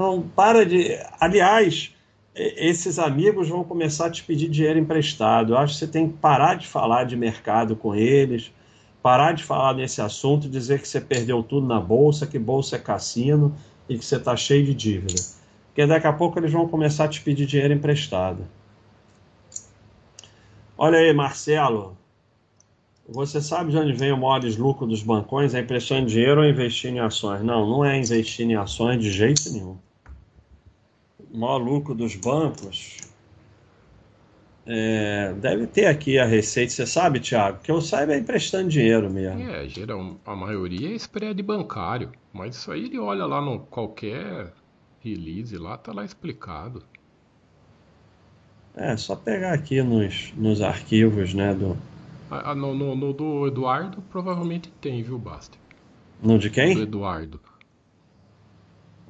Então, 0.00 0.22
para 0.34 0.64
de, 0.64 0.98
aliás, 1.20 1.94
esses 2.34 2.98
amigos 2.98 3.50
vão 3.50 3.62
começar 3.62 4.06
a 4.06 4.10
te 4.10 4.24
pedir 4.24 4.48
dinheiro 4.48 4.78
emprestado. 4.78 5.52
Eu 5.52 5.58
acho 5.58 5.74
que 5.74 5.80
você 5.80 5.86
tem 5.86 6.08
que 6.08 6.16
parar 6.16 6.54
de 6.54 6.66
falar 6.66 7.04
de 7.04 7.14
mercado 7.18 7.76
com 7.76 7.94
eles, 7.94 8.50
parar 9.02 9.32
de 9.32 9.44
falar 9.44 9.74
nesse 9.74 10.00
assunto, 10.00 10.48
dizer 10.48 10.80
que 10.80 10.88
você 10.88 11.02
perdeu 11.02 11.42
tudo 11.42 11.66
na 11.66 11.78
bolsa, 11.78 12.26
que 12.26 12.38
bolsa 12.38 12.76
é 12.76 12.78
cassino 12.78 13.54
e 13.90 13.98
que 13.98 14.02
você 14.02 14.16
está 14.16 14.34
cheio 14.34 14.64
de 14.64 14.72
dívida. 14.72 15.20
Porque 15.66 15.84
daqui 15.84 16.06
a 16.06 16.14
pouco 16.14 16.38
eles 16.38 16.50
vão 16.50 16.66
começar 16.66 17.04
a 17.04 17.08
te 17.08 17.20
pedir 17.20 17.44
dinheiro 17.44 17.74
emprestado. 17.74 18.48
Olha 20.78 20.98
aí, 20.98 21.12
Marcelo. 21.12 21.94
Você 23.06 23.42
sabe 23.42 23.70
de 23.70 23.76
onde 23.76 23.92
vem 23.92 24.12
o 24.12 24.16
maior 24.16 24.42
lucro 24.56 24.86
dos 24.86 25.02
bancões? 25.02 25.52
É 25.52 25.60
emprestando 25.60 26.06
dinheiro 26.06 26.40
ou 26.40 26.46
investindo 26.46 26.96
em 26.96 27.00
ações? 27.00 27.42
Não, 27.42 27.68
não 27.68 27.84
é 27.84 27.98
investir 27.98 28.46
em 28.46 28.54
ações 28.54 28.98
de 28.98 29.12
jeito 29.12 29.52
nenhum 29.52 29.76
o 31.32 31.38
maior 31.38 31.58
lucro 31.58 31.94
dos 31.94 32.16
bancos. 32.16 32.98
É, 34.66 35.32
deve 35.34 35.66
ter 35.66 35.86
aqui 35.86 36.18
a 36.18 36.24
receita, 36.24 36.72
você 36.72 36.86
sabe, 36.86 37.18
Tiago? 37.18 37.58
Que 37.62 37.72
eu 37.72 37.80
saiba 37.80 38.14
é 38.14 38.18
emprestando 38.18 38.68
dinheiro 38.68 39.10
mesmo. 39.10 39.42
É, 39.50 39.66
geral, 39.68 40.16
a 40.24 40.36
maioria 40.36 40.90
é 40.90 40.92
spread 40.92 41.42
bancário. 41.42 42.12
Mas 42.32 42.56
isso 42.56 42.70
aí 42.70 42.84
ele 42.84 42.98
olha 42.98 43.26
lá 43.26 43.40
no 43.40 43.60
qualquer 43.60 44.52
release 45.00 45.56
lá, 45.56 45.76
tá 45.76 45.92
lá 45.92 46.04
explicado. 46.04 46.84
É, 48.76 48.96
só 48.96 49.16
pegar 49.16 49.52
aqui 49.52 49.82
nos, 49.82 50.32
nos 50.36 50.60
arquivos, 50.60 51.34
né, 51.34 51.52
do... 51.54 51.76
Ah, 52.30 52.54
no, 52.54 52.72
no, 52.72 52.94
no, 52.94 53.12
do 53.12 53.48
Eduardo 53.48 54.00
provavelmente 54.02 54.70
tem, 54.80 55.02
viu, 55.02 55.18
Basta? 55.18 55.58
No 56.22 56.38
de 56.38 56.48
quem? 56.48 56.74
Do 56.74 56.82
Eduardo. 56.82 57.40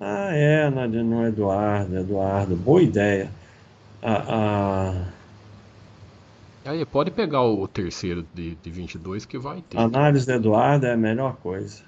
Ah, 0.03 0.35
é, 0.35 0.71
não, 0.71 1.27
Eduardo, 1.27 1.99
Eduardo, 1.99 2.57
boa 2.57 2.83
ideia. 2.83 3.31
Ah, 4.03 4.25
ah... 4.29 5.13
Aí, 6.65 6.85
pode 6.87 7.11
pegar 7.11 7.43
o 7.43 7.69
terceiro 7.69 8.27
de, 8.33 8.55
de 8.55 8.71
22 8.71 9.27
que 9.27 9.39
vai 9.39 9.61
ter. 9.61 9.79
Análise 9.79 10.25
do 10.25 10.33
Eduardo 10.33 10.87
é 10.87 10.93
a 10.93 10.97
melhor 10.97 11.37
coisa. 11.37 11.83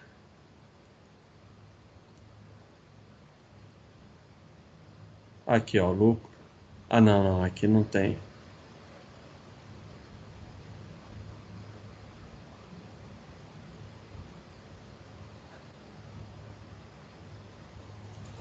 Aqui, 5.47 5.79
ó, 5.79 5.91
lucro. 5.91 6.29
Ah, 6.91 7.01
não, 7.01 7.25
não, 7.25 7.45
aqui 7.45 7.67
não 7.67 7.83
tem. 7.83 8.19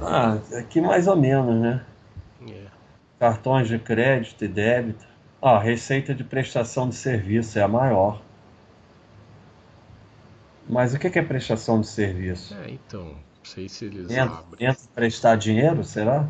Ah, 0.02 0.40
aqui 0.58 0.82
mais 0.82 1.08
ou 1.08 1.16
menos, 1.16 1.62
né? 1.62 1.86
É. 2.50 2.66
Cartões 3.20 3.68
de 3.68 3.78
crédito 3.78 4.44
e 4.44 4.48
débito. 4.48 5.06
Ah, 5.42 5.60
receita 5.60 6.14
de 6.14 6.24
prestação 6.24 6.90
de 6.90 6.96
serviço 6.96 7.60
é 7.60 7.62
a 7.62 7.68
maior. 7.68 8.22
Mas 10.68 10.94
o 10.94 11.00
que 11.00 11.08
é 11.08 11.22
prestação 11.22 11.82
de 11.82 11.88
serviço? 11.88 12.56
É, 12.56 12.72
então, 12.72 13.04
não 13.04 13.44
sei 13.44 13.68
se 13.68 13.86
eles 13.86 14.10
entra, 14.10 14.38
abrem. 14.38 14.70
Entra 14.70 14.84
prestar 14.94 15.36
dinheiro, 15.36 15.84
será? 15.84 16.28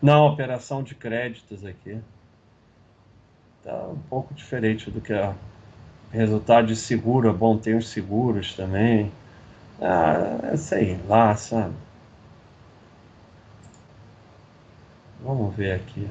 Não, 0.00 0.26
operação 0.26 0.82
de 0.82 0.94
créditos 0.94 1.64
aqui. 1.64 1.98
Tá 3.62 3.88
um 3.88 3.98
pouco 4.08 4.32
diferente 4.34 4.90
do 4.90 5.00
que 5.00 5.12
a 5.12 5.34
resultado 6.12 6.68
de 6.68 6.76
seguro. 6.76 7.28
É 7.28 7.32
bom, 7.32 7.58
tem 7.58 7.76
os 7.76 7.88
seguros 7.88 8.54
também. 8.54 9.10
Ah, 9.80 10.56
sei 10.56 10.98
lá, 11.08 11.34
sabe? 11.36 11.74
Vamos 15.26 15.56
ver 15.56 15.72
aqui. 15.72 16.08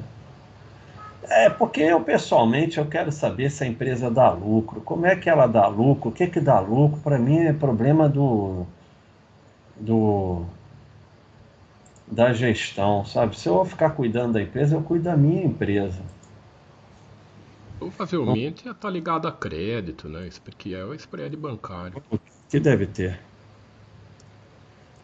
É 1.24 1.50
porque 1.50 1.82
eu 1.82 2.02
pessoalmente 2.02 2.78
eu 2.78 2.86
quero 2.86 3.12
saber 3.12 3.50
se 3.50 3.64
a 3.64 3.68
empresa 3.68 4.12
dá 4.12 4.30
lucro, 4.30 4.82
como 4.82 5.06
é 5.06 5.16
que 5.16 5.30
ela 5.30 5.48
dá 5.48 5.68
lucro, 5.68 6.10
o 6.10 6.12
que 6.12 6.28
que 6.28 6.42
dá 6.42 6.60
lucro. 6.60 7.00
Para 7.00 7.18
mim 7.18 7.40
é 7.40 7.54
problema 7.54 8.10
do 8.10 8.66
do 9.78 10.46
da 12.06 12.34
gestão, 12.34 13.06
sabe? 13.06 13.40
Se 13.40 13.48
eu 13.48 13.56
vou 13.56 13.66
ficar 13.66 13.92
cuidando 13.92 14.34
da 14.34 14.42
empresa, 14.42 14.76
eu 14.76 14.84
cuido 14.84 15.06
da 15.06 15.18
minha 15.18 15.44
empresa. 15.44 16.02
Provavelmente 17.80 18.68
está 18.68 18.90
ligado 18.90 19.28
a 19.28 19.32
crédito, 19.32 20.08
né? 20.10 20.30
Que 20.58 20.76
é 20.76 20.84
o 20.84 20.94
spread 20.94 21.36
bancário. 21.38 22.04
Que 22.50 22.60
deve 22.60 22.86
ter. 22.86 23.20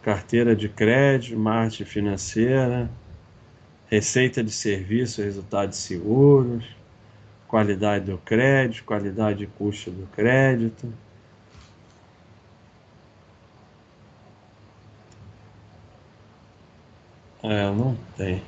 Carteira 0.04 0.56
de 0.56 0.70
crédito, 0.70 1.40
margem 1.40 1.86
financeira 1.86 2.90
receita 3.92 4.44
de 4.44 4.52
serviço, 4.52 5.22
resultados 5.22 5.78
seguros, 5.80 6.66
qualidade 7.48 8.06
do 8.06 8.18
crédito, 8.20 8.86
qualidade 8.86 9.44
e 9.44 9.48
custo 9.48 9.92
do 9.92 10.08
crédito. 10.08 10.92
É, 17.44 17.72
não 17.72 17.96
tem. 18.18 18.42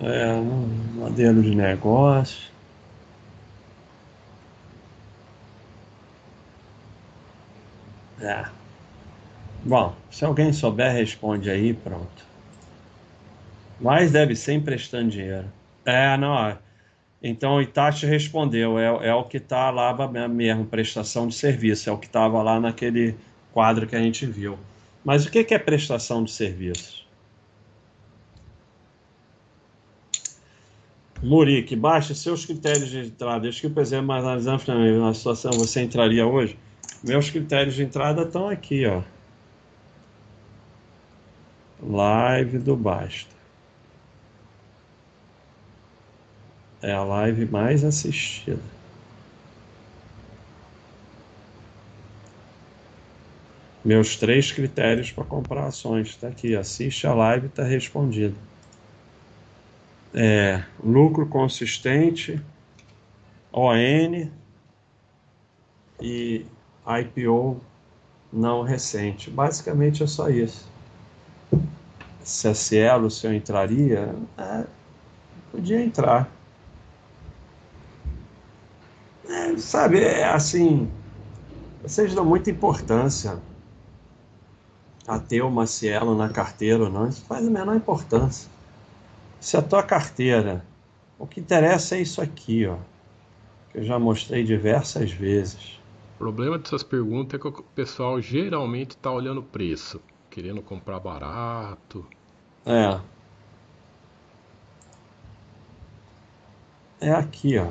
É, 0.00 0.32
um 0.34 0.66
modelo 0.94 1.42
de 1.42 1.54
negócio. 1.54 2.50
É. 8.20 8.61
Bom, 9.64 9.94
se 10.10 10.24
alguém 10.24 10.52
souber, 10.52 10.92
responde 10.92 11.48
aí, 11.48 11.72
pronto. 11.72 12.26
Mas 13.80 14.10
deve 14.10 14.34
ser 14.34 14.54
emprestando 14.54 15.10
dinheiro. 15.10 15.46
É, 15.84 16.16
não. 16.16 16.58
Então 17.22 17.56
o 17.56 17.62
Itachi 17.62 18.04
respondeu, 18.04 18.78
é, 18.78 19.08
é 19.08 19.14
o 19.14 19.24
que 19.24 19.36
está 19.36 19.70
lá 19.70 19.96
mesmo, 20.28 20.66
prestação 20.66 21.28
de 21.28 21.34
serviço, 21.34 21.88
é 21.88 21.92
o 21.92 21.98
que 21.98 22.06
estava 22.06 22.42
lá 22.42 22.58
naquele 22.58 23.14
quadro 23.52 23.86
que 23.86 23.94
a 23.94 24.00
gente 24.00 24.26
viu. 24.26 24.58
Mas 25.04 25.24
o 25.24 25.30
que 25.30 25.54
é 25.54 25.58
prestação 25.58 26.24
de 26.24 26.32
serviço? 26.32 27.02
Murique, 31.22 31.76
baixe 31.76 32.16
seus 32.16 32.44
critérios 32.44 32.90
de 32.90 32.98
entrada. 32.98 33.48
Acho 33.48 33.60
que, 33.60 33.68
por 33.68 33.80
exemplo, 33.80 34.06
mas 34.08 34.24
analisando 34.24 35.00
na 35.00 35.14
situação, 35.14 35.52
você 35.52 35.82
entraria 35.82 36.26
hoje? 36.26 36.58
Meus 37.04 37.30
critérios 37.30 37.76
de 37.76 37.84
entrada 37.84 38.22
estão 38.22 38.48
aqui, 38.48 38.84
ó. 38.86 39.02
Live 41.82 42.58
do 42.58 42.76
Basta. 42.76 43.34
É 46.80 46.92
a 46.92 47.02
live 47.02 47.46
mais 47.46 47.84
assistida. 47.84 48.62
Meus 53.84 54.16
três 54.16 54.52
critérios 54.52 55.10
para 55.10 55.24
comprar 55.24 55.66
ações. 55.66 56.10
Está 56.10 56.28
aqui. 56.28 56.54
Assiste 56.54 57.06
a 57.06 57.14
live, 57.14 57.48
está 57.48 57.64
respondido. 57.64 58.36
É, 60.14 60.62
lucro 60.82 61.26
consistente, 61.26 62.40
ON 63.52 64.28
e 66.00 66.46
IPO 66.86 67.60
não 68.32 68.62
recente. 68.62 69.30
Basicamente 69.30 70.02
é 70.02 70.06
só 70.06 70.28
isso. 70.28 70.71
Se 72.22 72.48
a 72.48 72.54
Cielo, 72.54 73.10
se 73.10 73.26
eu 73.26 73.34
entraria, 73.34 74.14
é, 74.38 74.64
podia 75.50 75.82
entrar. 75.82 76.30
É, 79.28 79.56
sabe, 79.56 80.00
é 80.00 80.24
assim, 80.24 80.90
vocês 81.82 82.14
dão 82.14 82.24
muita 82.24 82.50
importância 82.50 83.40
a 85.06 85.18
ter 85.18 85.42
uma 85.42 85.66
Cielo 85.66 86.16
na 86.16 86.28
carteira 86.28 86.84
ou 86.84 86.90
não, 86.90 87.08
isso 87.08 87.24
faz 87.24 87.46
a 87.46 87.50
menor 87.50 87.74
importância. 87.74 88.48
Se 89.40 89.56
a 89.56 89.62
tua 89.62 89.82
carteira, 89.82 90.64
o 91.18 91.26
que 91.26 91.40
interessa 91.40 91.96
é 91.96 92.02
isso 92.02 92.20
aqui, 92.22 92.66
ó, 92.66 92.76
que 93.70 93.78
eu 93.78 93.84
já 93.84 93.98
mostrei 93.98 94.44
diversas 94.44 95.10
vezes. 95.10 95.80
O 96.14 96.18
problema 96.18 96.58
dessas 96.58 96.84
perguntas 96.84 97.38
é 97.38 97.42
que 97.42 97.48
o 97.48 97.62
pessoal 97.74 98.20
geralmente 98.20 98.90
está 98.90 99.10
olhando 99.10 99.40
o 99.40 99.44
preço, 99.44 100.00
querendo 100.32 100.62
comprar 100.62 100.98
barato. 100.98 102.04
É. 102.66 103.00
É 107.00 107.12
aqui, 107.12 107.58
ó 107.58 107.68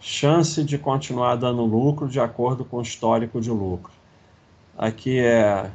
chance 0.00 0.64
de 0.64 0.78
continuar 0.78 1.36
dando 1.36 1.62
lucro 1.64 2.08
de 2.08 2.18
acordo 2.18 2.64
com 2.64 2.78
o 2.78 2.82
histórico 2.82 3.40
de 3.40 3.50
lucro. 3.50 3.92
Aqui 4.76 5.18
é 5.18 5.70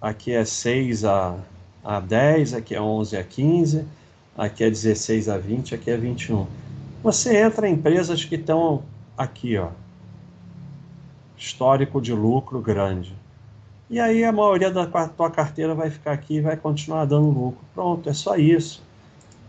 aqui 0.00 0.32
é 0.32 0.44
6 0.44 1.04
a, 1.04 1.36
a 1.84 2.00
10, 2.00 2.54
aqui 2.54 2.74
é 2.74 2.80
11 2.80 3.16
a 3.16 3.22
15, 3.22 3.84
aqui 4.36 4.64
é 4.64 4.70
16 4.70 5.28
a 5.28 5.36
20, 5.36 5.74
aqui 5.74 5.90
é 5.90 5.96
21. 5.96 6.46
Você 7.02 7.36
entra 7.36 7.68
em 7.68 7.74
empresas 7.74 8.24
que 8.24 8.36
estão 8.36 8.82
aqui, 9.16 9.58
ó. 9.58 9.70
Histórico 11.36 12.00
de 12.00 12.12
lucro 12.12 12.60
grande. 12.60 13.14
E 13.90 13.98
aí 13.98 14.22
a 14.22 14.32
maioria 14.32 14.70
da 14.70 14.86
tua 14.86 15.30
carteira 15.30 15.74
vai 15.74 15.90
ficar 15.90 16.12
aqui 16.12 16.36
e 16.36 16.40
vai 16.40 16.56
continuar 16.56 17.06
dando 17.06 17.30
lucro. 17.30 17.64
Pronto, 17.74 18.08
é 18.08 18.12
só 18.12 18.36
isso. 18.36 18.82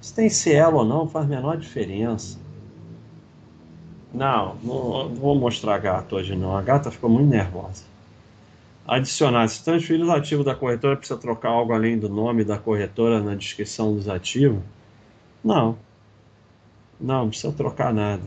Se 0.02 0.14
tem 0.14 0.30
cielo 0.30 0.78
ou 0.78 0.86
não, 0.86 1.08
faz 1.08 1.28
menor 1.28 1.58
diferença. 1.58 2.40
Não, 4.14 4.56
não 4.64 5.10
vou 5.14 5.36
mostrar 5.36 5.76
a 5.76 5.78
gata 5.78 6.16
hoje 6.16 6.36
não. 6.36 6.56
A 6.56 6.62
gata 6.62 6.90
ficou 6.90 7.10
muito 7.10 7.30
nervosa. 7.30 7.84
Adicionar. 8.88 9.48
Se 9.50 9.64
transferir 9.64 10.04
os 10.04 10.10
ativos 10.10 10.46
da 10.46 10.56
corretora, 10.56 10.96
precisa 10.96 11.20
trocar 11.20 11.50
algo 11.50 11.74
além 11.74 12.00
do 12.00 12.10
nome 12.10 12.44
da 12.44 12.58
corretora 12.58 13.22
na 13.22 13.36
descrição 13.36 13.94
dos 13.94 14.08
ativos? 14.08 14.62
Não. 15.44 15.78
Não, 17.00 17.24
não 17.24 17.30
precisa 17.30 17.54
trocar 17.54 17.94
nada. 17.94 18.24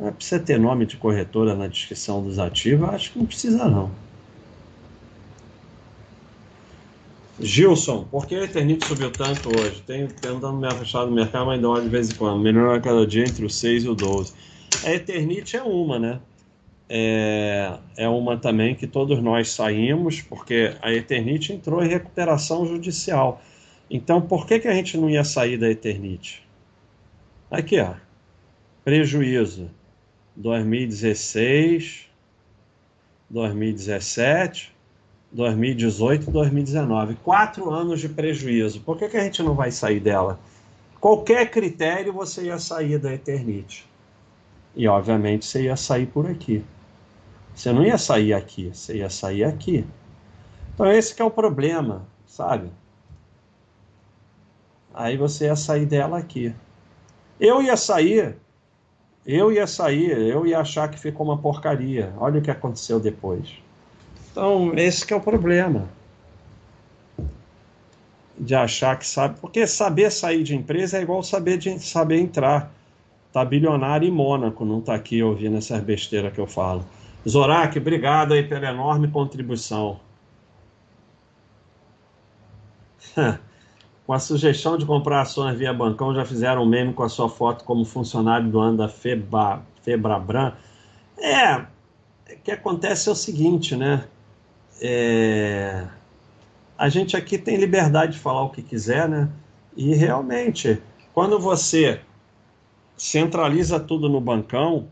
Não 0.00 0.12
precisa 0.12 0.40
ter 0.40 0.58
nome 0.58 0.86
de 0.86 0.96
corretora 0.96 1.54
na 1.54 1.66
descrição 1.66 2.22
dos 2.22 2.38
ativos? 2.38 2.88
Acho 2.88 3.12
que 3.12 3.18
não 3.18 3.26
precisa 3.26 3.68
não. 3.68 3.90
Gilson, 7.40 8.04
por 8.10 8.26
que 8.26 8.34
a 8.34 8.44
Eternit 8.44 8.84
subiu 8.84 9.12
tanto 9.12 9.48
hoje? 9.48 9.80
Tenho 9.86 10.08
tentando 10.08 10.54
me 10.54 10.66
afastar 10.66 11.04
do 11.04 11.12
mercado, 11.12 11.46
mas 11.46 11.60
dá 11.60 11.68
uma 11.68 11.80
de 11.80 11.88
vez 11.88 12.10
em 12.10 12.14
quando. 12.16 12.40
Melhor 12.40 12.76
a 12.76 12.80
cada 12.80 13.06
dia 13.06 13.22
entre 13.22 13.44
o 13.44 13.50
6 13.50 13.84
e 13.84 13.88
o 13.88 13.94
12. 13.94 14.32
A 14.84 14.92
Eternit 14.92 15.56
é 15.56 15.62
uma, 15.62 15.98
né? 15.98 16.20
É, 16.88 17.78
é 17.96 18.08
uma 18.08 18.36
também 18.36 18.74
que 18.74 18.86
todos 18.86 19.22
nós 19.22 19.50
saímos, 19.50 20.20
porque 20.20 20.74
a 20.82 20.92
Eternit 20.92 21.52
entrou 21.52 21.84
em 21.84 21.88
recuperação 21.88 22.66
judicial. 22.66 23.40
Então, 23.88 24.20
por 24.20 24.46
que, 24.46 24.58
que 24.58 24.66
a 24.68 24.74
gente 24.74 24.96
não 24.96 25.08
ia 25.08 25.22
sair 25.22 25.56
da 25.56 25.70
Eternit? 25.70 26.42
Aqui, 27.50 27.78
ó. 27.78 27.94
Prejuízo. 28.84 29.70
2016, 30.34 32.06
2017, 33.30 34.72
2018 35.32 36.28
e 36.28 36.32
2019. 36.32 37.14
Quatro 37.16 37.70
anos 37.70 38.00
de 38.00 38.08
prejuízo. 38.08 38.80
Por 38.80 38.96
que, 38.96 39.08
que 39.08 39.16
a 39.16 39.24
gente 39.24 39.42
não 39.42 39.54
vai 39.54 39.70
sair 39.70 40.00
dela? 40.00 40.38
Qualquer 41.00 41.50
critério 41.50 42.12
você 42.12 42.44
ia 42.44 42.58
sair 42.58 42.98
da 42.98 43.12
Eternite. 43.12 43.86
E 44.74 44.86
obviamente 44.88 45.44
você 45.46 45.64
ia 45.64 45.76
sair 45.76 46.06
por 46.06 46.26
aqui. 46.28 46.64
Você 47.54 47.72
não 47.72 47.84
ia 47.84 47.98
sair 47.98 48.34
aqui, 48.34 48.70
você 48.72 48.98
ia 48.98 49.10
sair 49.10 49.44
aqui. 49.44 49.84
Então 50.74 50.90
esse 50.90 51.20
é 51.20 51.24
o 51.24 51.30
problema, 51.30 52.06
sabe? 52.26 52.70
Aí 54.94 55.16
você 55.16 55.46
ia 55.46 55.56
sair 55.56 55.86
dela 55.86 56.18
aqui. 56.18 56.54
Eu 57.38 57.62
ia 57.62 57.76
sair, 57.76 58.36
eu 59.26 59.52
ia 59.52 59.66
sair, 59.66 60.10
eu 60.10 60.46
ia 60.46 60.60
achar 60.60 60.88
que 60.88 60.98
ficou 60.98 61.26
uma 61.26 61.38
porcaria. 61.38 62.12
Olha 62.16 62.38
o 62.38 62.42
que 62.42 62.50
aconteceu 62.50 62.98
depois. 62.98 63.67
Então, 64.38 64.72
esse 64.76 65.04
que 65.04 65.12
é 65.12 65.16
o 65.16 65.20
problema. 65.20 65.88
De 68.38 68.54
achar 68.54 68.96
que 68.96 69.04
sabe. 69.04 69.36
Porque 69.40 69.66
saber 69.66 70.12
sair 70.12 70.44
de 70.44 70.54
empresa 70.54 70.96
é 70.96 71.02
igual 71.02 71.24
saber, 71.24 71.58
de, 71.58 71.76
saber 71.80 72.20
entrar. 72.20 72.72
Tá 73.32 73.44
bilionário 73.44 74.06
em 74.06 74.12
Mônaco, 74.12 74.64
não 74.64 74.80
tá 74.80 74.94
aqui 74.94 75.20
ouvindo 75.24 75.56
essas 75.56 75.82
besteiras 75.82 76.32
que 76.32 76.38
eu 76.38 76.46
falo. 76.46 76.84
Zorak, 77.28 77.76
obrigado 77.80 78.32
aí 78.32 78.44
pela 78.44 78.68
enorme 78.68 79.08
contribuição. 79.08 79.98
com 84.06 84.12
a 84.12 84.20
sugestão 84.20 84.78
de 84.78 84.86
comprar 84.86 85.22
ações 85.22 85.58
via 85.58 85.74
bancão, 85.74 86.14
já 86.14 86.24
fizeram 86.24 86.62
um 86.62 86.66
meme 86.66 86.92
com 86.92 87.02
a 87.02 87.08
sua 87.08 87.28
foto 87.28 87.64
como 87.64 87.84
funcionário 87.84 88.48
do 88.48 88.60
ano 88.60 88.76
da 88.76 88.88
Feba, 88.88 89.62
Febrabran. 89.82 90.52
É, 91.18 91.56
o 91.56 91.66
que 92.44 92.52
acontece 92.52 93.08
é 93.08 93.12
o 93.12 93.16
seguinte, 93.16 93.74
né? 93.74 94.06
É, 94.80 95.86
a 96.76 96.88
gente 96.88 97.16
aqui 97.16 97.36
tem 97.36 97.56
liberdade 97.56 98.12
de 98.12 98.18
falar 98.18 98.42
o 98.42 98.50
que 98.50 98.62
quiser, 98.62 99.08
né? 99.08 99.28
E 99.76 99.94
realmente, 99.94 100.80
quando 101.12 101.38
você 101.38 102.00
centraliza 102.96 103.78
tudo 103.78 104.08
no 104.08 104.20
bancão, 104.20 104.88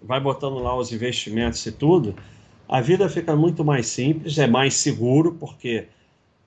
vai 0.00 0.20
botando 0.20 0.58
lá 0.58 0.76
os 0.76 0.92
investimentos 0.92 1.64
e 1.66 1.72
tudo, 1.72 2.14
a 2.68 2.80
vida 2.80 3.08
fica 3.08 3.36
muito 3.36 3.64
mais 3.64 3.86
simples, 3.86 4.38
é 4.38 4.46
mais 4.46 4.74
seguro, 4.74 5.34
porque 5.34 5.88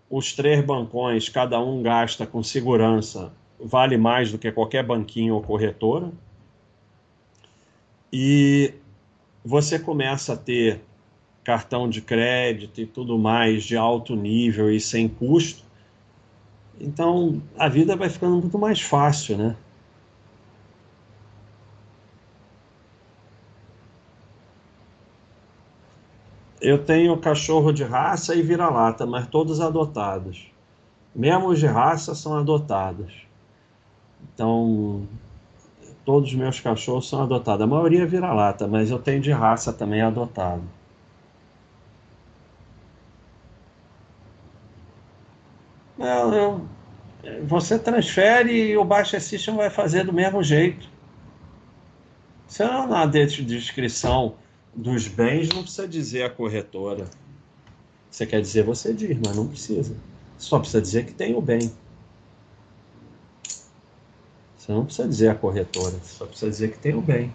os 0.10 0.34
três 0.34 0.64
bancões, 0.66 1.30
cada 1.30 1.60
um 1.60 1.82
gasta 1.82 2.26
com 2.26 2.42
segurança, 2.44 3.32
vale 3.60 3.98
mais 3.98 4.32
do 4.32 4.38
que 4.38 4.52
qualquer 4.52 4.84
banquinho 4.84 5.36
ou 5.36 5.42
corretora. 5.42 6.12
E 8.12 8.74
você 9.46 9.78
começa 9.78 10.34
a 10.34 10.38
ter 10.38 10.82
cartão 11.50 11.90
de 11.90 12.00
crédito 12.00 12.80
e 12.80 12.86
tudo 12.86 13.18
mais 13.18 13.64
de 13.64 13.76
alto 13.76 14.16
nível 14.16 14.72
e 14.72 14.80
sem 14.80 15.10
custo. 15.10 15.64
Então 16.80 17.42
a 17.58 17.68
vida 17.68 17.96
vai 17.96 18.08
ficando 18.08 18.36
muito 18.36 18.60
mais 18.60 18.80
fácil, 18.80 19.36
né? 19.36 19.56
Eu 26.62 26.78
tenho 26.86 27.18
cachorro 27.18 27.72
de 27.72 27.84
raça 27.84 28.36
e 28.36 28.44
vira-lata, 28.44 29.08
mas 29.08 29.26
todos 29.26 29.60
adotados. 29.60 30.52
Mesmo 31.16 31.48
os 31.48 31.58
de 31.58 31.66
raça 31.66 32.14
são 32.14 32.38
adotados. 32.38 33.26
Então, 34.36 35.08
todos 36.06 36.30
os 36.30 36.36
meus 36.36 36.60
cachorros 36.60 37.10
são 37.10 37.24
adotados. 37.24 37.64
A 37.64 37.68
maioria 37.68 38.04
é 38.04 38.06
vira-lata, 38.06 38.68
mas 38.68 38.92
eu 38.92 39.00
tenho 39.00 39.20
de 39.20 39.32
raça 39.32 39.74
também 39.74 40.02
adotado. 40.02 40.79
Não, 46.00 46.32
não. 46.32 46.70
você 47.46 47.78
transfere 47.78 48.70
e 48.70 48.78
o 48.78 48.86
Baixa 48.86 49.20
System 49.20 49.58
vai 49.58 49.70
fazer 49.70 50.06
do 50.06 50.14
mesmo 50.14 50.42
jeito. 50.42 50.88
Você 52.48 52.64
não 52.64 52.88
na 52.88 53.06
descrição 53.06 54.36
dos 54.74 55.10
bens 55.10 55.50
não 55.50 55.62
precisa 55.62 55.86
dizer 55.86 56.24
a 56.24 56.30
corretora. 56.30 57.06
Você 58.10 58.26
quer 58.26 58.42
dizer, 58.42 58.64
você 58.64 58.94
diz, 58.94 59.18
mas 59.24 59.36
não 59.36 59.48
precisa. 59.48 59.94
Só 60.38 60.58
precisa 60.58 60.82
dizer 60.82 61.06
que 61.06 61.14
tem 61.14 61.36
o 61.36 61.42
bem. 61.42 61.70
Você 64.58 64.72
não 64.72 64.86
precisa 64.86 65.08
dizer 65.08 65.30
a 65.30 65.36
corretora, 65.36 65.96
só 66.02 66.26
precisa 66.26 66.50
dizer 66.50 66.72
que 66.72 66.80
tem 66.80 66.96
o 66.96 67.02
bem. 67.02 67.32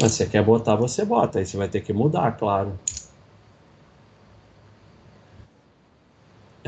Mas 0.00 0.12
você 0.12 0.26
quer 0.26 0.42
botar, 0.42 0.74
você 0.74 1.04
bota. 1.04 1.38
Aí 1.38 1.46
você 1.46 1.56
vai 1.56 1.68
ter 1.68 1.80
que 1.80 1.92
mudar, 1.92 2.32
claro. 2.32 2.78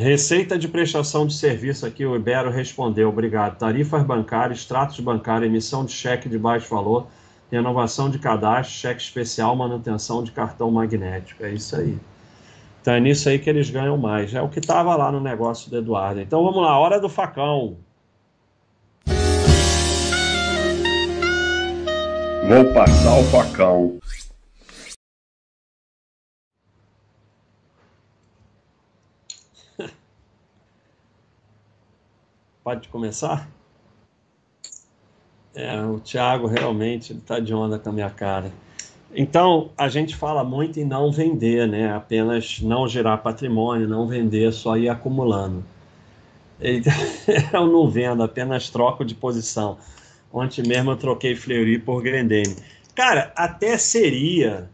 Receita 0.01 0.57
de 0.57 0.66
prestação 0.66 1.26
de 1.26 1.34
serviço 1.34 1.84
aqui, 1.84 2.07
o 2.07 2.16
Ibero 2.16 2.51
respondeu, 2.51 3.11
obrigado. 3.11 3.59
Tarifas 3.59 4.03
bancárias, 4.03 4.61
extratos 4.61 4.98
bancários, 4.98 5.46
emissão 5.46 5.84
de 5.84 5.92
cheque 5.92 6.26
de 6.26 6.38
baixo 6.38 6.74
valor, 6.74 7.07
renovação 7.53 8.09
de 8.09 8.18
cadastro, 8.18 8.74
cheque 8.74 9.03
especial, 9.03 9.55
manutenção 9.55 10.24
de 10.24 10.32
cartão 10.32 10.70
magnético. 10.70 11.44
É 11.44 11.53
isso 11.53 11.76
aí. 11.76 11.98
Então 12.80 12.94
é 12.94 13.01
nisso 13.01 13.28
aí 13.28 13.38
que 13.38 13.51
eles 13.51 13.68
ganham 13.68 13.98
mais. 13.98 14.32
É 14.32 14.40
o 14.40 14.48
que 14.48 14.59
estava 14.59 14.96
lá 14.96 15.12
no 15.12 15.20
negócio 15.20 15.70
do 15.70 15.76
Eduardo. 15.76 16.18
Então 16.18 16.42
vamos 16.42 16.62
lá, 16.62 16.78
hora 16.78 16.98
do 16.98 17.11
facão. 17.11 17.76
Vou 22.48 22.64
passar 22.72 23.18
o 23.18 23.24
facão. 23.24 23.98
Pode 32.71 32.89
começar? 32.89 33.51
É, 35.53 35.83
o 35.83 35.99
Thiago 35.99 36.47
realmente 36.47 37.12
está 37.12 37.41
de 37.41 37.53
onda 37.53 37.81
com 37.81 37.89
a 37.89 37.93
minha 37.93 38.11
cara. 38.11 38.53
Então, 39.12 39.73
a 39.77 39.89
gente 39.89 40.14
fala 40.14 40.45
muito 40.45 40.79
em 40.79 40.85
não 40.85 41.11
vender, 41.11 41.66
né? 41.66 41.93
Apenas 41.93 42.61
não 42.61 42.87
gerar 42.87 43.18
patrimônio, 43.18 43.89
não 43.89 44.07
vender, 44.07 44.53
só 44.53 44.77
ir 44.77 44.89
acumulando. 44.89 45.64
Eu 47.53 47.66
não 47.66 47.91
vendo, 47.91 48.23
apenas 48.23 48.71
troco 48.71 49.05
de 49.05 49.16
posição. 49.16 49.77
Ontem 50.33 50.62
mesmo 50.64 50.93
eu 50.93 50.97
troquei 50.97 51.35
Fleury 51.35 51.77
por 51.77 52.01
Grendene. 52.01 52.55
Cara, 52.95 53.33
até 53.35 53.77
seria 53.79 54.71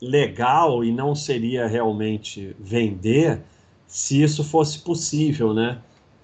legal 0.00 0.84
e 0.84 0.92
não 0.92 1.12
seria 1.12 1.66
realmente 1.66 2.54
vender 2.56 3.42
se 3.84 4.22
isso 4.22 4.44
fosse 4.44 4.78
possível, 4.78 5.52
né? 5.52 5.78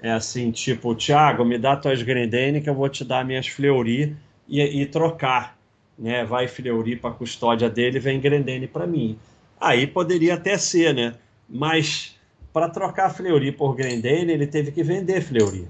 É 0.05 0.11
assim, 0.11 0.51
tipo, 0.51 0.95
Thiago, 0.95 1.47
me 1.47 1.57
dá 1.57 1.77
tuas 1.77 2.03
Grendene 2.03 2.61
que 2.61 2.69
eu 2.69 2.75
vou 2.75 2.91
te 2.91 3.03
dar 3.03 3.25
minhas 3.25 3.47
Fleury 3.47 4.15
e, 4.47 4.61
e 4.61 4.85
trocar. 4.85 5.57
Né? 5.99 6.23
Vai 6.27 6.47
Fleury 6.47 6.95
para 6.95 7.11
custódia 7.11 7.71
dele 7.71 7.99
vem 7.99 8.21
Grendene 8.21 8.67
para 8.67 8.87
mim. 8.87 9.19
Aí 9.59 9.87
poderia 9.87 10.35
até 10.35 10.59
ser, 10.59 10.93
né? 10.93 11.15
Mas 11.49 12.21
para 12.53 12.69
trocar 12.69 13.09
Fleury 13.15 13.51
por 13.51 13.75
Grendene, 13.75 14.31
ele 14.31 14.47
teve 14.47 14.73
que 14.73 14.83
vender 14.83 15.23
Fleury. 15.23 15.69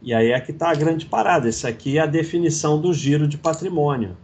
E 0.00 0.14
aí 0.14 0.32
é 0.32 0.40
que 0.40 0.52
está 0.52 0.70
a 0.70 0.74
grande 0.74 1.04
parada. 1.04 1.50
Isso 1.50 1.68
aqui 1.68 1.98
é 1.98 2.00
a 2.00 2.06
definição 2.06 2.80
do 2.80 2.94
giro 2.94 3.28
de 3.28 3.36
patrimônio. 3.36 4.16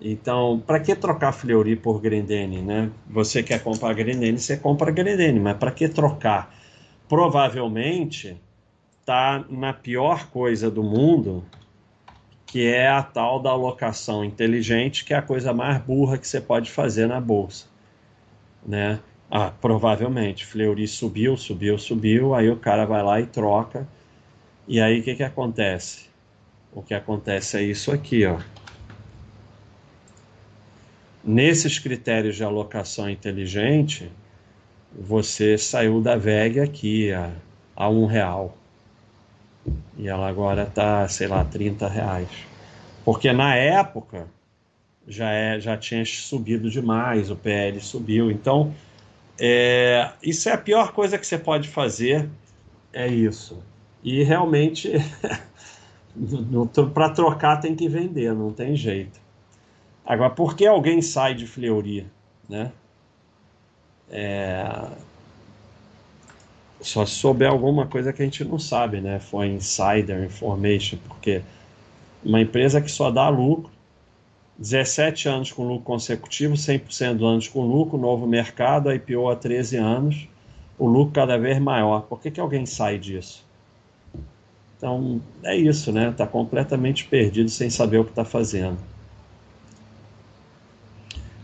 Então, 0.00 0.60
para 0.66 0.80
que 0.80 0.96
trocar 0.96 1.30
Fleury 1.30 1.76
por 1.76 2.00
Grendene, 2.00 2.60
né? 2.60 2.90
Você 3.08 3.40
quer 3.40 3.62
comprar 3.62 3.94
Grendene, 3.94 4.36
você 4.36 4.56
compra 4.56 4.90
Grendene, 4.90 5.38
mas 5.38 5.56
para 5.56 5.70
que 5.70 5.88
trocar? 5.88 6.52
Provavelmente 7.08 8.40
está 9.00 9.44
na 9.48 9.72
pior 9.72 10.28
coisa 10.30 10.70
do 10.70 10.82
mundo, 10.82 11.44
que 12.44 12.66
é 12.66 12.88
a 12.88 13.02
tal 13.02 13.40
da 13.40 13.50
alocação 13.50 14.24
inteligente, 14.24 15.04
que 15.04 15.14
é 15.14 15.16
a 15.16 15.22
coisa 15.22 15.52
mais 15.52 15.80
burra 15.80 16.18
que 16.18 16.26
você 16.26 16.40
pode 16.40 16.70
fazer 16.70 17.06
na 17.06 17.20
bolsa, 17.20 17.66
né? 18.66 18.98
Ah, 19.30 19.50
provavelmente, 19.50 20.46
Fleury 20.46 20.86
subiu, 20.86 21.36
subiu, 21.36 21.78
subiu, 21.78 22.34
aí 22.34 22.48
o 22.48 22.56
cara 22.56 22.84
vai 22.84 23.02
lá 23.02 23.20
e 23.20 23.26
troca, 23.26 23.86
e 24.68 24.80
aí 24.80 25.00
o 25.00 25.02
que, 25.02 25.16
que 25.16 25.22
acontece? 25.22 26.06
O 26.72 26.82
que 26.82 26.94
acontece 26.94 27.56
é 27.56 27.62
isso 27.62 27.90
aqui, 27.92 28.24
ó. 28.26 28.38
Nesses 31.24 31.78
critérios 31.78 32.36
de 32.36 32.44
alocação 32.44 33.10
inteligente, 33.10 34.12
você 34.98 35.58
saiu 35.58 36.00
da 36.00 36.16
VEG 36.16 36.60
aqui 36.60 37.12
a, 37.12 37.30
a 37.74 37.88
um 37.88 38.06
real. 38.06 38.56
E 39.98 40.08
ela 40.08 40.28
agora 40.28 40.62
está, 40.62 41.06
sei 41.08 41.26
lá, 41.26 41.44
30 41.44 41.88
reais. 41.88 42.28
Porque 43.04 43.32
na 43.32 43.54
época 43.54 44.26
já, 45.06 45.30
é, 45.30 45.60
já 45.60 45.76
tinha 45.76 46.04
subido 46.04 46.70
demais, 46.70 47.30
o 47.30 47.36
PL 47.36 47.80
subiu. 47.80 48.30
Então, 48.30 48.74
é, 49.38 50.10
isso 50.22 50.48
é 50.48 50.52
a 50.52 50.58
pior 50.58 50.92
coisa 50.92 51.18
que 51.18 51.26
você 51.26 51.38
pode 51.38 51.68
fazer, 51.68 52.28
é 52.92 53.06
isso. 53.06 53.62
E 54.02 54.22
realmente, 54.22 54.92
para 56.94 57.10
trocar 57.10 57.58
tem 57.58 57.74
que 57.74 57.88
vender, 57.88 58.32
não 58.32 58.52
tem 58.52 58.74
jeito. 58.74 59.20
Agora, 60.04 60.30
por 60.30 60.56
que 60.56 60.66
alguém 60.66 61.02
sai 61.02 61.34
de 61.34 61.46
Fleury, 61.46 62.06
né? 62.48 62.72
É... 64.10 64.88
Só 66.80 67.04
souber 67.06 67.50
alguma 67.50 67.86
coisa 67.86 68.12
que 68.12 68.22
a 68.22 68.24
gente 68.24 68.44
não 68.44 68.58
sabe, 68.58 69.00
né? 69.00 69.18
Foi 69.18 69.48
insider 69.48 70.24
information, 70.24 70.98
porque 71.08 71.42
uma 72.24 72.40
empresa 72.40 72.80
que 72.80 72.90
só 72.90 73.10
dá 73.10 73.28
lucro, 73.28 73.70
17 74.58 75.28
anos 75.28 75.52
com 75.52 75.66
lucro 75.66 75.84
consecutivo, 75.84 76.54
100% 76.54 77.14
dos 77.14 77.28
anos 77.28 77.48
com 77.48 77.66
lucro, 77.66 77.98
novo 77.98 78.26
mercado, 78.26 78.92
IPO 78.92 79.28
há 79.28 79.36
13 79.36 79.76
anos, 79.76 80.28
o 80.78 80.86
lucro 80.86 81.12
cada 81.12 81.36
vez 81.38 81.58
maior. 81.58 82.02
Por 82.02 82.20
que, 82.20 82.30
que 82.30 82.40
alguém 82.40 82.66
sai 82.66 82.98
disso? 82.98 83.44
Então, 84.76 85.20
é 85.42 85.56
isso, 85.56 85.90
né? 85.90 86.10
Está 86.10 86.26
completamente 86.26 87.04
perdido 87.06 87.48
sem 87.48 87.70
saber 87.70 87.98
o 87.98 88.04
que 88.04 88.10
está 88.10 88.24
fazendo. 88.24 88.78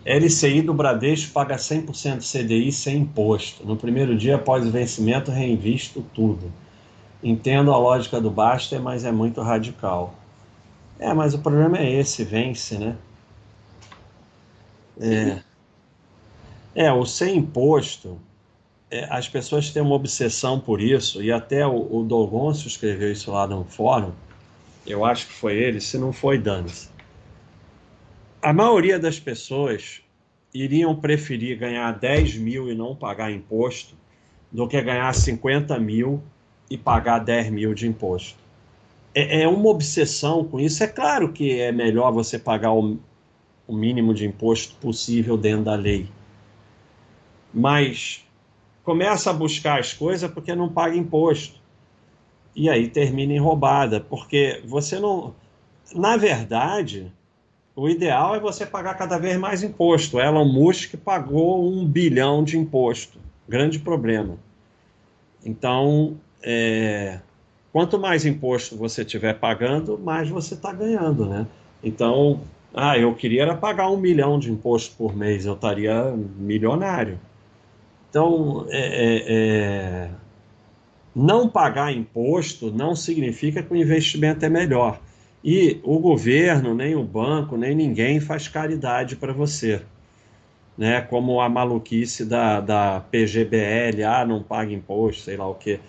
LCI 0.05 0.63
do 0.63 0.75
Bradesco 0.75 1.33
paga 1.33 1.57
100% 1.57 2.23
CDI 2.23 2.73
sem 2.73 2.99
imposto. 2.99 3.65
No 3.65 3.77
primeiro 3.77 4.17
dia 4.17 4.37
após 4.37 4.67
o 4.67 4.71
vencimento, 4.71 5.31
reinvisto 5.31 6.05
tudo. 6.13 6.53
Entendo 7.23 7.73
a 7.73 7.79
lógica 7.79 8.21
do 8.21 8.31
Baster, 8.31 8.81
mas 8.81 9.05
é 9.05 9.13
muito 9.13 9.41
radical. 9.41 10.15
É, 10.99 11.15
mas 11.15 11.35
o 11.35 11.39
problema 11.39 11.79
é 11.79 11.89
esse, 11.89 12.25
vence, 12.25 12.77
né? 12.79 12.97
É, 15.01 15.39
é 16.75 16.93
o 16.93 17.05
sem 17.07 17.39
imposto, 17.39 18.19
é, 18.91 19.07
as 19.09 19.29
pessoas 19.29 19.71
têm 19.71 19.83
uma 19.83 19.95
obsessão 19.95 20.61
por 20.61 20.81
isso, 20.81 21.23
e 21.23 21.33
até 21.33 21.67
o, 21.67 21.99
o 21.99 22.05
Dogoncio 22.05 22.69
escreveu 22.69 23.11
isso 23.11 23.31
lá 23.31 23.47
no 23.47 23.65
fórum, 23.65 24.13
eu 24.87 25.05
acho 25.05 25.27
que 25.29 25.33
foi 25.33 25.57
ele, 25.57 25.81
se 25.81 25.97
não 25.97 26.13
foi, 26.13 26.39
dane-se 26.39 26.92
a 28.43 28.53
maioria 28.53 28.99
das 28.99 29.21
pessoas 29.21 30.03
iriam 30.53 30.97
preferir 30.97 31.57
ganhar 31.57 31.93
10 31.93 32.37
mil 32.39 32.69
e 32.69 32.75
não 32.75 32.95
pagar 32.95 33.31
imposto 33.31 33.95
do 34.51 34.67
que 34.67 34.83
ganhar 34.83 35.15
50 35.15 35.79
mil 35.79 36.21
e 36.69 36.77
pagar 36.77 37.21
10 37.21 37.51
mil 37.51 37.73
de 37.73 37.87
imposto. 37.87 38.37
É, 39.15 39.43
é 39.43 39.49
uma 39.49 39.69
obsessão 39.69 40.45
com 40.45 40.59
isso. 40.59 40.83
É 40.83 40.89
claro 40.89 41.33
que 41.33 41.61
é 41.61 41.71
melhor 41.71 42.13
você 42.13 42.39
pagar 42.39 42.73
o, 42.73 42.99
o 43.67 43.77
mínimo 43.77 44.13
de 44.13 44.27
imposto 44.27 44.75
possível 44.77 45.37
dentro 45.37 45.67
da 45.67 45.77
lei. 45.77 46.09
Mas 47.55 48.27
começa 48.83 49.31
a 49.31 49.35
buscar 49.35 49.79
as 49.79 49.93
coisas 49.93 50.31
porque 50.31 50.55
não 50.55 50.69
paga 50.69 50.97
imposto. 50.97 51.61
E 52.55 52.69
aí 52.69 52.89
termina 52.89 53.33
em 53.33 53.39
roubada, 53.39 54.01
porque 54.01 54.61
você 54.67 54.99
não. 54.99 55.35
Na 55.95 56.17
verdade, 56.17 57.11
o 57.75 57.89
ideal 57.89 58.35
é 58.35 58.41
você 58.41 58.67
pagar 58.67 58.95
cada 58.95 59.19
vez 59.19 59.39
mais 59.39 59.63
imposto. 59.63 60.21
Elon 60.21 60.45
Musk 60.45 60.95
pagou 60.97 61.67
um 61.67 61.87
bilhão 61.87 62.45
de 62.45 62.59
imposto. 62.59 63.19
Grande 63.49 63.79
problema. 63.79 64.37
Então, 65.45 66.17
é, 66.43 67.19
quanto 67.73 67.99
mais 67.99 68.27
imposto 68.27 68.77
você 68.77 69.03
estiver 69.03 69.39
pagando, 69.39 69.99
mais 69.99 70.29
você 70.29 70.55
está 70.55 70.73
ganhando, 70.73 71.27
né? 71.27 71.47
Então, 71.83 72.41
ah, 72.75 72.97
eu 72.99 73.15
queria 73.15 73.43
era 73.43 73.55
pagar 73.57 73.91
um 73.91 73.97
milhão 73.97 74.39
de 74.39 74.51
imposto 74.51 74.95
por 74.97 75.17
mês, 75.17 75.47
eu 75.47 75.55
estaria 75.55 76.15
milionário. 76.37 77.19
Então, 78.09 78.67
é, 78.69 78.79
é, 78.79 79.25
é 79.27 80.11
não 81.15 81.49
pagar 81.49 81.93
imposto 81.93 82.71
não 82.71 82.97
significa 82.97 83.63
que 83.63 83.73
o 83.73 83.77
investimento 83.77 84.45
é 84.45 84.49
melhor. 84.49 84.99
E 85.45 85.81
o 85.83 85.99
governo, 85.99 86.75
nem 86.75 86.95
o 86.95 87.03
banco, 87.03 87.57
nem 87.57 87.75
ninguém 87.75 88.21
faz 88.21 88.47
caridade 88.47 89.17
para 89.17 89.33
você. 89.33 89.83
Né? 90.79 91.01
Como 91.01 91.41
a 91.41 91.49
maluquice 91.49 92.25
da, 92.25 92.61
da 92.61 93.01
PGBL, 93.11 94.05
ah, 94.05 94.25
não 94.25 94.43
paga 94.43 94.73
imposto, 94.73 95.25
sei 95.25 95.37
lá 95.37 95.49
o 95.49 95.55
quê. 95.55 95.81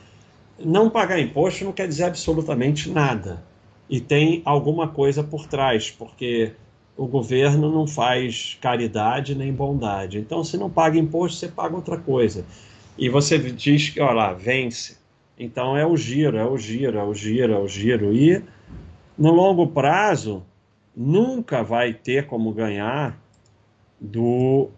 não 0.64 0.90
pagar 0.90 1.20
imposto 1.20 1.64
não 1.64 1.72
quer 1.72 1.88
dizer 1.88 2.06
absolutamente 2.06 2.90
nada. 2.90 3.44
E 3.90 4.00
tem 4.00 4.42
alguma 4.44 4.88
coisa 4.88 5.24
por 5.24 5.46
trás, 5.46 5.92
porque 5.92 6.54
o 6.98 7.06
governo 7.06 7.72
não 7.72 7.86
faz 7.86 8.58
caridade 8.62 9.36
nem 9.36 9.54
bondade. 9.54 10.18
Então, 10.18 10.44
se 10.44 10.58
não 10.58 10.70
paga 10.70 10.98
imposto, 10.98 11.38
você 11.38 11.48
paga 11.48 11.76
outra 11.76 11.98
coisa. 11.98 12.46
E 12.98 13.10
você 13.10 13.38
diz 13.38 13.90
que, 13.90 14.00
olha 14.00 14.14
lá, 14.14 14.34
vence. 14.34 14.98
Então 15.38 15.76
é 15.76 15.86
o 15.86 15.98
giro, 15.98 16.38
é 16.38 16.46
o 16.46 16.58
giro, 16.58 16.98
é 16.98 17.04
o 17.04 17.14
giro, 17.14 17.54
é 17.54 17.60
o 17.60 17.68
giro. 17.68 18.14
E 18.14 18.42
no 19.18 19.32
longo 19.32 19.68
prazo, 19.68 20.44
nunca 20.96 21.64
vai 21.64 21.94
ter 21.94 22.26
como 22.28 22.52
ganhar 22.52 23.18
do 24.00 24.70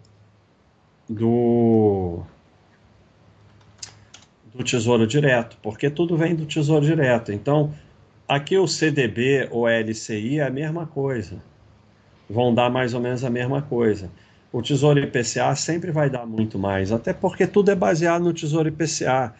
do 1.08 2.22
do 4.54 4.64
Tesouro 4.64 5.06
Direto, 5.06 5.58
porque 5.62 5.90
tudo 5.90 6.16
vem 6.16 6.34
do 6.34 6.46
Tesouro 6.46 6.84
Direto. 6.84 7.30
Então, 7.30 7.74
aqui 8.26 8.56
o 8.56 8.66
CDB 8.66 9.48
ou 9.50 9.68
LCI 9.68 10.38
é 10.38 10.46
a 10.46 10.50
mesma 10.50 10.86
coisa. 10.86 11.42
Vão 12.28 12.54
dar 12.54 12.70
mais 12.70 12.94
ou 12.94 13.00
menos 13.00 13.22
a 13.22 13.30
mesma 13.30 13.60
coisa. 13.60 14.10
O 14.50 14.62
Tesouro 14.62 14.98
IPCA 14.98 15.54
sempre 15.54 15.90
vai 15.92 16.08
dar 16.08 16.24
muito 16.24 16.58
mais, 16.58 16.90
até 16.90 17.12
porque 17.12 17.46
tudo 17.46 17.70
é 17.70 17.74
baseado 17.74 18.22
no 18.22 18.32
Tesouro 18.32 18.68
IPCA. 18.68 19.34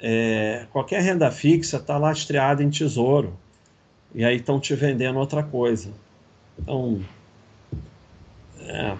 É, 0.00 0.66
qualquer 0.72 1.02
renda 1.02 1.30
fixa 1.30 1.76
está 1.76 1.98
lastreada 1.98 2.62
em 2.62 2.70
tesouro. 2.70 3.38
E 4.14 4.24
aí 4.24 4.36
estão 4.36 4.60
te 4.60 4.74
vendendo 4.74 5.18
outra 5.18 5.42
coisa. 5.42 5.90
Então, 6.58 7.00
é. 8.60 8.96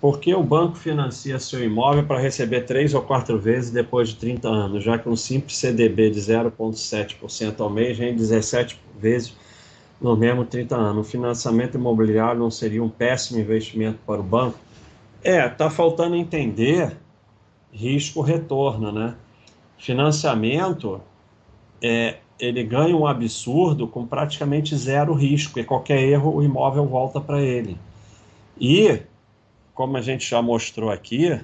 Por 0.00 0.18
que 0.18 0.34
o 0.34 0.42
banco 0.42 0.76
financia 0.76 1.38
seu 1.38 1.62
imóvel 1.62 2.06
para 2.06 2.18
receber 2.18 2.62
três 2.62 2.94
ou 2.94 3.02
quatro 3.02 3.38
vezes 3.38 3.70
depois 3.70 4.08
de 4.08 4.16
30 4.16 4.48
anos, 4.48 4.82
já 4.82 4.98
que 4.98 5.06
um 5.06 5.14
simples 5.14 5.58
CDB 5.58 6.08
de 6.08 6.20
0,7% 6.20 7.60
ao 7.60 7.68
mês 7.68 7.98
rende 7.98 8.16
17 8.16 8.80
vezes 8.98 9.36
no 10.00 10.16
mesmo 10.16 10.46
30 10.46 10.74
anos? 10.74 11.06
O 11.06 11.10
financiamento 11.10 11.74
imobiliário 11.74 12.40
não 12.40 12.50
seria 12.50 12.82
um 12.82 12.88
péssimo 12.88 13.38
investimento 13.38 13.98
para 14.06 14.20
o 14.20 14.24
banco? 14.24 14.58
É, 15.22 15.46
está 15.46 15.68
faltando 15.68 16.16
entender 16.16 16.96
risco-retorno, 17.70 18.90
né? 18.90 19.14
Financiamento, 19.80 21.00
é, 21.82 22.18
ele 22.38 22.62
ganha 22.62 22.94
um 22.94 23.06
absurdo 23.06 23.88
com 23.88 24.06
praticamente 24.06 24.76
zero 24.76 25.14
risco, 25.14 25.58
e 25.58 25.64
qualquer 25.64 26.02
erro 26.02 26.36
o 26.36 26.42
imóvel 26.42 26.86
volta 26.86 27.18
para 27.18 27.40
ele. 27.40 27.78
E 28.60 29.00
como 29.74 29.96
a 29.96 30.02
gente 30.02 30.28
já 30.28 30.42
mostrou 30.42 30.90
aqui, 30.90 31.40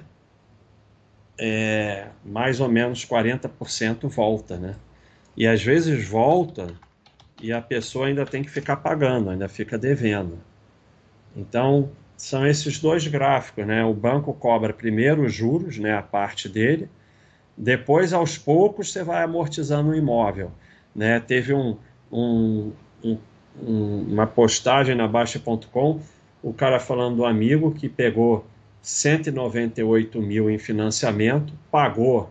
é, 1.39 2.09
mais 2.23 2.59
ou 2.59 2.69
menos 2.69 3.03
40% 3.03 4.07
volta, 4.07 4.55
né? 4.57 4.75
E 5.35 5.47
às 5.47 5.63
vezes 5.63 6.07
volta 6.07 6.67
e 7.41 7.51
a 7.51 7.59
pessoa 7.59 8.05
ainda 8.05 8.23
tem 8.23 8.43
que 8.43 8.51
ficar 8.51 8.77
pagando, 8.77 9.31
ainda 9.31 9.49
fica 9.49 9.79
devendo. 9.79 10.37
Então, 11.35 11.89
são 12.15 12.45
esses 12.45 12.79
dois 12.79 13.07
gráficos, 13.07 13.65
né? 13.65 13.83
O 13.83 13.95
banco 13.95 14.31
cobra 14.31 14.71
primeiro 14.73 15.25
os 15.25 15.33
juros, 15.33 15.79
né, 15.79 15.97
a 15.97 16.03
parte 16.03 16.47
dele, 16.47 16.87
depois 17.57 18.13
aos 18.13 18.37
poucos 18.37 18.91
você 18.91 19.03
vai 19.03 19.23
amortizando 19.23 19.89
o 19.89 19.95
imóvel, 19.95 20.51
né? 20.95 21.19
Teve 21.19 21.53
um, 21.53 21.77
um, 22.11 22.71
um, 23.03 23.17
uma 24.07 24.27
postagem 24.27 24.95
na 24.95 25.07
Baixa.com 25.07 25.99
o 26.41 26.53
cara 26.53 26.79
falando 26.79 27.17
do 27.17 27.25
amigo 27.25 27.71
que 27.71 27.89
pegou 27.89 28.45
198 28.81 30.21
mil 30.21 30.49
em 30.49 30.57
financiamento, 30.57 31.53
pagou, 31.71 32.29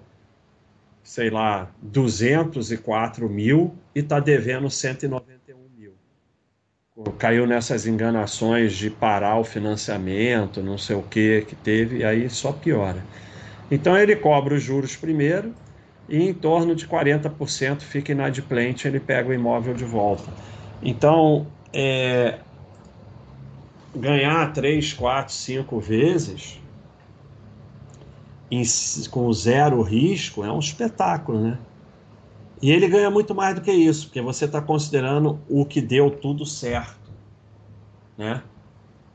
sei 1.02 1.28
lá, 1.28 1.70
204 1.82 3.28
mil 3.28 3.74
e 3.94 3.98
está 4.00 4.20
devendo 4.20 4.70
191 4.70 5.58
mil. 5.76 5.92
Caiu 7.18 7.46
nessas 7.46 7.86
enganações 7.86 8.74
de 8.74 8.88
parar 8.88 9.38
o 9.38 9.44
financiamento, 9.44 10.62
não 10.62 10.78
sei 10.78 10.96
o 10.96 11.02
que 11.02 11.42
que 11.42 11.56
teve, 11.56 11.98
e 11.98 12.04
aí 12.04 12.30
só 12.30 12.52
piora. 12.52 13.04
Então 13.70 13.96
ele 13.96 14.16
cobra 14.16 14.54
os 14.54 14.62
juros 14.62 14.96
primeiro 14.96 15.54
e 16.08 16.22
em 16.22 16.34
torno 16.34 16.74
de 16.74 16.86
40% 16.86 17.82
fica 17.82 18.12
inadimplente, 18.12 18.86
ele 18.86 19.00
pega 19.00 19.28
o 19.28 19.34
imóvel 19.34 19.74
de 19.74 19.84
volta. 19.84 20.32
Então, 20.80 21.46
é, 21.72 22.40
ganhar 23.94 24.52
três, 24.52 24.92
quatro, 24.92 25.34
cinco 25.34 25.80
vezes 25.80 26.60
em, 28.50 28.62
com 29.10 29.32
zero 29.32 29.82
risco 29.82 30.44
é 30.44 30.52
um 30.52 30.58
espetáculo, 30.58 31.42
né? 31.42 31.58
E 32.62 32.70
ele 32.70 32.88
ganha 32.88 33.10
muito 33.10 33.34
mais 33.34 33.54
do 33.54 33.60
que 33.60 33.72
isso, 33.72 34.06
porque 34.06 34.20
você 34.20 34.46
está 34.46 34.62
considerando 34.62 35.44
o 35.48 35.66
que 35.66 35.80
deu 35.80 36.10
tudo 36.10 36.46
certo, 36.46 37.10
né? 38.16 38.42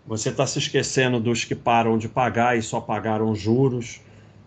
Você 0.05 0.29
está 0.29 0.45
se 0.45 0.59
esquecendo 0.59 1.19
dos 1.19 1.45
que 1.45 1.55
param 1.55 1.97
de 1.97 2.09
pagar 2.09 2.57
e 2.57 2.61
só 2.61 2.81
pagaram 2.81 3.33
juros, 3.35 4.01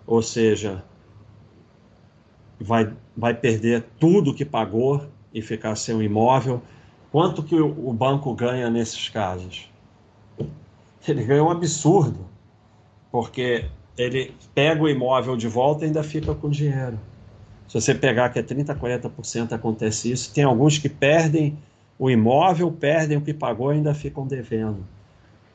ou 0.06 0.22
seja, 0.22 0.84
vai, 2.60 2.92
vai 3.16 3.34
perder 3.34 3.84
tudo 3.98 4.34
que 4.34 4.44
pagou 4.44 5.06
e 5.32 5.42
ficar 5.42 5.74
sem 5.76 5.94
o 5.94 6.02
imóvel. 6.02 6.62
Quanto 7.10 7.42
que 7.42 7.54
o, 7.54 7.92
banco 7.92 8.34
ganha 8.34 8.68
nesses 8.70 9.08
casos? 9.08 9.70
ele 11.06 11.22
ganha 11.22 11.44
um 11.44 11.50
absurdo, 11.50 12.26
porque 13.12 13.66
ele 13.96 14.34
pega 14.54 14.82
o 14.82 14.88
imóvel 14.88 15.36
de 15.36 15.46
volta 15.46 15.84
e 15.84 15.88
ainda 15.88 16.02
fica 16.02 16.34
com 16.34 16.48
dinheiro. 16.48 16.98
Se 17.68 17.80
você 17.80 17.94
pegar 17.94 18.30
que 18.30 18.38
é 18.38 18.42
30%, 18.42 18.74
40% 18.74 19.52
acontece 19.52 20.10
isso, 20.10 20.32
tem 20.32 20.44
alguns 20.44 20.78
que 20.78 20.88
perdem 20.88 21.58
o 21.98 22.10
imóvel, 22.10 22.72
perdem 22.72 23.18
o 23.18 23.20
que 23.20 23.32
pagou 23.32 23.72
e 23.72 23.76
ainda 23.76 23.94
ficam 23.94 24.26
devendo. 24.26 24.84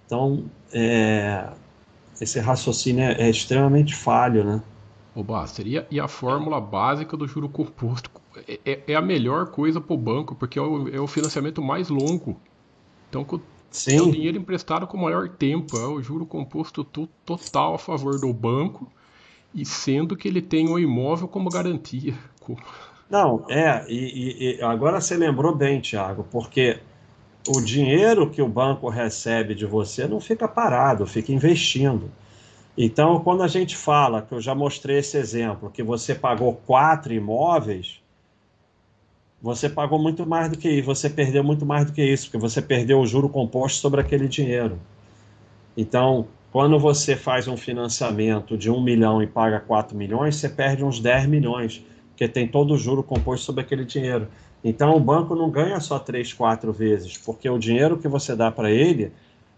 Então, 0.06 0.46
é, 0.74 1.48
esse 2.20 2.40
raciocínio 2.40 3.04
é, 3.04 3.14
é, 3.14 3.30
extremamente 3.30 3.96
falho, 3.96 4.44
né? 4.44 4.62
Ô 5.16 5.24
Baster, 5.24 5.68
e 5.68 5.78
a, 5.78 5.86
e 5.90 6.00
a 6.00 6.08
fórmula 6.08 6.62
básica 6.62 7.18
do 7.18 7.28
juro 7.28 7.50
composto 7.50 8.10
é, 8.48 8.60
é, 8.66 8.84
é 8.88 8.96
a 8.96 9.02
melhor 9.02 9.48
coisa 9.48 9.82
para 9.82 9.94
o 9.94 9.98
banco, 9.98 10.36
porque 10.36 10.60
é 10.60 10.62
o, 10.62 10.88
é 10.88 11.00
o 11.00 11.08
financiamento 11.08 11.62
mais 11.62 11.90
longo. 11.90 12.40
Então, 13.10 13.26
Sim. 13.72 13.98
É 13.98 14.02
o 14.02 14.12
dinheiro 14.12 14.38
emprestado 14.38 14.88
com 14.88 14.98
maior 14.98 15.30
tempo, 15.30 15.78
é 15.78 15.86
o 15.86 16.02
juro 16.02 16.26
composto 16.26 16.84
total 16.84 17.76
a 17.76 17.78
favor 17.78 18.20
do 18.20 18.34
banco, 18.34 18.92
e 19.54 19.66
sendo 19.66 20.16
que 20.16 20.28
ele 20.28 20.42
tem 20.42 20.70
o 20.70 20.80
imóvel 20.80 21.28
como 21.28 21.50
garantia. 21.50 22.16
Não, 23.10 23.46
é, 23.50 23.86
e, 23.88 24.58
e 24.58 24.62
agora 24.62 25.00
você 25.00 25.16
lembrou 25.16 25.56
bem, 25.56 25.80
Tiago, 25.82 26.26
porque 26.32 26.80
o 27.48 27.62
dinheiro 27.62 28.30
que 28.30 28.42
o 28.42 28.48
banco 28.48 28.90
recebe 28.90 29.56
de 29.56 29.66
você 29.66 30.08
não 30.08 30.20
fica 30.20 30.48
parado, 30.48 31.06
fica 31.06 31.32
investindo. 31.32 32.12
Então, 32.78 33.20
quando 33.22 33.44
a 33.44 33.48
gente 33.48 33.76
fala, 33.76 34.22
que 34.22 34.34
eu 34.34 34.42
já 34.42 34.56
mostrei 34.56 35.00
esse 35.00 35.18
exemplo, 35.18 35.70
que 35.70 35.84
você 35.84 36.16
pagou 36.16 36.54
quatro 36.66 37.14
imóveis, 37.14 38.02
você 39.42 39.70
pagou 39.70 40.00
muito 40.00 40.26
mais 40.26 40.50
do 40.50 40.58
que 40.58 40.70
isso, 40.70 40.86
você 40.86 41.10
perdeu 41.10 41.44
muito 41.44 41.66
mais 41.66 41.86
do 41.86 41.94
que 41.94 42.04
isso, 42.04 42.26
porque 42.26 42.38
você 42.38 42.62
perdeu 42.62 43.00
o 43.00 43.08
juro 43.08 43.30
composto 43.30 43.80
sobre 43.80 44.02
aquele 44.02 44.28
dinheiro. 44.28 44.80
Então, 45.76 46.28
quando 46.52 46.80
você 46.80 47.16
faz 47.16 47.48
um 47.48 47.56
financiamento 47.56 48.58
de 48.58 48.70
um 48.70 48.82
milhão 48.82 49.22
e 49.22 49.28
paga 49.28 49.60
4 49.60 49.96
milhões, 49.96 50.36
você 50.36 50.50
perde 50.50 50.84
uns 50.84 51.00
10 51.00 51.26
milhões, 51.28 51.86
porque 52.10 52.28
tem 52.28 52.48
todo 52.48 52.74
o 52.74 52.78
juro 52.78 53.04
composto 53.04 53.46
sobre 53.46 53.62
aquele 53.62 53.86
dinheiro. 53.86 54.28
Então, 54.64 54.96
o 54.96 55.00
banco 55.00 55.36
não 55.36 55.50
ganha 55.50 55.80
só 55.80 55.98
3, 55.98 56.34
4 56.34 56.72
vezes, 56.74 57.18
porque 57.18 57.50
o 57.50 57.58
dinheiro 57.58 57.98
que 57.98 58.08
você 58.08 58.36
dá 58.36 58.52
para 58.52 58.70
ele, 58.70 59.12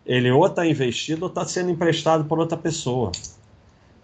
ele 0.05 0.29
ou 0.31 0.45
está 0.45 0.65
investido 0.65 1.23
ou 1.23 1.29
está 1.29 1.45
sendo 1.45 1.71
emprestado 1.71 2.25
por 2.25 2.39
outra 2.39 2.57
pessoa. 2.57 3.11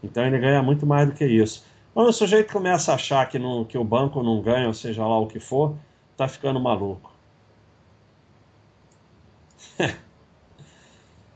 Então, 0.04 0.26
ele 0.26 0.40
ganha 0.40 0.64
muito 0.64 0.86
mais 0.86 1.08
do 1.08 1.14
que 1.14 1.26
isso. 1.26 1.64
Quando 1.94 2.10
o 2.10 2.14
sujeito 2.14 2.52
começa 2.52 2.92
a 2.92 2.96
achar 2.96 3.28
que, 3.28 3.40
não, 3.40 3.64
que 3.64 3.78
o 3.78 3.84
banco 3.84 4.22
não 4.22 4.42
ganha, 4.42 4.68
ou 4.68 4.74
seja 4.74 5.06
lá 5.06 5.20
o 5.20 5.28
que 5.28 5.40
for, 5.40 5.76
tá 6.16 6.28
ficando 6.28 6.60
maluco. 6.60 7.12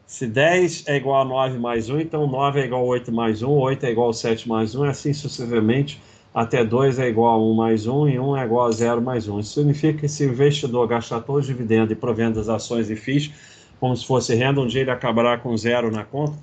Se 0.05 0.27
10 0.27 0.87
é 0.87 0.97
igual 0.97 1.21
a 1.21 1.25
9 1.25 1.57
mais 1.57 1.89
1, 1.89 2.01
então 2.01 2.27
9 2.27 2.59
é 2.59 2.65
igual 2.65 2.81
a 2.81 2.85
8 2.85 3.11
mais 3.11 3.41
1, 3.41 3.49
8 3.49 3.85
é 3.85 3.91
igual 3.91 4.09
a 4.09 4.13
7 4.13 4.47
mais 4.49 4.75
1, 4.75 4.83
assim 4.83 5.13
sucessivamente, 5.13 6.01
até 6.33 6.63
2 6.63 6.99
é 6.99 7.07
igual 7.09 7.35
a 7.35 7.43
1 7.43 7.53
mais 7.53 7.87
1 7.87 8.09
e 8.09 8.19
1 8.19 8.37
é 8.37 8.45
igual 8.45 8.67
a 8.67 8.71
0 8.71 9.01
mais 9.01 9.27
1. 9.27 9.39
Isso 9.39 9.53
significa 9.53 9.99
que 9.99 10.07
se 10.07 10.25
o 10.25 10.29
investidor 10.31 10.87
gastar 10.87 11.21
todos 11.21 11.41
os 11.41 11.47
dividendos 11.47 11.91
e 11.91 11.95
provendo 11.95 12.39
as 12.39 12.47
ações 12.47 12.89
e 12.89 12.95
FIIs, 12.95 13.31
como 13.79 13.95
se 13.95 14.05
fosse 14.05 14.33
renda, 14.35 14.61
um 14.61 14.67
dia 14.67 14.81
ele 14.81 14.91
acabará 14.91 15.37
com 15.37 15.55
zero 15.57 15.91
na 15.91 16.03
conta. 16.05 16.37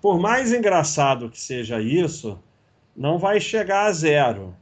Por 0.00 0.18
mais 0.18 0.52
engraçado 0.52 1.28
que 1.28 1.40
seja 1.40 1.80
isso, 1.80 2.38
não 2.96 3.18
vai 3.18 3.40
chegar 3.40 3.86
a 3.86 3.92
zero, 3.92 4.54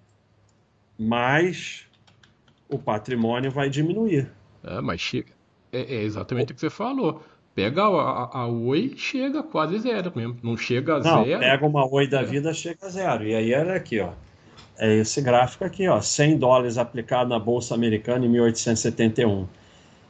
mas 0.98 1.86
o 2.68 2.78
patrimônio 2.78 3.50
vai 3.50 3.70
diminuir. 3.70 4.30
É, 4.64 4.80
mas 4.80 5.00
chega. 5.00 5.32
É, 5.72 5.80
é 5.96 6.02
exatamente 6.02 6.52
o 6.52 6.54
que 6.54 6.60
você 6.60 6.70
falou. 6.70 7.22
Pega 7.54 7.84
a, 7.84 8.40
a 8.40 8.46
Oi, 8.46 8.92
chega 8.96 9.42
quase 9.42 9.78
zero 9.78 10.12
mesmo. 10.14 10.36
Não 10.42 10.56
chega 10.56 10.96
a 10.96 11.00
Não, 11.00 11.24
zero. 11.24 11.40
pega 11.40 11.66
uma 11.66 11.90
Oi 11.90 12.06
da 12.06 12.22
vida, 12.22 12.52
chega 12.52 12.86
a 12.86 12.88
zero. 12.90 13.24
E 13.26 13.34
aí 13.34 13.52
era 13.52 13.74
aqui, 13.76 14.00
ó. 14.00 14.10
É 14.78 14.94
esse 14.96 15.20
gráfico 15.22 15.64
aqui, 15.64 15.88
ó. 15.88 16.00
100 16.00 16.38
dólares 16.38 16.78
aplicado 16.78 17.30
na 17.30 17.38
Bolsa 17.38 17.74
Americana 17.74 18.26
em 18.26 18.28
1871. 18.28 19.46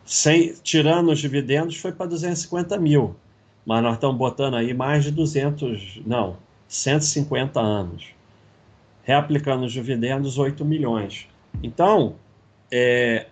100, 0.05 0.55
tirando 0.63 1.11
os 1.11 1.19
dividendos, 1.19 1.77
foi 1.77 1.93
para 1.93 2.07
250 2.07 2.79
mil. 2.79 3.17
Mas 3.65 3.83
nós 3.83 3.95
estamos 3.95 4.17
botando 4.17 4.55
aí 4.55 4.73
mais 4.73 5.05
de 5.05 5.11
200, 5.11 6.03
não, 6.07 6.37
150 6.69 7.61
anos. 7.61 8.09
Reaplicando 9.03 9.65
os 9.65 9.73
dividendos, 9.73 10.39
8 10.39 10.65
milhões. 10.65 11.29
Então, 11.63 12.17
é, 12.71 13.27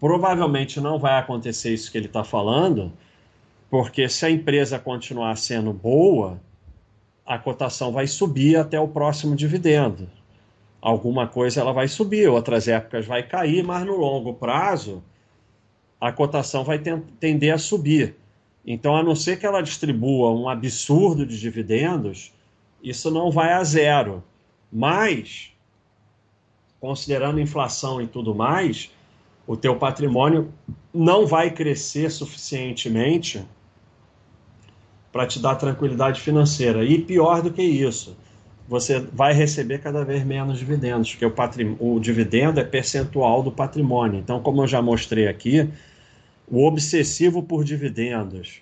provavelmente 0.00 0.80
não 0.80 0.98
vai 0.98 1.18
acontecer 1.18 1.72
isso 1.72 1.90
que 1.90 1.98
ele 1.98 2.06
está 2.06 2.24
falando, 2.24 2.92
porque 3.70 4.08
se 4.08 4.24
a 4.26 4.30
empresa 4.30 4.78
continuar 4.78 5.36
sendo 5.36 5.72
boa, 5.72 6.40
a 7.24 7.38
cotação 7.38 7.92
vai 7.92 8.06
subir 8.06 8.56
até 8.56 8.78
o 8.78 8.88
próximo 8.88 9.34
dividendo. 9.34 10.08
Alguma 10.86 11.26
coisa 11.26 11.60
ela 11.60 11.72
vai 11.72 11.88
subir, 11.88 12.28
outras 12.28 12.68
épocas 12.68 13.04
vai 13.06 13.20
cair, 13.20 13.64
mas 13.64 13.84
no 13.84 13.96
longo 13.96 14.32
prazo 14.34 15.02
a 16.00 16.12
cotação 16.12 16.62
vai 16.62 16.78
tender 16.78 17.52
a 17.52 17.58
subir. 17.58 18.14
Então, 18.64 18.94
a 18.94 19.02
não 19.02 19.16
ser 19.16 19.36
que 19.36 19.44
ela 19.44 19.62
distribua 19.62 20.30
um 20.30 20.48
absurdo 20.48 21.26
de 21.26 21.40
dividendos, 21.40 22.32
isso 22.80 23.10
não 23.10 23.32
vai 23.32 23.52
a 23.52 23.64
zero. 23.64 24.22
Mas, 24.72 25.50
considerando 26.78 27.40
inflação 27.40 28.00
e 28.00 28.06
tudo 28.06 28.32
mais, 28.32 28.88
o 29.44 29.56
teu 29.56 29.74
patrimônio 29.74 30.54
não 30.94 31.26
vai 31.26 31.50
crescer 31.50 32.12
suficientemente 32.12 33.44
para 35.10 35.26
te 35.26 35.40
dar 35.40 35.56
tranquilidade 35.56 36.20
financeira. 36.20 36.84
E 36.84 37.02
pior 37.02 37.42
do 37.42 37.52
que 37.52 37.62
isso, 37.64 38.16
você 38.68 39.00
vai 39.00 39.32
receber 39.32 39.78
cada 39.78 40.04
vez 40.04 40.24
menos 40.24 40.58
dividendos, 40.58 41.14
porque 41.14 41.26
o, 41.26 41.94
o 41.94 42.00
dividendo 42.00 42.58
é 42.58 42.64
percentual 42.64 43.42
do 43.42 43.52
patrimônio. 43.52 44.18
Então, 44.18 44.40
como 44.40 44.62
eu 44.62 44.66
já 44.66 44.82
mostrei 44.82 45.28
aqui, 45.28 45.68
o 46.48 46.64
obsessivo 46.66 47.42
por 47.42 47.64
dividendos 47.64 48.60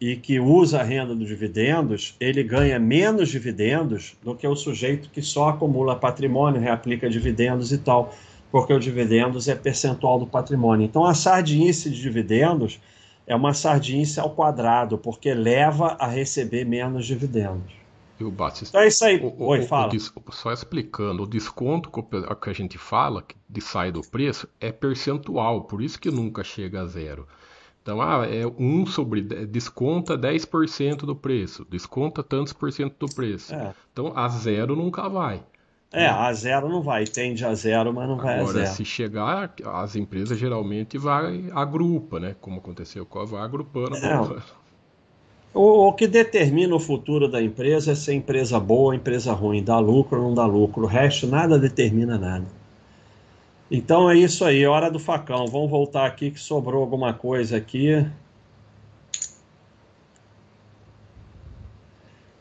e 0.00 0.14
que 0.14 0.38
usa 0.38 0.80
a 0.80 0.84
renda 0.84 1.14
dos 1.14 1.26
dividendos, 1.26 2.14
ele 2.20 2.42
ganha 2.42 2.78
menos 2.78 3.28
dividendos 3.28 4.16
do 4.22 4.34
que 4.34 4.46
o 4.46 4.54
sujeito 4.54 5.10
que 5.10 5.20
só 5.20 5.48
acumula 5.48 5.96
patrimônio, 5.96 6.60
reaplica 6.60 7.10
dividendos 7.10 7.72
e 7.72 7.78
tal, 7.78 8.14
porque 8.50 8.72
o 8.72 8.78
dividendos 8.78 9.48
é 9.48 9.54
percentual 9.54 10.18
do 10.18 10.26
patrimônio. 10.26 10.84
Então, 10.84 11.04
a 11.04 11.14
sardinice 11.14 11.90
de 11.90 12.00
dividendos 12.00 12.80
é 13.26 13.34
uma 13.34 13.52
sardinice 13.52 14.18
ao 14.20 14.30
quadrado, 14.30 14.96
porque 14.96 15.34
leva 15.34 15.96
a 15.98 16.06
receber 16.06 16.64
menos 16.64 17.06
dividendos. 17.06 17.77
Eu 18.18 18.30
bato. 18.30 18.64
É 18.76 18.88
isso 18.88 19.04
aí. 19.04 19.20
O, 19.20 19.44
Oi, 19.44 19.60
o, 19.60 19.66
fala. 19.66 19.92
O, 19.92 20.32
só 20.32 20.52
explicando, 20.52 21.22
o 21.22 21.26
desconto 21.26 21.90
que 21.90 22.50
a 22.50 22.52
gente 22.52 22.76
fala, 22.76 23.24
de 23.48 23.60
sai 23.60 23.92
do 23.92 24.00
preço, 24.02 24.48
é 24.60 24.72
percentual, 24.72 25.64
por 25.64 25.80
isso 25.80 25.98
que 26.00 26.10
nunca 26.10 26.42
chega 26.42 26.80
a 26.80 26.86
zero. 26.86 27.26
Então, 27.80 28.02
ah, 28.02 28.26
é 28.26 28.46
1 28.46 28.86
sobre. 28.86 29.22
Desconta 29.22 30.18
10% 30.18 31.06
do 31.06 31.16
preço, 31.16 31.64
desconta 31.64 32.22
tantos 32.22 32.52
por 32.52 32.70
cento 32.70 32.94
do 32.98 33.14
preço. 33.14 33.54
É. 33.54 33.72
Então, 33.92 34.12
a 34.14 34.28
zero 34.28 34.76
nunca 34.76 35.08
vai. 35.08 35.42
É, 35.90 36.06
a 36.06 36.30
zero 36.34 36.68
não 36.68 36.82
vai, 36.82 37.04
tende 37.06 37.46
a 37.46 37.54
zero, 37.54 37.94
mas 37.94 38.06
não 38.06 38.18
vai 38.18 38.40
Agora, 38.40 38.60
a 38.60 38.64
zero. 38.64 38.76
se 38.76 38.84
chegar, 38.84 39.54
as 39.64 39.96
empresas 39.96 40.36
geralmente 40.36 40.98
vai 40.98 41.50
agrupa, 41.54 42.20
né? 42.20 42.36
Como 42.42 42.58
aconteceu 42.58 43.06
com 43.06 43.20
a 43.20 43.24
vai 43.24 43.40
agrupando. 43.40 43.96
É, 43.96 44.42
o, 45.54 45.88
o, 45.88 45.92
que 45.92 46.06
determina 46.06 46.74
o 46.74 46.80
futuro 46.80 47.28
da 47.28 47.42
empresa 47.42 47.92
é 47.92 47.94
se 47.94 48.10
é 48.10 48.14
empresa 48.14 48.60
boa 48.60 48.94
empresa 48.94 49.32
ruim, 49.32 49.62
dá 49.62 49.78
lucro 49.78 50.20
ou 50.20 50.28
não 50.28 50.34
dá 50.34 50.46
lucro. 50.46 50.84
O 50.84 50.86
resto 50.86 51.26
nada 51.26 51.58
determina 51.58 52.18
nada. 52.18 52.46
Então 53.70 54.10
é 54.10 54.16
isso 54.16 54.44
aí, 54.44 54.66
hora 54.66 54.90
do 54.90 54.98
facão. 54.98 55.46
Vamos 55.46 55.70
voltar 55.70 56.06
aqui 56.06 56.30
que 56.30 56.40
sobrou 56.40 56.80
alguma 56.80 57.12
coisa 57.12 57.56
aqui. 57.56 58.06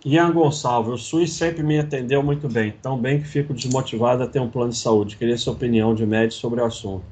Ian 0.06 0.32
Gonçalves, 0.32 0.94
o 0.94 0.98
SUS 0.98 1.34
sempre 1.34 1.64
me 1.64 1.80
atendeu 1.80 2.24
muito 2.24 2.48
bem, 2.48 2.72
tão 2.82 2.98
bem 2.98 3.20
que 3.20 3.28
fico 3.28 3.54
desmotivado 3.54 4.24
a 4.24 4.28
ter 4.28 4.40
um 4.40 4.50
plano 4.50 4.72
de 4.72 4.78
saúde. 4.78 5.18
Queria 5.18 5.38
sua 5.38 5.54
opinião 5.54 5.94
de 5.94 6.06
médico 6.06 6.40
sobre 6.40 6.62
o 6.62 6.66
assunto. 6.66 7.04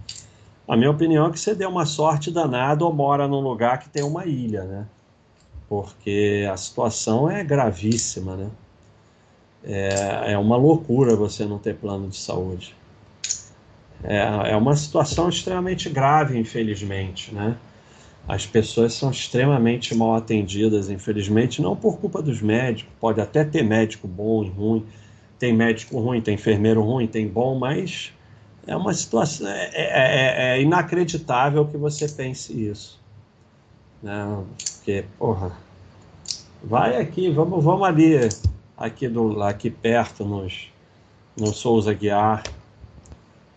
A 0.67 0.77
minha 0.77 0.91
opinião 0.91 1.27
é 1.27 1.31
que 1.31 1.39
você 1.39 1.53
deu 1.53 1.69
uma 1.69 1.85
sorte 1.85 2.31
danada 2.31 2.85
ou 2.85 2.93
mora 2.93 3.27
num 3.27 3.41
lugar 3.41 3.79
que 3.79 3.89
tem 3.89 4.01
uma 4.03 4.25
ilha, 4.25 4.63
né? 4.63 4.87
Porque 5.68 6.47
a 6.51 6.55
situação 6.57 7.30
é 7.30 7.43
gravíssima, 7.43 8.36
né? 8.36 8.49
É, 9.63 10.34
é 10.34 10.38
uma 10.38 10.55
loucura 10.55 11.16
você 11.16 11.45
não 11.45 11.57
ter 11.57 11.76
plano 11.76 12.07
de 12.07 12.18
saúde. 12.18 12.76
É, 14.03 14.51
é 14.51 14.55
uma 14.55 14.76
situação 14.76 15.30
extremamente 15.30 15.89
grave, 15.89 16.38
infelizmente, 16.38 17.34
né? 17.34 17.57
As 18.28 18.45
pessoas 18.45 18.93
são 18.93 19.11
extremamente 19.11 19.93
mal 19.95 20.16
atendidas, 20.16 20.89
infelizmente, 20.89 21.61
não 21.61 21.76
por 21.76 21.99
culpa 21.99 22.22
dos 22.22 22.41
médicos. 22.41 22.91
Pode 22.99 23.22
até 23.22 23.43
ter 23.43 23.63
médico 23.63 24.07
bom 24.07 24.43
e 24.43 24.49
ruim, 24.49 24.86
tem 25.38 25.53
médico 25.53 25.99
ruim, 25.99 26.22
tem 26.22 26.36
enfermeiro 26.36 26.82
ruim, 26.82 27.07
tem 27.07 27.28
bom, 27.28 27.57
mas 27.57 28.11
é 28.66 28.76
uma 28.76 28.93
situação 28.93 29.47
é, 29.47 29.70
é, 29.74 30.53
é, 30.53 30.57
é 30.57 30.61
inacreditável 30.61 31.68
que 31.68 31.78
você 31.78 32.07
pense 32.07 32.51
isso, 32.51 32.99
né? 34.01 34.43
Porque, 34.86 35.03
porra, 35.17 35.51
vai 36.63 37.01
aqui, 37.01 37.31
vamos, 37.31 37.63
vamos 37.63 37.88
ali, 37.88 38.29
aqui 38.77 39.07
do, 39.07 39.41
aqui 39.41 39.71
perto 39.71 40.23
nos, 40.23 40.71
no 41.36 41.47
Souza 41.47 41.91
Guiar 41.91 42.43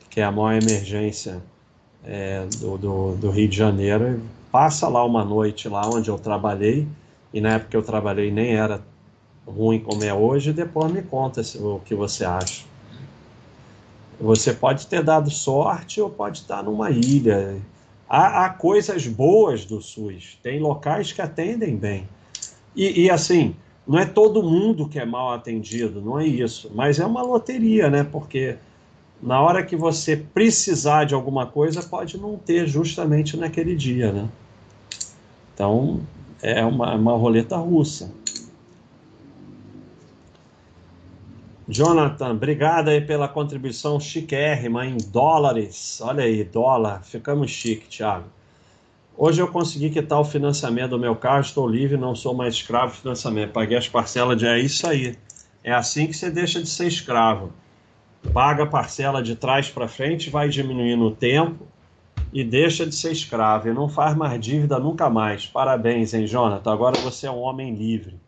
que 0.09 0.22
é 0.22 0.24
a 0.24 0.33
maior 0.33 0.55
emergência 0.55 1.43
é, 2.03 2.47
do, 2.57 2.79
do, 2.79 3.14
do, 3.16 3.31
Rio 3.31 3.47
de 3.47 3.55
Janeiro, 3.55 4.22
passa 4.51 4.89
lá 4.89 5.05
uma 5.05 5.22
noite 5.22 5.68
lá 5.68 5.87
onde 5.87 6.09
eu 6.09 6.18
trabalhei, 6.18 6.89
e 7.31 7.43
na 7.43 7.51
época 7.51 7.72
que 7.72 7.76
eu 7.76 7.83
trabalhei 7.83 8.31
nem 8.31 8.57
era 8.57 8.81
ruim 9.47 9.79
como 9.81 10.03
é 10.03 10.14
hoje, 10.14 10.51
depois 10.51 10.91
me 10.91 11.03
conta 11.03 11.43
o 11.57 11.79
que 11.85 11.95
você 11.95 12.24
acha. 12.24 12.64
Você 14.18 14.55
pode 14.55 14.87
ter 14.87 15.05
dado 15.05 15.31
sorte 15.31 16.01
ou 16.01 16.09
pode 16.09 16.39
estar 16.39 16.62
numa 16.62 16.91
ilha. 16.91 17.61
Há, 18.09 18.45
há 18.45 18.51
coisas 18.51 19.07
boas 19.07 19.65
do 19.65 19.81
SUS, 19.81 20.39
tem 20.43 20.59
locais 20.59 21.13
que 21.13 21.21
atendem 21.21 21.77
bem. 21.77 22.09
E, 22.75 23.03
e 23.03 23.11
assim, 23.11 23.55
não 23.87 23.99
é 23.99 24.07
todo 24.07 24.43
mundo 24.43 24.89
que 24.89 24.99
é 24.99 25.05
mal 25.05 25.33
atendido, 25.33 26.01
não 26.01 26.19
é 26.19 26.27
isso, 26.27 26.71
mas 26.75 26.99
é 26.99 27.07
uma 27.07 27.23
loteria, 27.23 27.91
né? 27.91 28.05
Porque 28.05 28.57
na 29.21 29.41
hora 29.41 29.65
que 29.65 29.77
você 29.77 30.17
precisar 30.17 31.05
de 31.05 31.15
alguma 31.15 31.47
coisa, 31.47 31.83
pode 31.83 32.17
não 32.19 32.37
ter 32.37 32.67
justamente 32.67 33.37
naquele 33.37 33.75
dia, 33.75 34.13
né? 34.13 34.29
Então, 35.53 36.01
é 36.41 36.65
uma, 36.65 36.95
uma 36.95 37.17
roleta 37.17 37.57
russa. 37.57 38.13
Jonathan, 41.69 42.31
obrigado 42.31 42.89
aí 42.89 43.01
pela 43.01 43.29
contribuição 43.29 44.01
chiquérrima 44.01 44.87
em 44.87 44.97
dólares. 44.97 46.01
Olha 46.01 46.25
aí, 46.25 46.43
dólar. 46.43 47.05
Ficamos 47.05 47.51
chique, 47.51 47.89
Thiago. 47.89 48.27
Hoje 49.16 49.43
eu 49.43 49.49
consegui 49.49 49.91
quitar 49.91 50.19
o 50.19 50.25
financiamento 50.25 50.91
do 50.91 50.99
meu 50.99 51.14
carro, 51.14 51.43
estou 51.43 51.69
livre, 51.69 51.97
não 51.97 52.14
sou 52.14 52.33
mais 52.33 52.55
escravo 52.55 52.93
de 52.93 53.01
financiamento. 53.01 53.53
Paguei 53.53 53.77
as 53.77 53.89
parcelas 53.89 54.39
de. 54.39 54.47
É 54.47 54.59
isso 54.59 54.87
aí. 54.87 55.16
É 55.62 55.73
assim 55.73 56.07
que 56.07 56.14
você 56.14 56.31
deixa 56.31 56.62
de 56.62 56.69
ser 56.69 56.87
escravo 56.87 57.53
paga 58.33 58.64
a 58.64 58.66
parcela 58.66 59.23
de 59.23 59.37
trás 59.37 59.71
para 59.71 59.89
frente, 59.89 60.31
vai 60.31 60.49
diminuindo 60.49 61.05
o 61.05 61.11
tempo 61.11 61.66
e 62.33 62.45
deixa 62.45 62.85
de 62.85 62.95
ser 62.95 63.12
escravo 63.12 63.69
e 63.69 63.73
não 63.73 63.89
faz 63.89 64.14
mais 64.14 64.39
dívida 64.41 64.79
nunca 64.79 65.09
mais. 65.09 65.47
Parabéns, 65.47 66.12
hein, 66.12 66.27
Jonathan? 66.27 66.73
Agora 66.73 66.99
você 67.01 67.27
é 67.27 67.31
um 67.31 67.39
homem 67.39 67.75
livre. 67.75 68.21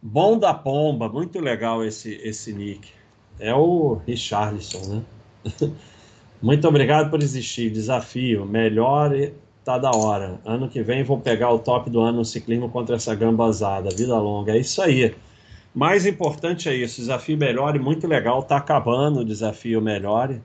Bom 0.00 0.38
da 0.38 0.54
pomba, 0.54 1.08
muito 1.08 1.40
legal 1.40 1.84
esse, 1.84 2.14
esse 2.22 2.52
nick. 2.52 2.90
É 3.38 3.54
o 3.54 4.00
Richarlison, 4.06 4.94
né? 4.94 5.02
muito 6.40 6.66
obrigado 6.68 7.10
por 7.10 7.22
existir. 7.22 7.70
Desafio, 7.70 8.46
melhor 8.46 9.12
tá 9.64 9.76
da 9.76 9.90
hora. 9.90 10.40
Ano 10.44 10.68
que 10.68 10.82
vem 10.82 11.02
vou 11.02 11.18
pegar 11.20 11.50
o 11.50 11.58
top 11.58 11.90
do 11.90 12.00
ano 12.00 12.18
no 12.18 12.24
ciclismo 12.24 12.68
contra 12.70 12.96
essa 12.96 13.14
gambazada. 13.14 13.90
Vida 13.94 14.18
longa. 14.18 14.52
É 14.52 14.58
isso 14.58 14.80
aí. 14.80 15.14
Mais 15.74 16.06
importante 16.06 16.68
é 16.68 16.74
isso, 16.74 17.00
desafio 17.00 17.36
melhore, 17.36 17.78
muito 17.78 18.06
legal, 18.06 18.40
está 18.40 18.56
acabando 18.56 19.20
o 19.20 19.24
desafio 19.24 19.80
melhore. 19.80 20.40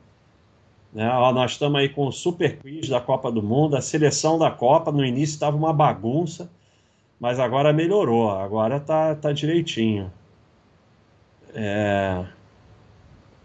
Né? 0.94 1.10
Ó, 1.10 1.32
nós 1.34 1.54
estamos 1.54 1.80
aí 1.80 1.90
com 1.90 2.08
o 2.08 2.12
Super 2.12 2.58
Quiz 2.60 2.88
da 2.88 3.02
Copa 3.02 3.32
do 3.32 3.42
Mundo, 3.42 3.76
a 3.76 3.82
seleção 3.82 4.38
da 4.38 4.52
Copa, 4.52 4.92
no 4.92 5.04
início 5.04 5.34
estava 5.34 5.58
uma 5.58 5.74
bagunça, 5.74 6.52
mas 7.24 7.40
agora 7.40 7.72
melhorou, 7.72 8.30
agora 8.32 8.82
tá, 8.82 9.16
tá 9.16 9.32
direitinho. 9.32 10.12
É... 11.56 12.26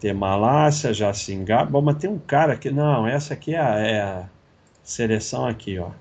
Tem 0.01 0.13
Malásia, 0.13 0.93
Jacingá, 0.93 1.63
bom, 1.63 1.81
mas 1.81 1.95
tem 1.95 2.09
um 2.09 2.19
cara 2.19 2.51
aqui, 2.51 2.71
não, 2.71 3.07
essa 3.07 3.35
aqui 3.35 3.55
é, 3.55 3.59
é 3.59 4.25
Seleção 4.83 5.45
aqui, 5.45 5.79
ó. 5.79 5.91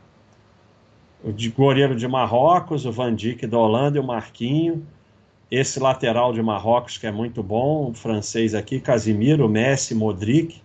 O 1.22 1.32
de 1.32 1.50
goleiro 1.50 1.94
de 1.94 2.08
Marrocos, 2.08 2.84
o 2.84 2.90
Van 2.90 3.14
Dijk 3.14 3.46
da 3.46 3.58
Holanda 3.58 3.96
e 3.96 4.00
o 4.00 4.04
Marquinho. 4.04 4.84
Esse 5.48 5.78
lateral 5.78 6.32
de 6.32 6.42
Marrocos 6.42 6.98
que 6.98 7.06
é 7.06 7.12
muito 7.12 7.44
bom, 7.44 7.90
o 7.90 7.94
francês 7.94 8.56
aqui, 8.56 8.80
Casimiro, 8.80 9.48
Messi, 9.48 9.94
Modric, 9.94 10.60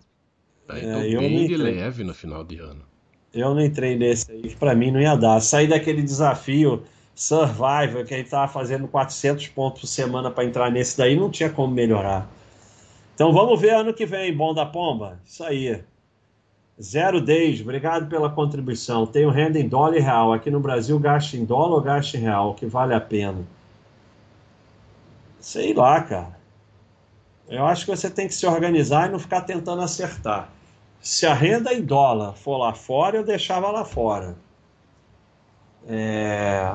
Aí 0.68 0.84
é, 0.84 0.92
tô 0.92 1.20
bem 1.20 1.46
de 1.46 1.56
leve 1.56 2.04
no 2.04 2.12
final 2.12 2.44
de 2.44 2.58
ano. 2.58 2.82
Eu 3.32 3.54
não 3.54 3.62
entrei 3.62 3.96
nesse 3.96 4.30
aí, 4.30 4.42
que 4.42 4.56
pra 4.56 4.74
mim 4.74 4.90
não 4.90 5.00
ia 5.00 5.14
dar. 5.14 5.40
Sair 5.40 5.68
daquele 5.68 6.02
desafio 6.02 6.82
Survivor, 7.14 8.04
que 8.04 8.14
a 8.14 8.16
gente 8.16 8.30
tava 8.30 8.46
fazendo 8.50 8.86
400 8.86 9.48
pontos 9.48 9.80
por 9.80 9.86
semana 9.88 10.30
para 10.30 10.44
entrar 10.44 10.70
nesse 10.70 10.96
daí, 10.96 11.16
não 11.16 11.28
tinha 11.28 11.50
como 11.50 11.74
melhorar. 11.74 12.30
Então 13.18 13.32
vamos 13.32 13.60
ver 13.60 13.74
ano 13.74 13.92
que 13.92 14.06
vem, 14.06 14.32
bom 14.32 14.54
da 14.54 14.64
pomba. 14.64 15.18
Isso 15.26 15.42
aí. 15.42 15.82
Zero 16.80 17.20
Days, 17.20 17.60
obrigado 17.60 18.08
pela 18.08 18.30
contribuição. 18.30 19.08
Tenho 19.08 19.28
renda 19.28 19.58
em 19.58 19.68
dólar 19.68 19.96
e 19.96 19.98
real. 19.98 20.32
Aqui 20.32 20.52
no 20.52 20.60
Brasil, 20.60 20.96
gasto 21.00 21.34
em 21.34 21.44
dólar 21.44 21.74
ou 21.74 21.80
gasto 21.80 22.14
em 22.14 22.20
real? 22.20 22.54
Que 22.54 22.64
vale 22.64 22.94
a 22.94 23.00
pena? 23.00 23.44
Sei 25.40 25.74
lá, 25.74 26.00
cara. 26.00 26.38
Eu 27.48 27.66
acho 27.66 27.86
que 27.86 27.90
você 27.90 28.08
tem 28.08 28.28
que 28.28 28.34
se 28.34 28.46
organizar 28.46 29.08
e 29.08 29.10
não 29.10 29.18
ficar 29.18 29.40
tentando 29.40 29.82
acertar. 29.82 30.48
Se 31.00 31.26
a 31.26 31.34
renda 31.34 31.74
em 31.74 31.82
dólar 31.82 32.34
for 32.34 32.56
lá 32.56 32.72
fora, 32.72 33.16
eu 33.16 33.24
deixava 33.24 33.68
lá 33.72 33.84
fora. 33.84 34.36
É... 35.88 36.72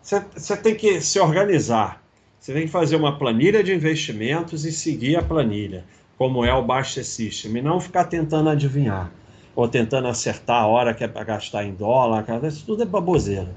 Você 0.00 0.56
tem 0.56 0.74
que 0.74 0.98
se 1.02 1.20
organizar. 1.20 2.07
Você 2.40 2.52
tem 2.52 2.62
que 2.62 2.68
fazer 2.68 2.96
uma 2.96 3.18
planilha 3.18 3.62
de 3.62 3.74
investimentos 3.74 4.64
e 4.64 4.72
seguir 4.72 5.16
a 5.16 5.22
planilha, 5.22 5.84
como 6.16 6.44
é 6.44 6.52
o 6.54 6.62
Baixa 6.62 7.02
System, 7.02 7.56
e 7.56 7.62
não 7.62 7.80
ficar 7.80 8.04
tentando 8.04 8.48
adivinhar, 8.48 9.10
ou 9.54 9.68
tentando 9.68 10.08
acertar 10.08 10.62
a 10.62 10.66
hora 10.66 10.94
que 10.94 11.04
é 11.04 11.08
para 11.08 11.24
gastar 11.24 11.64
em 11.64 11.74
dólar, 11.74 12.24
isso 12.44 12.64
tudo 12.64 12.82
é 12.82 12.86
baboseira. 12.86 13.54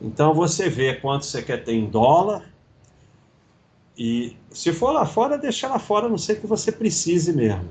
Então 0.00 0.32
você 0.32 0.68
vê 0.68 0.94
quanto 0.94 1.26
você 1.26 1.42
quer 1.42 1.64
ter 1.64 1.74
em 1.74 1.86
dólar, 1.86 2.42
e 3.98 4.36
se 4.50 4.72
for 4.72 4.92
lá 4.92 5.06
fora, 5.06 5.38
deixa 5.38 5.68
lá 5.68 5.78
fora, 5.78 6.06
a 6.06 6.08
não 6.08 6.18
sei 6.18 6.36
que 6.36 6.46
você 6.46 6.70
precise 6.70 7.32
mesmo. 7.32 7.68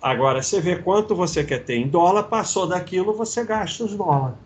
Agora, 0.00 0.42
você 0.42 0.60
vê 0.60 0.76
quanto 0.76 1.14
você 1.14 1.44
quer 1.44 1.64
ter 1.64 1.76
em 1.76 1.88
dólar, 1.88 2.24
passou 2.24 2.66
daquilo, 2.66 3.12
você 3.12 3.44
gasta 3.44 3.84
os 3.84 3.94
dólares. 3.94 4.38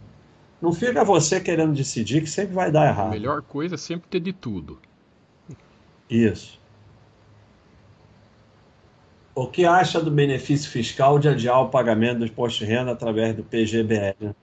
Não 0.60 0.72
fica 0.72 1.04
você 1.04 1.40
querendo 1.40 1.72
decidir 1.72 2.22
que 2.22 2.30
sempre 2.30 2.54
vai 2.54 2.70
dar 2.70 2.88
errado. 2.88 3.08
A 3.08 3.10
melhor 3.10 3.42
coisa 3.42 3.76
é 3.76 3.78
sempre 3.78 4.08
ter 4.08 4.20
de 4.20 4.32
tudo. 4.32 4.78
Isso. 6.10 6.58
O 9.34 9.46
que 9.46 9.64
acha 9.64 10.00
do 10.00 10.10
benefício 10.10 10.70
fiscal 10.70 11.18
de 11.18 11.28
adiar 11.28 11.62
o 11.62 11.70
pagamento 11.70 12.18
do 12.18 12.26
imposto 12.26 12.58
de 12.58 12.70
renda 12.70 12.90
através 12.90 13.34
do 13.34 13.44
PGBL? 13.44 14.34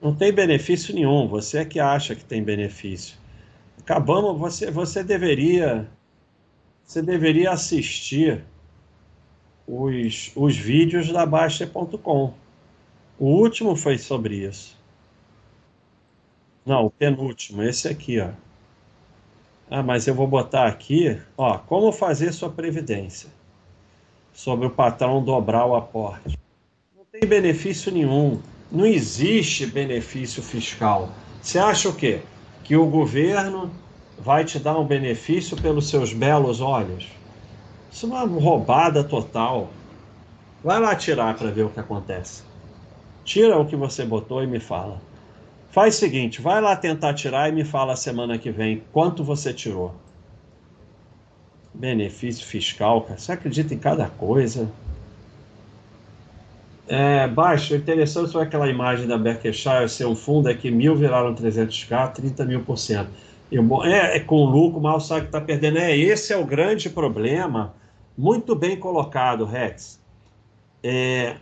Não 0.00 0.14
tem 0.14 0.32
benefício 0.32 0.94
nenhum, 0.94 1.28
você 1.28 1.58
é 1.58 1.64
que 1.64 1.78
acha 1.78 2.14
que 2.14 2.24
tem 2.24 2.42
benefício. 2.42 3.18
Acabamos, 3.78 4.38
você, 4.38 4.70
você 4.70 5.04
deveria 5.04 5.88
você 6.84 7.02
deveria 7.02 7.50
assistir 7.50 8.44
os, 9.66 10.30
os 10.36 10.56
vídeos 10.56 11.12
da 11.12 11.26
Baixa.com. 11.26 12.32
O 13.18 13.26
último 13.26 13.74
foi 13.74 13.98
sobre 13.98 14.36
isso. 14.46 14.78
Não, 16.64 16.86
o 16.86 16.90
penúltimo, 16.90 17.62
esse 17.62 17.88
aqui, 17.88 18.20
ó. 18.20 18.30
Ah, 19.70 19.82
mas 19.82 20.06
eu 20.06 20.14
vou 20.14 20.28
botar 20.28 20.66
aqui, 20.66 21.20
ó, 21.36 21.58
como 21.58 21.90
fazer 21.90 22.32
sua 22.32 22.48
previdência. 22.48 23.28
Sobre 24.32 24.66
o 24.66 24.70
patrão 24.70 25.24
dobrar 25.24 25.66
o 25.66 25.74
aporte. 25.74 26.38
Não 26.96 27.04
tem 27.10 27.28
benefício 27.28 27.90
nenhum. 27.90 28.40
Não 28.70 28.86
existe 28.86 29.66
benefício 29.66 30.42
fiscal. 30.42 31.10
Você 31.42 31.58
acha 31.58 31.88
o 31.88 31.94
quê? 31.94 32.20
Que 32.62 32.76
o 32.76 32.86
governo 32.86 33.70
vai 34.18 34.44
te 34.44 34.58
dar 34.58 34.78
um 34.78 34.84
benefício 34.84 35.56
pelos 35.56 35.88
seus 35.88 36.12
belos 36.12 36.60
olhos? 36.60 37.08
Isso 37.90 38.06
é 38.06 38.08
uma 38.08 38.40
roubada 38.40 39.02
total. 39.02 39.70
Vai 40.62 40.78
lá 40.78 40.94
tirar 40.94 41.36
para 41.36 41.50
ver 41.50 41.62
o 41.62 41.70
que 41.70 41.80
acontece. 41.80 42.42
Tira 43.24 43.58
o 43.58 43.66
que 43.66 43.74
você 43.74 44.04
botou 44.04 44.42
e 44.42 44.46
me 44.46 44.60
fala. 44.60 45.00
Faz 45.76 45.96
o 45.96 45.98
seguinte, 45.98 46.40
vai 46.40 46.58
lá 46.58 46.74
tentar 46.74 47.12
tirar 47.12 47.50
e 47.50 47.52
me 47.52 47.62
fala 47.62 47.94
semana 47.96 48.38
que 48.38 48.50
vem 48.50 48.82
quanto 48.94 49.22
você 49.22 49.52
tirou. 49.52 49.94
Benefício 51.74 52.46
fiscal, 52.46 53.02
cara. 53.02 53.18
Você 53.18 53.32
acredita 53.32 53.74
em 53.74 53.78
cada 53.78 54.08
coisa? 54.08 54.72
É, 56.88 57.28
baixo, 57.28 57.74
interessante 57.74 58.32
foi 58.32 58.42
aquela 58.44 58.70
imagem 58.70 59.06
da 59.06 59.18
Berkshire 59.18 59.86
ser 59.90 60.06
um 60.06 60.16
fundo, 60.16 60.48
é 60.48 60.54
que 60.54 60.70
mil 60.70 60.96
viraram 60.96 61.34
300k, 61.34 62.10
30 62.10 62.46
mil 62.46 62.62
por 62.64 62.78
cento. 62.78 63.10
É, 63.84 64.16
é 64.16 64.20
com 64.20 64.46
lucro, 64.46 64.80
mal 64.80 64.98
sabe 64.98 65.20
que 65.20 65.26
está 65.26 65.42
perdendo. 65.42 65.76
É, 65.76 65.94
esse 65.94 66.32
é 66.32 66.38
o 66.38 66.46
grande 66.46 66.88
problema. 66.88 67.74
Muito 68.16 68.54
bem 68.54 68.78
colocado, 68.78 69.44
Rex. 69.44 70.00
É, 70.82 71.36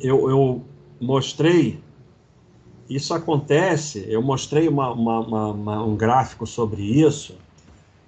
eu, 0.00 0.30
eu 0.30 0.64
mostrei 0.98 1.78
isso 2.90 3.14
acontece, 3.14 4.04
eu 4.08 4.20
mostrei 4.20 4.66
uma, 4.66 4.90
uma, 4.90 5.20
uma, 5.20 5.84
um 5.84 5.94
gráfico 5.96 6.44
sobre 6.44 6.82
isso, 6.82 7.38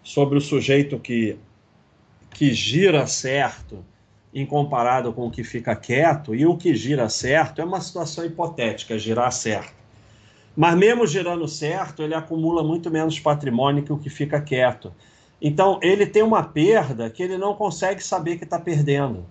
sobre 0.02 0.36
o 0.36 0.40
sujeito 0.40 0.98
que, 0.98 1.36
que 2.30 2.52
gira 2.52 3.06
certo 3.06 3.78
em 4.34 4.44
comparado 4.44 5.12
com 5.12 5.28
o 5.28 5.30
que 5.30 5.44
fica 5.44 5.76
quieto, 5.76 6.34
e 6.34 6.44
o 6.44 6.56
que 6.56 6.74
gira 6.74 7.08
certo 7.08 7.60
é 7.60 7.64
uma 7.64 7.80
situação 7.80 8.24
hipotética, 8.24 8.98
girar 8.98 9.30
certo. 9.30 9.72
Mas 10.56 10.76
mesmo 10.76 11.06
girando 11.06 11.46
certo, 11.46 12.02
ele 12.02 12.14
acumula 12.14 12.64
muito 12.64 12.90
menos 12.90 13.20
patrimônio 13.20 13.84
que 13.84 13.92
o 13.92 13.98
que 13.98 14.10
fica 14.10 14.40
quieto. 14.40 14.92
Então, 15.40 15.78
ele 15.80 16.06
tem 16.06 16.22
uma 16.22 16.42
perda 16.42 17.08
que 17.08 17.22
ele 17.22 17.38
não 17.38 17.54
consegue 17.54 18.02
saber 18.02 18.36
que 18.36 18.44
está 18.44 18.58
perdendo. 18.58 19.24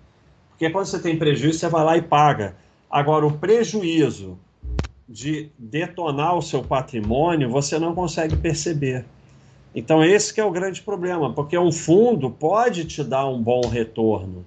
Porque 0.50 0.70
quando 0.70 0.86
você 0.86 0.98
tem 0.98 1.18
prejuízo, 1.18 1.58
você 1.58 1.68
vai 1.68 1.84
lá 1.84 1.96
e 1.96 2.02
paga. 2.02 2.56
Agora, 2.90 3.26
o 3.26 3.32
prejuízo 3.32 4.38
de 5.08 5.50
detonar 5.58 6.36
o 6.36 6.42
seu 6.42 6.62
patrimônio, 6.62 7.50
você 7.50 7.78
não 7.78 7.94
consegue 7.94 8.36
perceber. 8.36 9.04
Então, 9.74 10.04
esse 10.04 10.38
é 10.38 10.44
o 10.44 10.50
grande 10.50 10.82
problema, 10.82 11.32
porque 11.32 11.56
um 11.56 11.72
fundo 11.72 12.30
pode 12.30 12.84
te 12.84 13.02
dar 13.02 13.26
um 13.26 13.42
bom 13.42 13.62
retorno. 13.62 14.44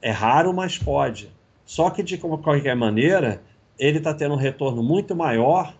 É 0.00 0.10
raro, 0.10 0.52
mas 0.52 0.78
pode. 0.78 1.30
Só 1.64 1.90
que, 1.90 2.02
de 2.02 2.18
qualquer 2.18 2.76
maneira, 2.76 3.42
ele 3.78 3.98
está 3.98 4.12
tendo 4.12 4.34
um 4.34 4.38
retorno 4.38 4.82
muito 4.82 5.14
maior 5.14 5.74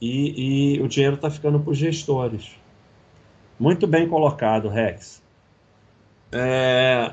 e, 0.00 0.76
e 0.76 0.80
o 0.80 0.88
dinheiro 0.88 1.16
está 1.16 1.30
ficando 1.30 1.58
para 1.60 1.70
os 1.70 1.78
gestores. 1.78 2.50
Muito 3.58 3.86
bem 3.86 4.08
colocado, 4.08 4.68
Rex. 4.68 5.22
É, 6.32 7.12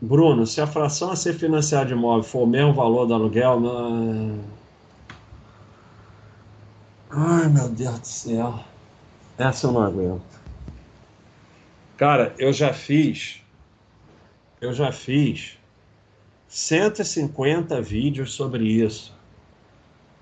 Bruno, 0.00 0.46
se 0.46 0.60
a 0.60 0.66
fração 0.66 1.10
a 1.10 1.16
ser 1.16 1.34
financiada 1.34 1.86
de 1.86 1.92
imóvel 1.92 2.22
for 2.22 2.42
o 2.42 2.46
mesmo 2.46 2.72
valor 2.72 3.06
do 3.06 3.14
aluguel. 3.14 3.60
Não... 3.60 4.61
Ai, 7.14 7.46
meu 7.46 7.68
Deus 7.68 8.00
do 8.00 8.06
céu. 8.06 8.64
Essa 9.36 9.66
eu 9.66 9.72
não 9.72 9.82
aguento. 9.82 10.40
Cara, 11.98 12.34
eu 12.38 12.50
já 12.54 12.72
fiz. 12.72 13.42
Eu 14.62 14.72
já 14.72 14.90
fiz 14.90 15.58
150 16.48 17.82
vídeos 17.82 18.32
sobre 18.32 18.64
isso. 18.64 19.14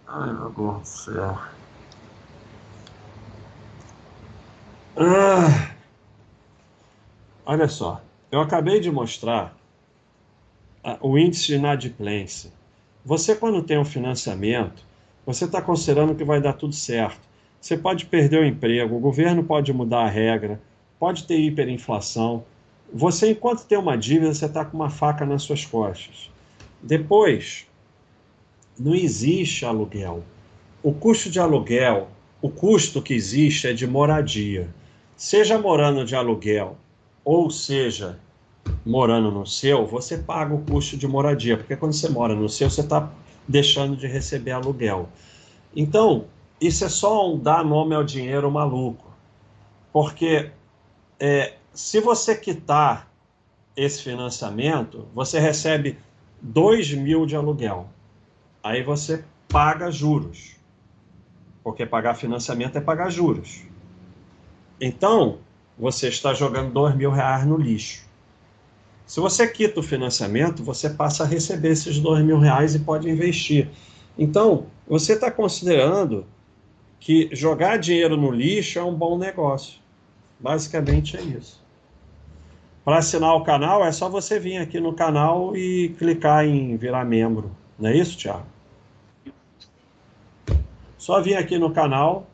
Ai, 0.09 0.32
meu 0.32 0.51
Deus 0.51 0.80
do 0.80 0.86
céu. 0.86 1.38
Ah, 4.97 5.76
olha 7.47 7.68
só, 7.68 8.03
eu 8.32 8.41
acabei 8.41 8.80
de 8.80 8.91
mostrar 8.91 9.55
ah, 10.82 10.99
o 11.01 11.16
índice 11.16 11.47
de 11.47 11.55
inadimplência. 11.55 12.51
Você, 13.05 13.36
quando 13.36 13.62
tem 13.62 13.78
um 13.78 13.84
financiamento, 13.84 14.89
você 15.33 15.45
está 15.45 15.61
considerando 15.61 16.14
que 16.14 16.24
vai 16.24 16.41
dar 16.41 16.55
tudo 16.55 16.74
certo. 16.74 17.20
Você 17.61 17.76
pode 17.76 18.07
perder 18.07 18.41
o 18.41 18.47
emprego, 18.47 18.97
o 18.97 19.01
governo 19.01 19.45
pode 19.45 19.72
mudar 19.72 20.05
a 20.05 20.09
regra, 20.09 20.61
pode 20.99 21.24
ter 21.24 21.39
hiperinflação. 21.39 22.45
Você, 22.93 23.31
enquanto 23.31 23.66
tem 23.66 23.78
uma 23.78 23.97
dívida, 23.97 24.33
você 24.33 24.47
está 24.47 24.64
com 24.64 24.76
uma 24.76 24.91
faca 24.91 25.26
nas 25.26 25.43
suas 25.43 25.64
costas. 25.64 26.31
Depois, 26.83 27.66
não 28.78 28.95
existe 28.95 29.64
aluguel. 29.64 30.24
O 30.83 30.93
custo 30.93 31.31
de 31.31 31.39
aluguel, 31.39 32.09
o 32.41 32.49
custo 32.49 33.03
que 33.03 33.12
existe 33.12 33.66
é 33.68 33.72
de 33.72 33.87
moradia 33.87 34.68
seja 35.14 35.59
morando 35.59 36.03
de 36.03 36.16
aluguel 36.16 36.78
ou 37.22 37.51
seja 37.51 38.18
morando 38.87 39.31
no 39.31 39.47
seu, 39.47 39.87
você 39.87 40.16
paga 40.16 40.55
o 40.55 40.62
custo 40.62 40.97
de 40.97 41.07
moradia, 41.07 41.59
porque 41.59 41.76
quando 41.76 41.93
você 41.93 42.09
mora 42.09 42.35
no 42.35 42.49
seu, 42.49 42.70
você 42.70 42.81
está 42.81 43.12
deixando 43.47 43.97
de 43.97 44.07
receber 44.07 44.53
aluguel. 44.53 45.09
Então, 45.74 46.26
isso 46.61 46.84
é 46.84 46.88
só 46.88 47.32
um 47.32 47.38
dar 47.38 47.64
nome 47.64 47.95
ao 47.95 48.05
dinheiro 48.05 48.51
maluco, 48.51 49.07
porque 49.93 50.51
é, 51.18 51.55
se 51.72 52.01
você 52.01 52.36
quitar 52.36 53.11
esse 53.76 54.03
financiamento, 54.03 55.09
você 55.14 55.38
recebe 55.38 55.99
2 56.41 56.95
mil 56.95 57.26
de 57.26 57.36
aluguel. 57.36 57.88
Aí 58.62 58.82
você 58.82 59.24
paga 59.49 59.91
juros, 59.91 60.57
porque 61.62 61.86
pagar 61.86 62.14
financiamento 62.14 62.76
é 62.76 62.80
pagar 62.80 63.11
juros. 63.11 63.62
Então, 64.80 65.38
você 65.78 66.09
está 66.09 66.34
jogando 66.34 66.72
dois 66.72 66.95
mil 66.95 67.11
reais 67.11 67.47
no 67.47 67.57
lixo. 67.57 68.05
Se 69.11 69.19
você 69.19 69.45
quita 69.45 69.81
o 69.81 69.83
financiamento, 69.83 70.63
você 70.63 70.89
passa 70.89 71.25
a 71.25 71.27
receber 71.27 71.71
esses 71.71 71.99
dois 71.99 72.25
mil 72.25 72.39
reais 72.39 72.77
e 72.77 72.79
pode 72.79 73.11
investir. 73.11 73.69
Então, 74.17 74.67
você 74.87 75.15
está 75.15 75.29
considerando 75.33 76.25
que 77.01 77.29
jogar 77.33 77.77
dinheiro 77.77 78.17
no 78.17 78.31
lixo 78.31 78.79
é 78.79 78.85
um 78.85 78.95
bom 78.95 79.19
negócio. 79.19 79.81
Basicamente 80.39 81.17
é 81.17 81.23
isso. 81.23 81.61
Para 82.85 82.99
assinar 82.99 83.35
o 83.35 83.43
canal, 83.43 83.85
é 83.85 83.91
só 83.91 84.09
você 84.09 84.39
vir 84.39 84.59
aqui 84.59 84.79
no 84.79 84.93
canal 84.93 85.57
e 85.57 85.89
clicar 85.99 86.47
em 86.47 86.77
virar 86.77 87.05
membro. 87.05 87.51
Não 87.77 87.91
é 87.91 87.97
isso, 87.97 88.17
Thiago? 88.17 88.47
Só 90.97 91.21
vir 91.21 91.35
aqui 91.35 91.59
no 91.59 91.73
canal, 91.73 92.29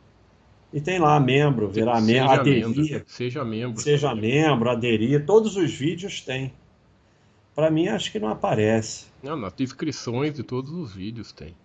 e 0.70 0.78
tem 0.82 0.98
lá 0.98 1.18
membro, 1.18 1.70
virar 1.70 2.02
membro, 2.02 2.32
aderir. 2.32 2.68
Membro, 2.68 3.04
seja 3.06 3.42
membro. 3.42 3.80
Seja 3.80 4.14
membro, 4.14 4.68
aderir. 4.68 5.24
Todos 5.24 5.56
os 5.56 5.72
vídeos 5.72 6.20
tem. 6.20 6.52
Para 7.56 7.70
mim, 7.70 7.88
acho 7.88 8.12
que 8.12 8.20
não 8.20 8.28
aparece. 8.28 9.06
Não, 9.20 9.36
nas 9.36 9.52
descrições 9.54 10.34
de 10.34 10.44
todos 10.44 10.70
os 10.70 10.94
vídeos 10.94 11.32
tem. 11.32 11.56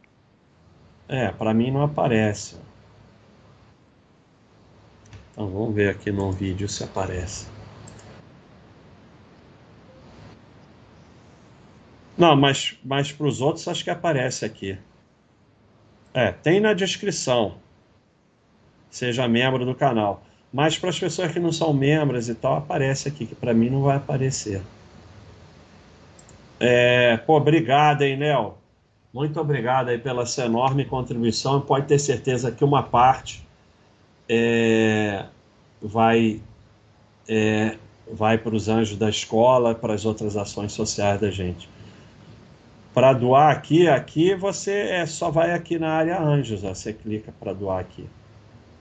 É, 1.08 1.32
para 1.32 1.54
mim 1.54 1.70
não 1.70 1.84
aparece. 1.84 2.56
Então 5.32 5.48
vamos 5.48 5.76
ver 5.76 5.90
aqui 5.90 6.12
no 6.12 6.32
vídeo 6.32 6.68
se 6.68 6.84
aparece. 6.84 7.46
Não, 12.18 12.36
mas, 12.36 12.78
mas 12.84 13.12
para 13.12 13.28
os 13.28 13.42
outros 13.42 13.68
acho 13.68 13.84
que 13.84 13.90
aparece 13.90 14.46
aqui. 14.46 14.80
É, 16.14 16.32
tem 16.32 16.60
na 16.60 16.74
descrição 16.74 17.62
seja 18.92 19.28
membro 19.28 19.66
do 19.66 19.74
canal. 19.74 20.22
Mas 20.54 20.78
para 20.78 20.90
as 20.90 21.00
pessoas 21.00 21.32
que 21.32 21.40
não 21.40 21.52
são 21.52 21.74
membros 21.74 22.28
e 22.28 22.36
tal, 22.36 22.58
aparece 22.58 23.08
aqui, 23.08 23.26
que 23.26 23.34
para 23.34 23.54
mim 23.54 23.70
não 23.70 23.84
vai 23.84 23.96
aparecer. 23.96 24.62
É, 26.64 27.18
pô, 27.18 27.38
obrigado, 27.38 28.04
hein, 28.04 28.18
Léo? 28.18 28.54
Muito 29.12 29.40
obrigado 29.42 29.90
aí 29.90 29.98
pela 29.98 30.28
sua 30.28 30.46
enorme 30.46 30.86
contribuição. 30.86 31.60
Pode 31.60 31.88
ter 31.88 31.98
certeza 31.98 32.52
que 32.52 32.64
uma 32.64 32.84
parte 32.84 33.46
é, 34.30 35.26
vai 35.82 36.40
é, 37.28 37.78
vai 38.12 38.38
para 38.38 38.56
os 38.56 38.70
anjos 38.70 38.96
da 38.96 39.10
escola, 39.10 39.74
para 39.74 39.96
as 39.96 40.06
outras 40.06 40.38
ações 40.38 40.72
sociais 40.72 41.20
da 41.20 41.32
gente. 41.32 41.68
Para 42.94 43.14
doar 43.14 43.52
aqui, 43.52 43.88
aqui 43.88 44.36
você 44.36 44.72
é, 44.72 45.06
só 45.08 45.32
vai 45.32 45.54
aqui 45.54 45.80
na 45.80 45.92
área 45.92 46.22
anjos, 46.22 46.64
ó, 46.64 46.76
você 46.76 46.94
clica 46.94 47.34
para 47.40 47.54
doar 47.54 47.80
aqui. 47.80 48.08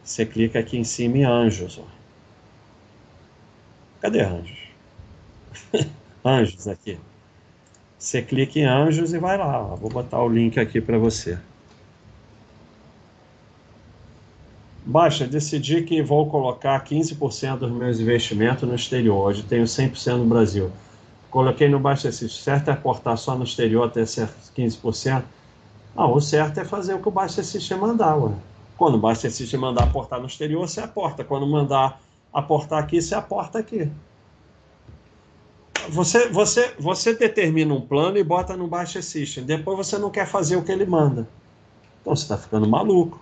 Você 0.05 0.27
clica 0.27 0.59
aqui 0.59 0.77
em 0.77 0.85
cima 0.85 1.19
em 1.19 1.25
anjos. 1.25 1.79
Ó. 1.79 1.85
Cadê 4.01 4.21
anjos? 4.21 4.59
anjos 6.25 6.69
aqui. 6.69 6.99
Você 8.01 8.23
clica 8.23 8.59
em 8.59 8.65
anjos 8.65 9.13
e 9.13 9.19
vai 9.19 9.37
lá. 9.37 9.61
Ó. 9.63 9.77
Vou 9.77 9.91
botar 9.91 10.23
o 10.23 10.29
link 10.29 10.59
aqui 10.59 10.81
para 10.81 10.97
você. 10.97 11.39
Baixa, 14.87 15.27
decidi 15.27 15.83
que 15.83 16.03
vou 16.03 16.27
colocar 16.31 16.83
15% 16.83 17.59
dos 17.59 17.71
meus 17.71 18.01
investimentos 18.01 18.67
no 18.67 18.75
exterior. 18.75 19.27
Hoje 19.27 19.43
tenho 19.43 19.65
100% 19.65 20.17
no 20.17 20.25
Brasil. 20.25 20.73
Coloquei 21.31 21.69
no 21.69 21.79
Baixa 21.79 22.11
System. 22.11 22.43
Certo 22.43 22.69
é 22.69 22.73
aportar 22.73 23.19
só 23.19 23.37
no 23.37 23.45
exterior 23.45 23.87
até 23.87 24.07
certo 24.07 24.35
15%? 24.57 25.23
Não, 25.95 26.15
o 26.15 26.21
certo 26.23 26.59
é 26.59 26.65
fazer 26.65 26.95
o 26.95 27.01
que 27.01 27.09
o 27.09 27.11
Baixa 27.11 27.43
System 27.43 27.77
mandar, 27.77 28.17
ué. 28.17 28.33
Quando 28.79 28.95
o 28.95 28.99
Master 28.99 29.31
System 29.31 29.61
mandar 29.61 29.85
aportar 29.85 30.19
no 30.19 30.27
exterior, 30.27 30.67
você 30.67 30.81
aporta. 30.81 31.23
Quando 31.23 31.47
mandar 31.47 32.01
aportar 32.33 32.83
aqui, 32.83 33.03
você 33.03 33.15
aporta 33.15 33.59
aqui. 33.59 33.91
Você, 35.91 36.29
você, 36.29 36.73
você 36.79 37.15
determina 37.15 37.75
um 37.75 37.81
plano 37.81 38.17
e 38.17 38.23
bota 38.23 38.57
no 38.57 38.69
Baixa 38.69 39.03
System. 39.03 39.45
Depois 39.45 39.77
você 39.77 39.99
não 39.99 40.11
quer 40.11 40.27
fazer 40.27 40.57
o 40.57 40.63
que 40.63 40.71
ele 40.71 40.87
manda. 40.87 41.29
Então 42.01 42.15
você 42.15 42.23
está 42.23 42.39
ficando 42.39 42.69
maluco. 42.69 43.21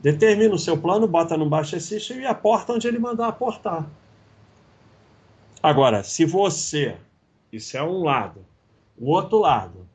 Determina 0.00 0.54
o 0.54 0.58
seu 0.58 0.76
plano, 0.76 1.08
bota 1.08 1.36
no 1.36 1.48
Baixa 1.48 1.80
System 1.80 2.20
e 2.20 2.26
aporta 2.26 2.74
onde 2.74 2.86
ele 2.86 2.98
mandar 2.98 3.28
aportar. 3.28 3.88
Agora, 5.62 6.04
se 6.04 6.26
você, 6.26 6.96
isso 7.50 7.76
é 7.76 7.82
um 7.82 8.04
lado, 8.04 8.44
o 8.98 9.10
outro 9.10 9.38
lado, 9.38 9.88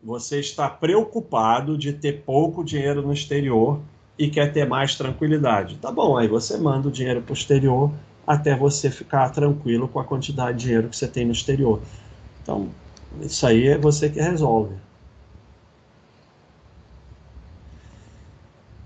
você 0.00 0.38
está 0.38 0.70
preocupado 0.70 1.76
de 1.76 1.92
ter 1.92 2.22
pouco 2.22 2.62
dinheiro 2.62 3.02
no 3.02 3.12
exterior 3.12 3.80
e 4.16 4.30
quer 4.30 4.52
ter 4.52 4.64
mais 4.64 4.94
tranquilidade. 4.94 5.76
Tá 5.78 5.90
bom, 5.90 6.16
aí 6.16 6.28
você 6.28 6.56
manda 6.56 6.86
o 6.86 6.92
dinheiro 6.92 7.20
para 7.20 7.32
o 7.32 7.36
exterior 7.36 7.90
até 8.30 8.54
você 8.54 8.88
ficar 8.90 9.30
tranquilo 9.30 9.88
com 9.88 9.98
a 9.98 10.04
quantidade 10.04 10.58
de 10.58 10.64
dinheiro 10.64 10.88
que 10.88 10.96
você 10.96 11.08
tem 11.08 11.26
no 11.26 11.32
exterior. 11.32 11.82
Então, 12.42 12.68
isso 13.20 13.44
aí 13.44 13.66
é 13.66 13.76
você 13.76 14.08
que 14.08 14.20
resolve. 14.20 14.76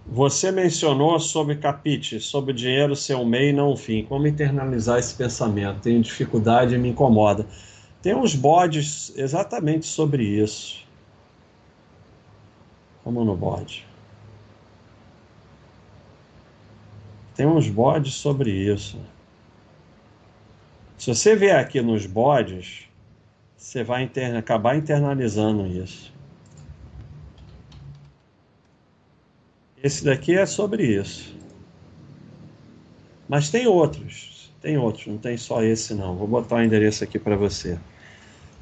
Você 0.06 0.50
mencionou 0.50 1.20
sobre 1.20 1.56
capite, 1.56 2.20
sobre 2.20 2.54
dinheiro 2.54 2.96
ser 2.96 3.16
um 3.16 3.24
meio 3.26 3.50
e 3.50 3.52
não 3.52 3.72
um 3.72 3.76
fim. 3.76 4.02
Como 4.04 4.26
internalizar 4.26 4.98
esse 4.98 5.14
pensamento? 5.14 5.80
Tenho 5.80 6.00
dificuldade 6.00 6.74
e 6.74 6.78
me 6.78 6.88
incomoda. 6.88 7.46
Tem 8.00 8.14
uns 8.14 8.34
bodes 8.34 9.12
exatamente 9.14 9.84
sobre 9.84 10.22
isso. 10.22 10.82
Vamos 13.04 13.26
no 13.26 13.36
bode. 13.36 13.86
Tem 17.34 17.46
uns 17.46 17.68
bodes 17.68 18.14
sobre 18.14 18.50
isso. 18.50 18.98
Se 20.98 21.14
você 21.14 21.36
vier 21.36 21.58
aqui 21.58 21.82
nos 21.82 22.06
bodes, 22.06 22.88
você 23.56 23.82
vai 23.82 24.02
interna, 24.02 24.38
acabar 24.38 24.76
internalizando 24.76 25.66
isso. 25.66 26.12
Esse 29.82 30.04
daqui 30.04 30.36
é 30.36 30.46
sobre 30.46 30.84
isso. 30.84 31.36
Mas 33.28 33.50
tem 33.50 33.66
outros. 33.66 34.52
Tem 34.60 34.78
outros, 34.78 35.06
não 35.06 35.18
tem 35.18 35.36
só 35.36 35.62
esse 35.62 35.92
não. 35.92 36.16
Vou 36.16 36.26
botar 36.26 36.56
o 36.56 36.62
endereço 36.62 37.04
aqui 37.04 37.18
para 37.18 37.36
você. 37.36 37.78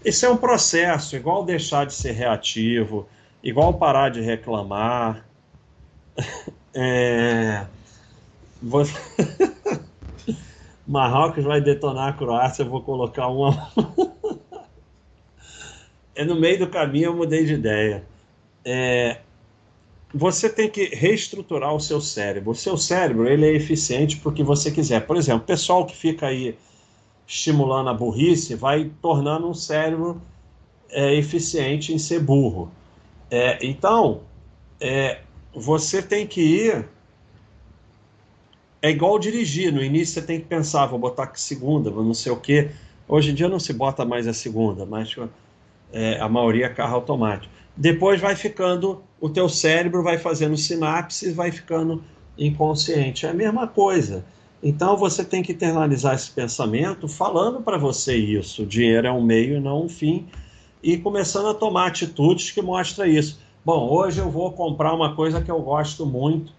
Esse 0.05 0.27
é 0.27 0.31
um 0.31 0.37
processo, 0.37 1.15
igual 1.15 1.45
deixar 1.45 1.87
de 1.87 1.95
ser 1.95 2.11
reativo, 2.11 3.09
igual 3.43 3.75
parar 3.75 4.11
de 4.11 4.21
reclamar. 4.21 5.25
É... 6.75 7.67
Marrocos 10.93 11.43
vai 11.43 11.59
detonar 11.59 12.09
a 12.09 12.13
Croácia, 12.13 12.63
eu 12.63 12.69
vou 12.69 12.83
colocar 12.83 13.27
uma. 13.29 13.73
é 16.15 16.23
no 16.23 16.39
meio 16.39 16.59
do 16.59 16.69
caminho 16.69 17.07
eu 17.07 17.17
mudei 17.17 17.47
de 17.47 17.55
ideia. 17.55 18.05
É... 18.63 19.21
Você 20.15 20.51
tem 20.51 20.69
que 20.69 20.95
reestruturar 20.95 21.75
o 21.75 21.81
seu 21.81 21.99
cérebro. 21.99 22.51
O 22.51 22.55
seu 22.55 22.77
cérebro 22.77 23.27
ele 23.27 23.47
é 23.47 23.55
eficiente 23.55 24.19
porque 24.19 24.43
você 24.43 24.71
quiser. 24.71 25.07
Por 25.07 25.17
exemplo, 25.17 25.45
o 25.45 25.47
pessoal 25.47 25.87
que 25.87 25.97
fica 25.97 26.27
aí 26.27 26.59
estimulando 27.27 27.89
a 27.89 27.95
burrice 27.95 28.55
vai 28.55 28.91
tornando 29.01 29.49
um 29.49 29.55
cérebro 29.55 30.21
é, 30.91 31.15
eficiente 31.15 31.95
em 31.95 31.99
ser 31.99 32.21
burro. 32.21 32.71
É, 33.31 33.59
então, 33.67 34.21
é, 34.79 35.21
você 35.55 36.03
tem 36.03 36.27
que 36.27 36.43
ir. 36.43 36.87
É 38.83 38.91
igual 38.91 39.17
dirigir. 39.19 39.73
No 39.73 39.83
início 39.83 40.15
você 40.15 40.23
tem 40.23 40.41
que 40.41 40.47
pensar, 40.47 40.87
vou 40.87 40.99
botar 40.99 41.29
que 41.29 41.41
segunda, 41.41 41.89
vou 41.89 42.05
não 42.05 42.15
sei 42.15 42.33
o 42.33 42.37
quê. 42.37 42.71
Hoje 43.09 43.31
em 43.31 43.35
dia 43.35 43.49
não 43.49 43.61
se 43.61 43.73
bota 43.73 44.05
mais 44.05 44.27
a 44.27 44.33
segunda, 44.33 44.85
mas 44.85 45.15
é, 45.93 46.19
a 46.21 46.29
maioria 46.29 46.67
é 46.67 46.69
carro 46.69 46.97
automático. 46.97 47.53
Depois 47.77 48.21
vai 48.21 48.35
ficando, 48.35 49.03
o 49.21 49.29
teu 49.29 49.49
cérebro 49.49 50.03
vai 50.03 50.19
fazendo 50.19 50.57
sinapse 50.57 51.29
e 51.29 51.33
vai 51.33 51.53
ficando 51.53 52.03
inconsciente. 52.37 53.25
É 53.25 53.31
a 53.31 53.35
mesma 53.35 53.69
coisa. 53.69 54.25
Então 54.63 54.97
você 54.97 55.25
tem 55.25 55.43
que 55.43 55.53
internalizar 55.53 56.15
esse 56.15 56.31
pensamento 56.31 57.09
falando 57.09 57.61
para 57.61 57.79
você 57.79 58.17
isso. 58.17 58.63
O 58.63 58.67
dinheiro 58.67 59.07
é 59.07 59.13
um 59.13 59.23
meio 59.23 59.57
e 59.57 59.61
não 59.61 59.85
um 59.85 59.89
fim. 59.89 60.27
E 60.83 60.97
começando 60.97 61.49
a 61.49 61.55
tomar 61.55 61.87
atitudes 61.87 62.51
que 62.51 62.61
mostram 62.61 63.07
isso. 63.07 63.41
Bom, 63.65 63.89
hoje 63.91 64.21
eu 64.21 64.31
vou 64.31 64.53
comprar 64.53 64.93
uma 64.93 65.15
coisa 65.15 65.41
que 65.41 65.51
eu 65.51 65.61
gosto 65.61 66.05
muito. 66.05 66.53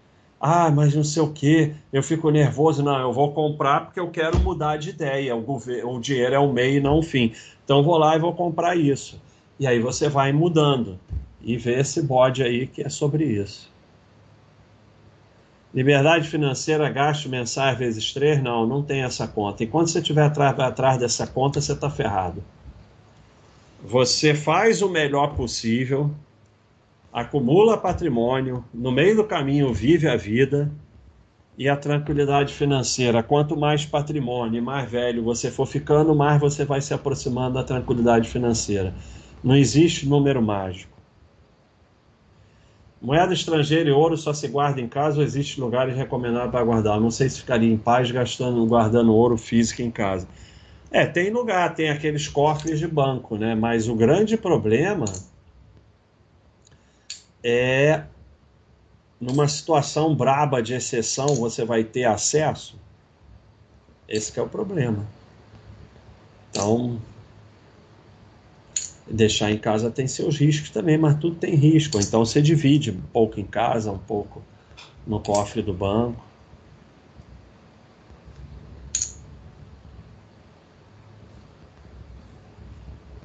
Ah, 0.45 0.69
mas 0.69 0.93
não 0.93 1.05
sei 1.05 1.23
o 1.23 1.31
que, 1.31 1.73
eu 1.93 2.03
fico 2.03 2.29
nervoso. 2.29 2.83
Não, 2.83 2.99
eu 2.99 3.13
vou 3.13 3.31
comprar 3.31 3.85
porque 3.85 3.97
eu 3.97 4.11
quero 4.11 4.37
mudar 4.39 4.75
de 4.75 4.89
ideia. 4.89 5.33
O, 5.33 5.41
governo, 5.41 5.95
o 5.95 6.01
dinheiro 6.01 6.35
é 6.35 6.39
um 6.39 6.51
meio 6.51 6.79
e 6.79 6.81
não 6.81 6.99
um 6.99 7.01
fim. 7.01 7.31
Então 7.63 7.81
vou 7.81 7.97
lá 7.97 8.13
e 8.17 8.19
vou 8.19 8.33
comprar 8.33 8.75
isso. 8.75 9.21
E 9.57 9.65
aí 9.65 9.79
você 9.79 10.09
vai 10.09 10.33
mudando 10.33 10.99
e 11.41 11.55
vê 11.55 11.79
esse 11.79 12.01
bode 12.01 12.43
aí 12.43 12.67
que 12.67 12.81
é 12.81 12.89
sobre 12.89 13.23
isso. 13.23 13.71
Liberdade 15.73 16.27
financeira, 16.27 16.89
gasto 16.89 17.29
mensais 17.29 17.77
vezes 17.77 18.13
3, 18.13 18.43
não, 18.43 18.67
não 18.67 18.83
tem 18.83 19.01
essa 19.01 19.25
conta. 19.25 19.63
E 19.63 19.67
quando 19.67 19.87
você 19.87 19.99
estiver 19.99 20.23
atrás, 20.23 20.59
atrás 20.59 20.99
dessa 20.99 21.25
conta, 21.25 21.61
você 21.61 21.71
está 21.71 21.89
ferrado. 21.89 22.43
Você 23.81 24.35
faz 24.35 24.81
o 24.81 24.89
melhor 24.89 25.35
possível, 25.35 26.11
acumula 27.13 27.77
patrimônio, 27.77 28.65
no 28.73 28.91
meio 28.91 29.15
do 29.15 29.23
caminho 29.23 29.71
vive 29.71 30.07
a 30.07 30.15
vida 30.15 30.71
e 31.55 31.69
a 31.69 31.77
tranquilidade 31.77 32.51
financeira. 32.51 33.21
Quanto 33.21 33.55
mais 33.55 33.85
patrimônio 33.85 34.57
e 34.57 34.61
mais 34.61 34.89
velho 34.89 35.23
você 35.23 35.51
for 35.51 35.67
ficando, 35.67 36.15
mais 36.15 36.41
você 36.41 36.65
vai 36.65 36.81
se 36.81 36.91
aproximando 36.91 37.53
da 37.53 37.63
tranquilidade 37.63 38.27
financeira. 38.27 38.95
Não 39.43 39.55
existe 39.55 40.09
número 40.09 40.41
mágico. 40.41 40.97
Moeda 42.99 43.33
estrangeira 43.33 43.89
e 43.89 43.91
ouro 43.91 44.17
só 44.17 44.33
se 44.33 44.47
guarda 44.47 44.81
em 44.81 44.87
casa 44.87 45.17
ou 45.17 45.23
existe 45.23 45.59
lugares 45.59 45.95
recomendados 45.95 46.49
para 46.49 46.63
guardar? 46.63 46.99
Não 46.99 47.11
sei 47.11 47.29
se 47.29 47.41
ficaria 47.41 47.71
em 47.71 47.77
paz 47.77 48.09
gastando, 48.09 48.65
guardando 48.65 49.13
ouro 49.13 49.37
físico 49.37 49.83
em 49.83 49.91
casa. 49.91 50.27
É, 50.89 51.05
tem 51.05 51.29
lugar, 51.29 51.75
tem 51.75 51.89
aqueles 51.89 52.27
cofres 52.27 52.79
de 52.79 52.87
banco, 52.87 53.35
né? 53.37 53.53
Mas 53.53 53.89
o 53.89 53.95
grande 53.95 54.37
problema 54.37 55.05
é 57.43 58.05
numa 59.19 59.47
situação 59.47 60.15
braba 60.15 60.61
de 60.61 60.73
exceção 60.73 61.27
você 61.35 61.65
vai 61.65 61.83
ter 61.83 62.03
acesso? 62.05 62.77
Esse 64.07 64.39
é 64.39 64.41
o 64.41 64.47
problema. 64.47 65.05
Então, 66.49 67.01
deixar 69.09 69.51
em 69.51 69.57
casa 69.57 69.91
tem 69.91 70.07
seus 70.07 70.37
riscos 70.37 70.69
também, 70.69 70.97
mas 70.97 71.19
tudo 71.19 71.35
tem 71.35 71.55
risco. 71.55 71.99
Então 71.99 72.25
você 72.25 72.41
divide 72.41 72.91
um 72.91 73.01
pouco 73.13 73.39
em 73.39 73.45
casa, 73.45 73.91
um 73.91 73.97
pouco 73.97 74.41
no 75.05 75.19
cofre 75.21 75.61
do 75.61 75.73
banco. 75.73 76.23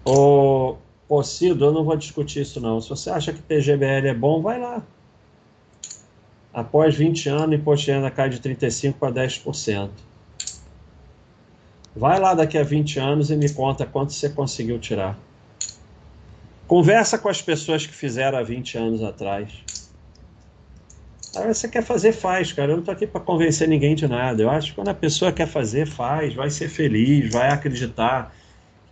Ô, 0.05 0.48
eu 1.61 1.73
não 1.73 1.85
vou 1.85 1.97
discutir 1.97 2.43
isso 2.43 2.61
não. 2.61 2.81
Se 2.81 2.89
você 2.89 3.11
acha 3.11 3.33
que 3.33 3.43
PGBL 3.43 4.09
é 4.09 4.15
bom, 4.15 4.43
vai 4.43 4.61
lá. 4.61 4.83
Após 6.53 6.95
20 6.95 7.29
anos, 7.29 7.51
o 7.51 7.55
imposto 7.55 7.87
de 7.87 7.93
renda 7.93 8.11
cai 8.11 8.29
de 8.29 8.39
35% 8.41 8.95
para 8.95 9.13
10%. 9.13 9.91
Vai 11.95 12.19
lá 12.21 12.35
daqui 12.35 12.57
a 12.57 12.63
20 12.63 12.99
anos 12.99 13.31
e 13.31 13.37
me 13.37 13.53
conta 13.53 13.85
quanto 13.85 14.13
você 14.13 14.29
conseguiu 14.29 14.79
tirar. 14.79 15.19
Conversa 16.67 17.19
com 17.19 17.29
as 17.29 17.41
pessoas 17.41 17.87
que 17.87 17.93
fizeram 17.93 18.39
há 18.39 18.43
20 18.43 18.77
anos 18.77 19.03
atrás. 19.03 19.53
Aí 21.37 21.53
você 21.53 21.69
quer 21.69 21.83
fazer, 21.83 22.13
faz, 22.13 22.53
cara. 22.53 22.73
Eu 22.73 22.77
não 22.77 22.83
tô 22.83 22.91
aqui 22.91 23.07
para 23.07 23.21
convencer 23.21 23.69
ninguém 23.69 23.95
de 23.95 24.07
nada. 24.07 24.43
Eu 24.43 24.51
acho 24.51 24.71
que 24.71 24.75
quando 24.75 24.89
a 24.89 24.95
pessoa 24.95 25.33
quer 25.33 25.47
fazer, 25.47 25.87
faz, 25.87 26.35
vai 26.35 26.51
ser 26.51 26.69
feliz, 26.69 27.33
vai 27.33 27.49
acreditar 27.49 28.35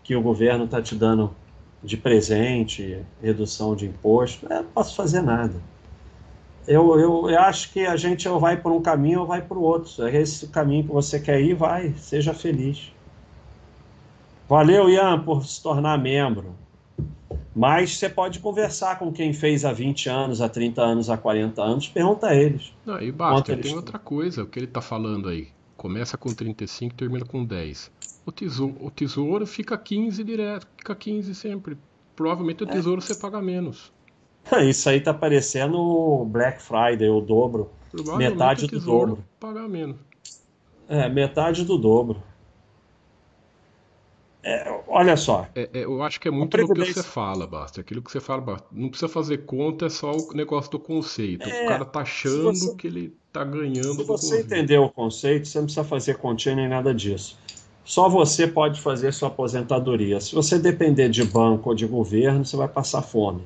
que 0.03 0.15
o 0.15 0.23
governo 0.23 0.65
está 0.65 0.81
te 0.81 0.95
dando 0.95 1.35
de 1.83 1.97
presente, 1.97 3.05
redução 3.23 3.77
de 3.77 3.87
imposto, 3.87 4.47
eu 4.51 4.63
não 4.63 4.71
posso 4.71 4.95
fazer 4.97 5.23
nada. 5.23 5.55
Eu, 6.67 6.99
eu, 6.99 7.31
eu, 7.31 7.41
acho 7.41 7.73
que 7.73 7.87
a 7.87 7.97
gente 7.97 8.29
ou 8.29 8.41
vai 8.41 8.57
por 8.57 8.73
um 8.73 8.83
caminho 8.83 9.21
ou 9.21 9.27
vai 9.27 9.41
por 9.41 9.57
outro. 9.57 10.05
É 10.05 10.21
esse 10.21 10.49
caminho 10.49 10.85
que 10.85 10.93
você 10.93 11.21
quer 11.21 11.41
ir, 11.41 11.55
vai, 11.55 11.95
seja 11.97 12.35
feliz. 12.35 12.93
Valeu, 14.49 14.91
Ian, 14.91 15.21
por 15.21 15.45
se 15.45 15.63
tornar 15.63 15.97
membro. 15.97 16.55
Mas 17.55 17.97
você 17.97 18.09
pode 18.09 18.41
conversar 18.41 18.99
com 18.99 19.13
quem 19.13 19.33
fez 19.33 19.65
há 19.65 19.73
20 19.73 20.09
anos, 20.09 20.41
há 20.41 20.49
30 20.49 20.83
anos, 20.83 21.09
há 21.09 21.17
40 21.17 21.63
anos, 21.63 21.89
pergunta 21.89 22.27
a 22.27 22.35
eles. 22.35 22.73
Não, 22.85 23.01
e 23.01 23.11
basta, 23.11 23.57
tem 23.57 23.75
outra 23.75 23.99
coisa, 23.99 24.43
o 24.43 24.47
que 24.47 24.59
ele 24.59 24.67
está 24.67 24.81
falando 24.83 25.29
aí. 25.29 25.49
Começa 25.77 26.17
com 26.17 26.33
35 26.33 26.95
e 26.95 26.97
termina 26.97 27.25
com 27.25 27.45
10 27.45 27.91
o 28.27 28.33
tesouro, 28.33 28.77
o 28.81 28.91
tesouro 28.91 29.47
fica 29.47 29.79
15 29.79 30.25
direto, 30.25 30.67
fica 30.77 30.95
15 30.95 31.35
sempre. 31.35 31.79
Provavelmente 32.17 32.65
o 32.65 32.69
é. 32.69 32.73
tesouro 32.73 33.01
é. 33.01 33.03
você 33.03 33.15
paga 33.15 33.41
menos. 33.41 33.93
Isso 34.69 34.89
aí 34.89 35.01
tá 35.01 35.15
parecendo 35.15 36.25
Black 36.27 36.61
Friday, 36.61 37.09
o 37.09 37.21
dobro. 37.21 37.71
Metade 38.17 38.67
do 38.67 38.81
dobro. 38.81 39.25
Pagar 39.39 39.69
menos. 39.69 39.97
É, 40.89 41.09
metade 41.09 41.65
do 41.65 41.79
dobro. 41.79 42.23
É, 44.43 44.83
olha 44.87 45.17
só. 45.17 45.49
É, 45.55 45.69
é, 45.73 45.85
eu 45.85 46.03
acho 46.03 46.21
que 46.21 46.29
é 46.29 46.31
muito 46.31 46.57
do 46.57 46.75
que 46.75 46.93
você 46.93 47.03
fala, 47.03 47.47
Basta. 47.47 47.81
Aquilo 47.81 48.03
que 48.03 48.11
você 48.11 48.21
fala, 48.21 48.65
não 48.71 48.89
precisa 48.89 49.09
fazer 49.09 49.39
conta, 49.39 49.87
é 49.87 49.89
só 49.89 50.13
o 50.13 50.33
negócio 50.35 50.71
do 50.71 50.79
conceito. 50.79 51.49
É, 51.49 51.65
o 51.65 51.69
cara 51.69 51.85
tá 51.85 52.01
achando 52.01 52.55
você, 52.55 52.75
que 52.77 52.87
ele 52.87 53.17
tá 53.37 53.45
ganhando. 53.45 53.95
Se 53.95 54.03
você 54.05 54.41
entender 54.41 54.79
o 54.79 54.89
conceito, 54.89 55.47
você 55.47 55.59
não 55.59 55.67
precisa 55.67 55.85
fazer 55.85 56.17
continha 56.17 56.57
nem 56.57 56.69
nada 56.69 56.95
disso. 56.95 57.39
Só 57.85 58.09
você 58.09 58.47
pode 58.47 58.81
fazer 58.81 59.13
sua 59.13 59.29
aposentadoria. 59.29 60.21
Se 60.21 60.35
você 60.35 60.59
depender 60.59 61.09
de 61.09 61.23
banco 61.25 61.69
ou 61.69 61.75
de 61.75 61.87
governo, 61.87 62.45
você 62.45 62.57
vai 62.57 62.67
passar 62.67 63.03
fome. 63.03 63.43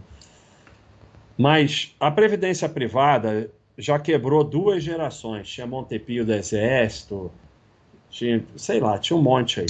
Mas 1.37 1.95
a 1.99 2.11
previdência 2.11 2.69
privada 2.69 3.51
já 3.77 3.99
quebrou 3.99 4.45
duas 4.45 4.83
gerações. 4.83 5.49
Tinha 5.49 5.67
Montepio 5.67 6.25
do 6.25 6.33
Exército, 6.33 7.31
tinha, 8.09 8.45
sei 8.57 8.81
lá, 8.81 8.99
tinha 8.99 9.17
um 9.17 9.23
monte 9.23 9.61
aí. 9.61 9.67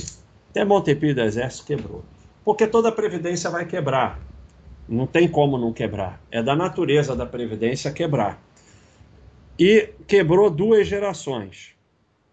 Até 0.51 0.65
Montepio 0.65 1.15
do 1.15 1.21
Exército 1.21 1.67
quebrou. 1.67 2.05
Porque 2.45 2.67
toda 2.67 2.89
a 2.89 2.93
previdência 2.93 3.51
vai 3.51 3.65
quebrar. 3.65 4.21
Não 4.89 5.07
tem 5.07 5.29
como 5.29 5.57
não 5.59 5.73
quebrar. 5.73 6.21
É 6.31 6.43
da 6.43 6.57
natureza 6.57 7.15
da 7.15 7.27
previdência 7.27 7.93
quebrar. 7.93 8.41
E 9.61 9.91
quebrou 10.07 10.49
duas 10.49 10.89
gerações. 10.89 11.75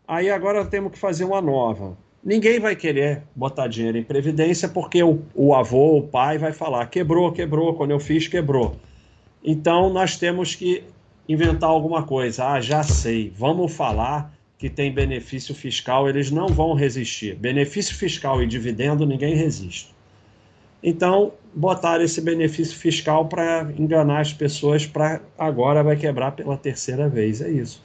Aí 0.07 0.29
agora 0.29 0.63
temos 0.63 0.93
que 0.93 0.97
fazer 0.97 1.25
uma 1.25 1.41
nova. 1.41 1.97
Ninguém 2.23 2.57
vai 2.57 2.73
querer 2.73 3.23
botar 3.35 3.67
dinheiro 3.67 3.97
em 3.97 4.03
previdência 4.03 4.69
porque 4.69 5.03
o, 5.03 5.21
o 5.35 5.53
avô, 5.53 5.97
o 5.97 6.07
pai 6.07 6.37
vai 6.37 6.53
falar: 6.53 6.87
quebrou, 6.87 7.33
quebrou, 7.33 7.73
quando 7.73 7.91
eu 7.91 7.99
fiz, 7.99 8.29
quebrou. 8.29 8.77
Então 9.43 9.89
nós 9.89 10.15
temos 10.15 10.55
que 10.55 10.85
inventar 11.27 11.69
alguma 11.69 12.03
coisa. 12.03 12.47
Ah, 12.47 12.61
já 12.61 12.81
sei, 12.81 13.29
vamos 13.35 13.73
falar 13.73 14.33
que 14.57 14.69
tem 14.69 14.89
benefício 14.89 15.53
fiscal, 15.53 16.07
eles 16.07 16.31
não 16.31 16.47
vão 16.47 16.73
resistir. 16.75 17.35
Benefício 17.35 17.93
fiscal 17.93 18.41
e 18.41 18.47
dividendo, 18.47 19.05
ninguém 19.05 19.35
resiste. 19.35 19.93
Então, 20.81 21.33
botaram 21.57 22.03
esse 22.03 22.21
benefício 22.21 22.77
fiscal 22.77 23.27
para 23.27 23.71
enganar 23.77 24.21
as 24.21 24.31
pessoas, 24.31 24.85
para 24.85 25.21
agora 25.37 25.83
vai 25.83 25.95
quebrar 25.95 26.31
pela 26.31 26.55
terceira 26.55 27.09
vez. 27.09 27.41
É 27.41 27.49
isso. 27.49 27.81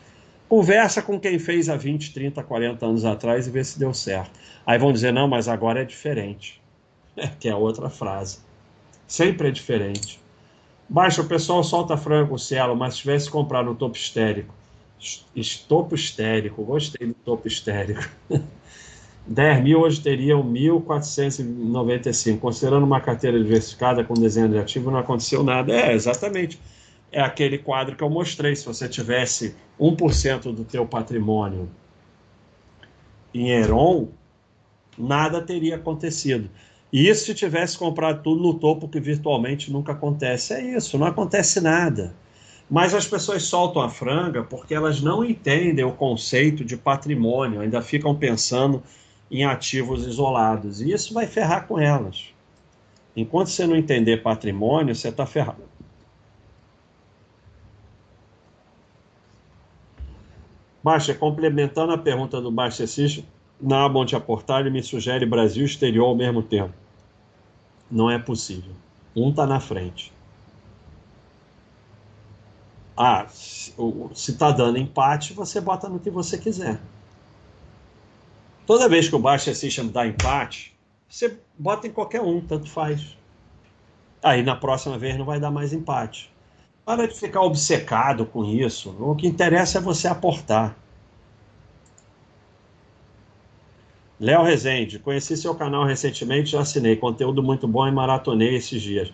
Conversa 0.49 1.01
com 1.01 1.19
quem 1.19 1.39
fez 1.39 1.71
há 1.71 1.77
20, 1.77 2.13
30, 2.13 2.43
40 2.43 2.85
anos 2.85 3.05
atrás 3.07 3.47
e 3.47 3.51
vê 3.51 3.65
se 3.65 3.79
deu 3.79 3.95
certo. 3.95 4.39
Aí 4.67 4.79
vão 4.79 4.93
dizer, 4.93 5.11
não, 5.13 5.27
mas 5.27 5.49
agora 5.49 5.81
é 5.81 5.85
diferente. 5.85 6.61
É, 7.15 7.27
que 7.27 7.47
é 7.47 7.55
outra 7.55 7.91
frase. 7.91 8.39
Sempre 9.07 9.49
é 9.49 9.51
diferente. 9.51 10.19
Baixa, 10.89 11.21
o 11.21 11.27
pessoal 11.27 11.63
solta 11.63 11.95
frango 11.95 12.39
cielo, 12.39 12.75
mas 12.75 12.95
se 12.95 13.01
tivesse 13.01 13.31
comprado 13.31 13.67
no 13.67 13.75
topo 13.75 13.99
histérico, 13.99 14.55
Estopo 15.35 15.95
estérico, 15.95 16.63
gostei 16.63 17.09
do 17.09 17.15
topo 17.15 17.49
estérico. 17.49 18.09
10 19.27 19.63
mil 19.63 19.81
hoje 19.81 20.01
teriam 20.01 20.43
1.495. 20.43 22.39
Considerando 22.39 22.85
uma 22.85 23.01
carteira 23.01 23.39
diversificada 23.39 24.03
com 24.05 24.15
desenho 24.15 24.49
de 24.49 24.59
ativo, 24.59 24.91
não 24.91 24.99
aconteceu 24.99 25.43
nada. 25.43 25.73
É, 25.73 25.93
exatamente. 25.93 26.61
É 27.11 27.21
aquele 27.21 27.59
quadro 27.59 27.95
que 27.95 28.03
eu 28.03 28.11
mostrei. 28.11 28.57
Se 28.57 28.67
você 28.67 28.89
tivesse 28.89 29.55
1% 29.81 30.53
do 30.53 30.65
teu 30.65 30.87
patrimônio 30.87 31.69
em 33.35 33.51
Heron, 33.51 34.09
nada 34.99 35.41
teria 35.41 35.77
acontecido. 35.77 36.51
E 36.93 37.09
isso 37.09 37.27
se 37.27 37.35
tivesse 37.35 37.79
comprado 37.79 38.23
tudo 38.23 38.43
no 38.43 38.55
topo, 38.55 38.89
que 38.89 39.01
virtualmente 39.01 39.73
nunca 39.73 39.93
acontece. 39.93 40.53
É 40.53 40.77
isso, 40.77 40.99
não 40.99 41.07
acontece 41.07 41.61
nada. 41.61 42.15
Mas 42.69 42.95
as 42.95 43.07
pessoas 43.07 43.45
soltam 43.45 43.83
a 43.83 43.89
franga 43.89 44.43
porque 44.43 44.75
elas 44.75 45.01
não 45.01 45.25
entendem 45.25 45.85
o 45.85 45.93
conceito 45.93 46.65
de 46.65 46.77
patrimônio, 46.77 47.61
ainda 47.61 47.81
ficam 47.83 48.15
pensando 48.15 48.83
em 49.33 49.45
ativos 49.45 50.07
isolados. 50.07 50.83
E 50.83 50.93
isso 50.93 51.15
vai 51.15 51.27
ferrar 51.27 51.67
com 51.67 51.81
elas. 51.81 52.27
Enquanto 53.17 53.49
você 53.49 53.67
não 53.67 53.75
entender 53.75 54.23
patrimônio, 54.23 54.95
você 54.95 55.09
está 55.09 55.25
ferrado. 55.25 55.65
Baixa, 60.85 61.15
complementando 61.15 61.93
a 61.93 61.99
pergunta 61.99 62.41
do 62.41 62.51
Baixa 62.51 62.85
Assis, 62.85 63.25
na 63.61 63.85
aba 63.85 64.01
onde 64.01 64.15
aportar, 64.15 64.61
ele 64.61 64.71
me 64.71 64.83
sugere 64.83 65.25
Brasil 65.25 65.65
exterior 65.65 66.07
ao 66.07 66.17
mesmo 66.17 66.43
tempo. 66.43 66.75
Não 67.91 68.11
é 68.11 68.19
possível. 68.19 68.73
Um 69.15 69.31
está 69.31 69.47
na 69.47 69.61
frente. 69.61 70.13
Ah, 72.97 73.27
se 73.29 73.73
está 74.15 74.51
dando 74.51 74.79
empate, 74.79 75.33
você 75.33 75.61
bota 75.61 75.89
no 75.89 75.99
que 75.99 76.11
você 76.11 76.37
quiser. 76.37 76.79
Toda 78.67 78.89
vez 78.89 79.09
que 79.09 79.15
o 79.15 79.19
Baixa 79.19 79.55
System 79.55 79.89
dá 79.89 80.07
empate, 80.07 80.75
você 81.09 81.39
bota 81.59 81.87
em 81.87 81.93
qualquer 81.93 82.21
um, 82.21 82.41
tanto 82.41 82.69
faz. 82.71 83.17
Aí 84.23 84.43
na 84.43 84.57
próxima 84.57 84.99
vez 84.99 85.17
não 85.19 85.25
vai 85.25 85.39
dar 85.41 85.51
mais 85.51 85.73
empate. 85.73 86.31
Para 86.85 87.07
de 87.07 87.15
ficar 87.15 87.43
obcecado 87.43 88.27
com 88.27 88.45
isso. 88.45 88.91
O 89.01 89.15
que 89.17 89.27
interessa 89.27 89.79
é 89.79 89.81
você 89.81 90.09
aportar. 90.09 90.77
Léo 94.19 94.43
Rezende, 94.43 94.99
conheci 94.99 95.37
seu 95.37 95.55
canal 95.55 95.85
recentemente, 95.85 96.51
já 96.53 96.61
assinei. 96.61 96.97
Conteúdo 96.97 97.43
muito 97.43 97.67
bom 97.69 97.87
e 97.87 97.91
maratonei 97.93 98.55
esses 98.55 98.81
dias. 98.81 99.13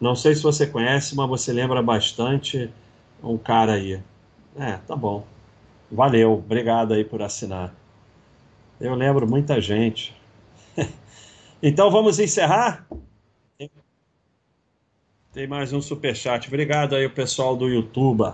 Não 0.00 0.14
sei 0.14 0.34
se 0.34 0.42
você 0.42 0.66
conhece, 0.66 1.16
mas 1.16 1.28
você 1.28 1.52
lembra 1.52 1.82
bastante 1.82 2.70
um 3.22 3.38
cara 3.38 3.72
aí. 3.74 4.00
É, 4.56 4.72
tá 4.86 4.94
bom. 4.94 5.26
Valeu, 5.90 6.34
obrigado 6.34 6.94
aí 6.94 7.04
por 7.04 7.22
assinar. 7.22 7.79
Eu 8.80 8.94
lembro 8.94 9.28
muita 9.28 9.60
gente. 9.60 10.16
então 11.62 11.90
vamos 11.90 12.18
encerrar? 12.18 12.86
Tem 15.32 15.46
mais 15.46 15.72
um 15.72 15.82
super 15.82 16.16
chat. 16.16 16.48
Obrigado 16.48 16.96
aí 16.96 17.04
o 17.04 17.10
pessoal 17.10 17.54
do 17.54 17.68
YouTube. 17.68 18.32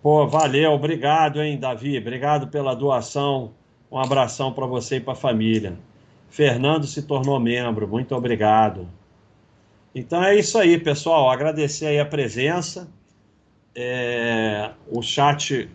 Pô, 0.00 0.26
valeu, 0.26 0.72
obrigado, 0.72 1.42
hein, 1.42 1.58
Davi. 1.58 1.98
Obrigado 1.98 2.46
pela 2.48 2.74
doação. 2.74 3.52
Um 3.90 3.98
abração 3.98 4.52
para 4.52 4.64
você 4.64 4.96
e 4.96 5.00
para 5.00 5.12
a 5.12 5.16
família. 5.16 5.76
Fernando 6.30 6.86
se 6.86 7.02
tornou 7.02 7.38
membro. 7.40 7.86
Muito 7.88 8.14
obrigado. 8.14 8.88
Então 9.94 10.22
é 10.22 10.36
isso 10.36 10.56
aí, 10.56 10.78
pessoal. 10.78 11.28
Agradecer 11.28 11.86
aí 11.86 11.98
a 11.98 12.06
presença. 12.06 12.88
É, 13.74 14.70
o 14.88 15.02
chat, 15.02 15.68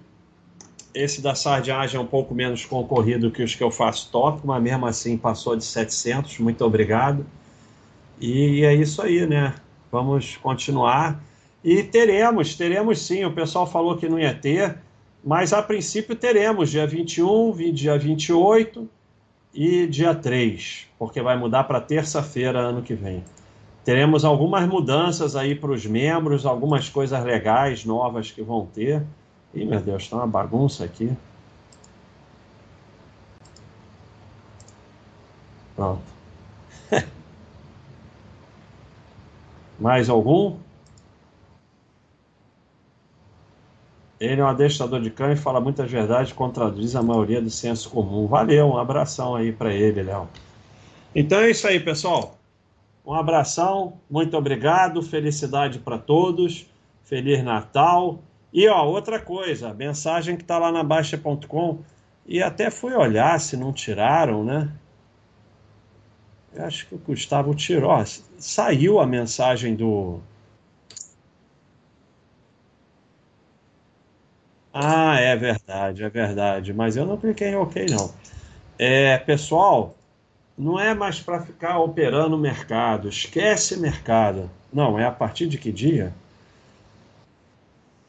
esse 0.95 1.21
da 1.21 1.35
Sardiagem 1.35 1.97
é 1.97 1.99
um 2.01 2.07
pouco 2.07 2.33
menos 2.33 2.65
concorrido 2.65 3.29
que 3.29 3.43
os 3.43 3.53
que 3.53 3.61
eu 3.61 3.69
faço 3.69 4.09
tópico, 4.09 4.47
mas 4.47 4.63
mesmo 4.63 4.85
assim 4.85 5.17
passou 5.17 5.55
de 5.55 5.65
700. 5.65 6.39
Muito 6.39 6.63
obrigado. 6.63 7.25
E 8.19 8.63
é 8.63 8.73
isso 8.73 9.01
aí, 9.01 9.27
né? 9.27 9.53
Vamos 9.91 10.37
continuar. 10.37 11.21
E 11.61 11.83
teremos, 11.83 12.55
teremos 12.55 13.01
sim. 13.01 13.25
O 13.25 13.33
pessoal 13.33 13.67
falou 13.67 13.97
que 13.97 14.07
não 14.07 14.17
ia 14.17 14.33
ter, 14.33 14.77
mas 15.23 15.51
a 15.51 15.61
princípio 15.61 16.15
teremos 16.15 16.71
dia 16.71 16.87
21, 16.87 17.51
dia 17.73 17.97
28 17.97 18.89
e 19.53 19.87
dia 19.87 20.15
3, 20.15 20.87
porque 20.97 21.21
vai 21.21 21.37
mudar 21.37 21.65
para 21.65 21.81
terça-feira 21.81 22.59
ano 22.59 22.81
que 22.81 22.93
vem. 22.93 23.21
Teremos 23.83 24.23
algumas 24.23 24.67
mudanças 24.67 25.35
aí 25.35 25.55
para 25.55 25.71
os 25.71 25.85
membros, 25.85 26.45
algumas 26.45 26.87
coisas 26.87 27.21
legais, 27.23 27.83
novas 27.83 28.31
que 28.31 28.41
vão 28.41 28.65
ter. 28.65 29.03
Ih, 29.55 29.65
meu 29.65 29.79
Deus, 29.79 30.03
está 30.03 30.17
uma 30.17 30.27
bagunça 30.27 30.83
aqui. 30.83 31.15
Pronto. 35.75 36.01
Mais 39.79 40.09
algum? 40.09 40.57
Ele 44.19 44.41
é 44.41 44.43
um 44.43 44.47
adestrador 44.47 45.01
de 45.01 45.09
cão 45.09 45.31
e 45.31 45.35
fala 45.35 45.59
muitas 45.61 45.89
verdades, 45.89 46.31
contradiz 46.33 46.95
a 46.95 47.03
maioria 47.03 47.41
do 47.41 47.49
senso 47.49 47.89
comum. 47.89 48.27
Valeu, 48.27 48.67
um 48.67 48.77
abração 48.77 49.35
aí 49.35 49.51
para 49.51 49.73
ele, 49.73 50.03
Léo. 50.03 50.27
Então 51.13 51.39
é 51.39 51.49
isso 51.49 51.67
aí, 51.67 51.79
pessoal. 51.79 52.37
Um 53.05 53.13
abração, 53.13 53.93
muito 54.09 54.35
obrigado, 54.35 55.01
felicidade 55.01 55.79
para 55.79 55.97
todos, 55.97 56.65
Feliz 57.03 57.43
Natal. 57.43 58.19
E 58.55 58.69
ó, 58.69 58.85
outra 58.85 59.19
coisa, 59.19 59.73
mensagem 59.73 60.37
que 60.37 60.43
está 60.43 60.57
lá 60.57 60.71
na 60.71 60.81
Baixa.com, 60.81 61.79
e 62.25 62.41
até 62.41 62.71
fui 62.71 62.93
olhar 62.93 63.37
se 63.37 63.57
não 63.57 63.73
tiraram, 63.73 64.45
né? 64.45 64.71
Eu 66.53 66.63
acho 66.63 66.87
que 66.87 66.95
o 66.95 66.97
Gustavo 66.97 67.53
tirou. 67.53 67.91
Saiu 68.39 69.01
a 69.01 69.05
mensagem 69.05 69.75
do. 69.75 70.21
Ah, 74.73 75.19
é 75.19 75.35
verdade, 75.35 76.03
é 76.03 76.09
verdade. 76.09 76.73
Mas 76.73 76.95
eu 76.95 77.05
não 77.05 77.17
cliquei 77.17 77.49
em 77.49 77.55
OK, 77.57 77.85
não. 77.89 78.13
É, 78.79 79.17
pessoal, 79.17 79.95
não 80.57 80.79
é 80.79 80.93
mais 80.93 81.19
para 81.19 81.41
ficar 81.41 81.79
operando 81.79 82.37
o 82.37 82.39
mercado. 82.39 83.09
Esquece 83.09 83.77
mercado. 83.77 84.49
Não, 84.71 84.97
é 84.97 85.05
a 85.05 85.11
partir 85.11 85.47
de 85.47 85.57
que 85.57 85.73
dia? 85.73 86.13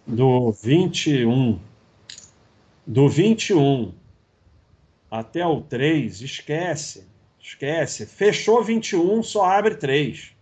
Do 0.06 0.52
21. 0.52 1.58
Do 2.86 3.08
21 3.08 3.92
até 5.10 5.44
o 5.44 5.60
3, 5.60 6.20
esquece. 6.20 7.06
Esquece. 7.40 8.06
Fechou 8.06 8.62
21, 8.62 9.22
só 9.22 9.44
abre 9.44 9.74
3. 9.74 10.32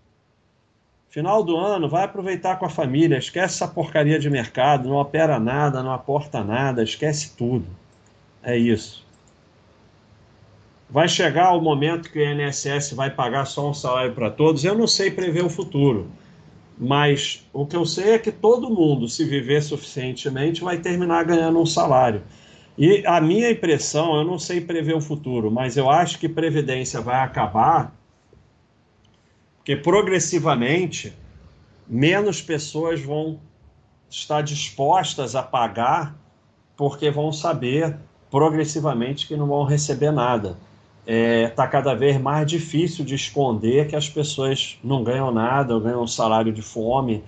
Final 1.09 1.45
do 1.45 1.57
ano, 1.57 1.89
vai 1.89 2.05
aproveitar 2.05 2.59
com 2.59 2.67
a 2.67 2.71
família. 2.71 3.17
Esquece 3.17 3.55
essa 3.55 3.69
porcaria 3.69 4.19
de 4.19 4.29
mercado. 4.29 4.89
Não 4.89 4.97
opera 4.97 5.39
nada, 5.39 5.83
não 5.83 5.93
aporta 5.93 6.43
nada. 6.43 6.83
Esquece 6.83 7.37
tudo. 7.37 7.67
É 8.43 8.57
isso. 8.57 9.07
Vai 10.91 11.09
chegar 11.09 11.53
o 11.53 11.61
momento 11.61 12.11
que 12.11 12.19
o 12.19 12.23
INSS 12.23 12.93
vai 12.93 13.11
pagar 13.11 13.47
só 13.47 13.71
um 13.71 13.75
salário 13.75 14.13
para 14.13 14.31
todos? 14.31 14.65
Eu 14.65 14.75
não 14.75 14.87
sei 14.87 15.11
prever 15.11 15.45
o 15.45 15.49
futuro, 15.49 16.11
mas 16.77 17.47
o 17.53 17.65
que 17.67 17.77
eu 17.77 17.87
sei 17.87 18.13
é 18.13 18.19
que 18.19 18.33
todo 18.33 18.71
mundo, 18.71 19.09
se 19.09 19.25
viver 19.25 19.63
suficientemente, 19.63 20.63
vai 20.63 20.79
terminar 20.79 21.25
ganhando 21.25 21.61
um 21.61 21.67
salário. 21.67 22.23
E 22.77 23.07
a 23.07 23.21
minha 23.21 23.51
impressão, 23.51 24.17
eu 24.17 24.25
não 24.25 24.39
sei 24.39 24.61
prever 24.61 24.97
o 24.97 25.01
futuro, 25.01 25.51
mas 25.51 25.77
eu 25.77 25.89
acho 25.89 26.19
que 26.19 26.29
previdência 26.29 27.01
vai 27.01 27.17
acabar 27.17 27.95
porque 29.65 29.77
progressivamente 29.77 31.11
menos 31.89 32.43
pessoas 32.43 33.01
vão 33.01 33.41
estar 34.11 34.43
dispostas 34.43 35.35
a 35.35 35.43
pagar 35.43 36.15
porque 36.77 37.11
vão 37.11 37.33
saber 37.33 37.97
progressivamente 38.31 39.27
que 39.27 39.37
não 39.37 39.47
vão 39.47 39.65
receber 39.65 40.11
nada 40.11 40.59
está 41.07 41.13
é, 41.13 41.49
tá 41.49 41.67
cada 41.67 41.95
vez 41.95 42.19
mais 42.21 42.47
difícil 42.47 43.05
de 43.05 43.15
esconder 43.15 43.87
que 43.87 43.97
as 43.97 44.09
pessoas 44.09 44.79
não 44.83 45.05
ganham 45.05 45.31
nada, 45.31 45.79
ganham 45.79 46.03
um 46.03 46.07
salário 46.07 46.53
de 46.53 46.63
fome. 46.63 47.23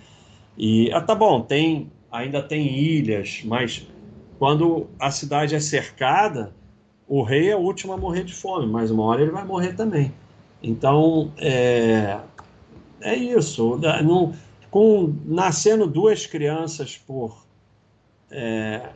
E 0.57 0.90
ah, 0.93 1.01
tá 1.01 1.15
bom, 1.15 1.43
tem 1.43 1.90
ainda 2.11 2.43
tem 2.43 2.66
ilhas, 2.66 3.43
mas 3.44 3.86
quando 4.39 4.86
a 4.98 5.11
cidade 5.11 5.55
é 5.55 5.61
cercada, 5.61 6.55
o 7.07 7.23
rei 7.23 7.51
é 7.51 7.57
o 7.57 7.61
último 7.61 7.93
a 7.93 7.97
morrer 7.97 8.24
de 8.24 8.35
fome, 8.35 8.66
mas 8.66 8.90
uma 8.90 9.05
hora 9.05 9.23
ele 9.23 9.31
vai 9.31 9.44
morrer 9.44 9.74
também. 9.74 10.12
Então, 10.62 11.32
é, 11.39 12.19
é 13.01 13.15
isso. 13.15 13.78
Não, 14.03 14.35
com 14.70 15.15
nascendo 15.24 15.86
duas 15.86 16.27
crianças 16.27 16.97
por, 16.97 17.47
é, 18.31 18.89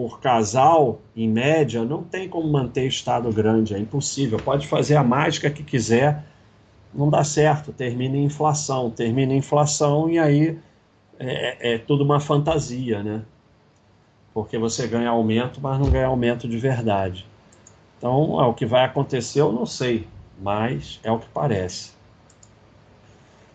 por 0.00 0.18
casal, 0.18 0.98
em 1.14 1.28
média, 1.28 1.84
não 1.84 2.02
tem 2.02 2.26
como 2.26 2.50
manter 2.50 2.86
estado 2.86 3.30
grande, 3.30 3.74
é 3.74 3.78
impossível. 3.78 4.38
Pode 4.38 4.66
fazer 4.66 4.96
a 4.96 5.04
mágica 5.04 5.50
que 5.50 5.62
quiser, 5.62 6.24
não 6.94 7.10
dá 7.10 7.22
certo, 7.22 7.70
termina 7.70 8.16
em 8.16 8.24
inflação, 8.24 8.90
termina 8.90 9.34
em 9.34 9.36
inflação 9.36 10.08
e 10.08 10.18
aí 10.18 10.58
é, 11.18 11.74
é 11.74 11.78
tudo 11.78 12.02
uma 12.02 12.18
fantasia, 12.18 13.02
né? 13.02 13.20
Porque 14.32 14.56
você 14.56 14.86
ganha 14.86 15.10
aumento, 15.10 15.60
mas 15.60 15.78
não 15.78 15.90
ganha 15.90 16.06
aumento 16.06 16.48
de 16.48 16.56
verdade. 16.56 17.26
Então, 17.98 18.40
é 18.40 18.46
o 18.46 18.54
que 18.54 18.64
vai 18.64 18.86
acontecer, 18.86 19.42
eu 19.42 19.52
não 19.52 19.66
sei, 19.66 20.08
mas 20.40 20.98
é 21.02 21.12
o 21.12 21.18
que 21.18 21.28
parece. 21.28 21.92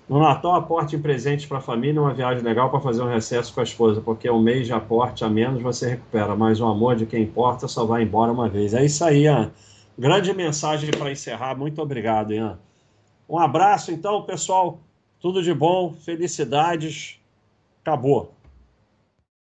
No 0.08 0.20
Natal, 0.20 0.54
aporte 0.54 0.96
em 0.96 1.02
presentes 1.02 1.48
para 1.48 1.58
a 1.58 1.62
família, 1.62 2.00
uma 2.00 2.14
viagem 2.14 2.44
legal 2.44 2.70
para 2.70 2.80
fazer 2.80 3.02
um 3.02 3.08
recesso 3.08 3.52
com 3.52 3.60
a 3.60 3.64
esposa, 3.64 4.00
porque 4.02 4.30
um 4.30 4.40
mês 4.40 4.68
de 4.68 4.74
aporte 4.74 5.24
a 5.24 5.30
menos 5.30 5.64
você 5.64 5.90
recupera, 5.90 6.36
mas 6.36 6.62
o 6.62 6.66
amor 6.66 6.96
de 6.96 7.08
quem 7.08 7.24
importa 7.24 7.68
só 7.68 7.86
vai 7.86 8.04
embora 8.04 8.32
uma 8.32 8.48
vez. 8.48 8.76
É 8.76 8.86
isso 8.86 9.04
aí, 9.04 9.24
Ian. 9.24 9.52
Grande 9.98 10.32
mensagem 10.32 10.92
para 10.92 11.12
encerrar. 11.12 11.56
Muito 11.58 11.82
obrigado, 11.82 12.34
Ian. 12.34 12.60
Um 13.28 13.40
abraço, 13.40 13.92
então, 13.92 14.22
pessoal. 14.22 14.80
Tudo 15.20 15.42
de 15.42 15.54
bom, 15.54 15.92
felicidades. 15.92 17.20
Acabou. 17.82 18.35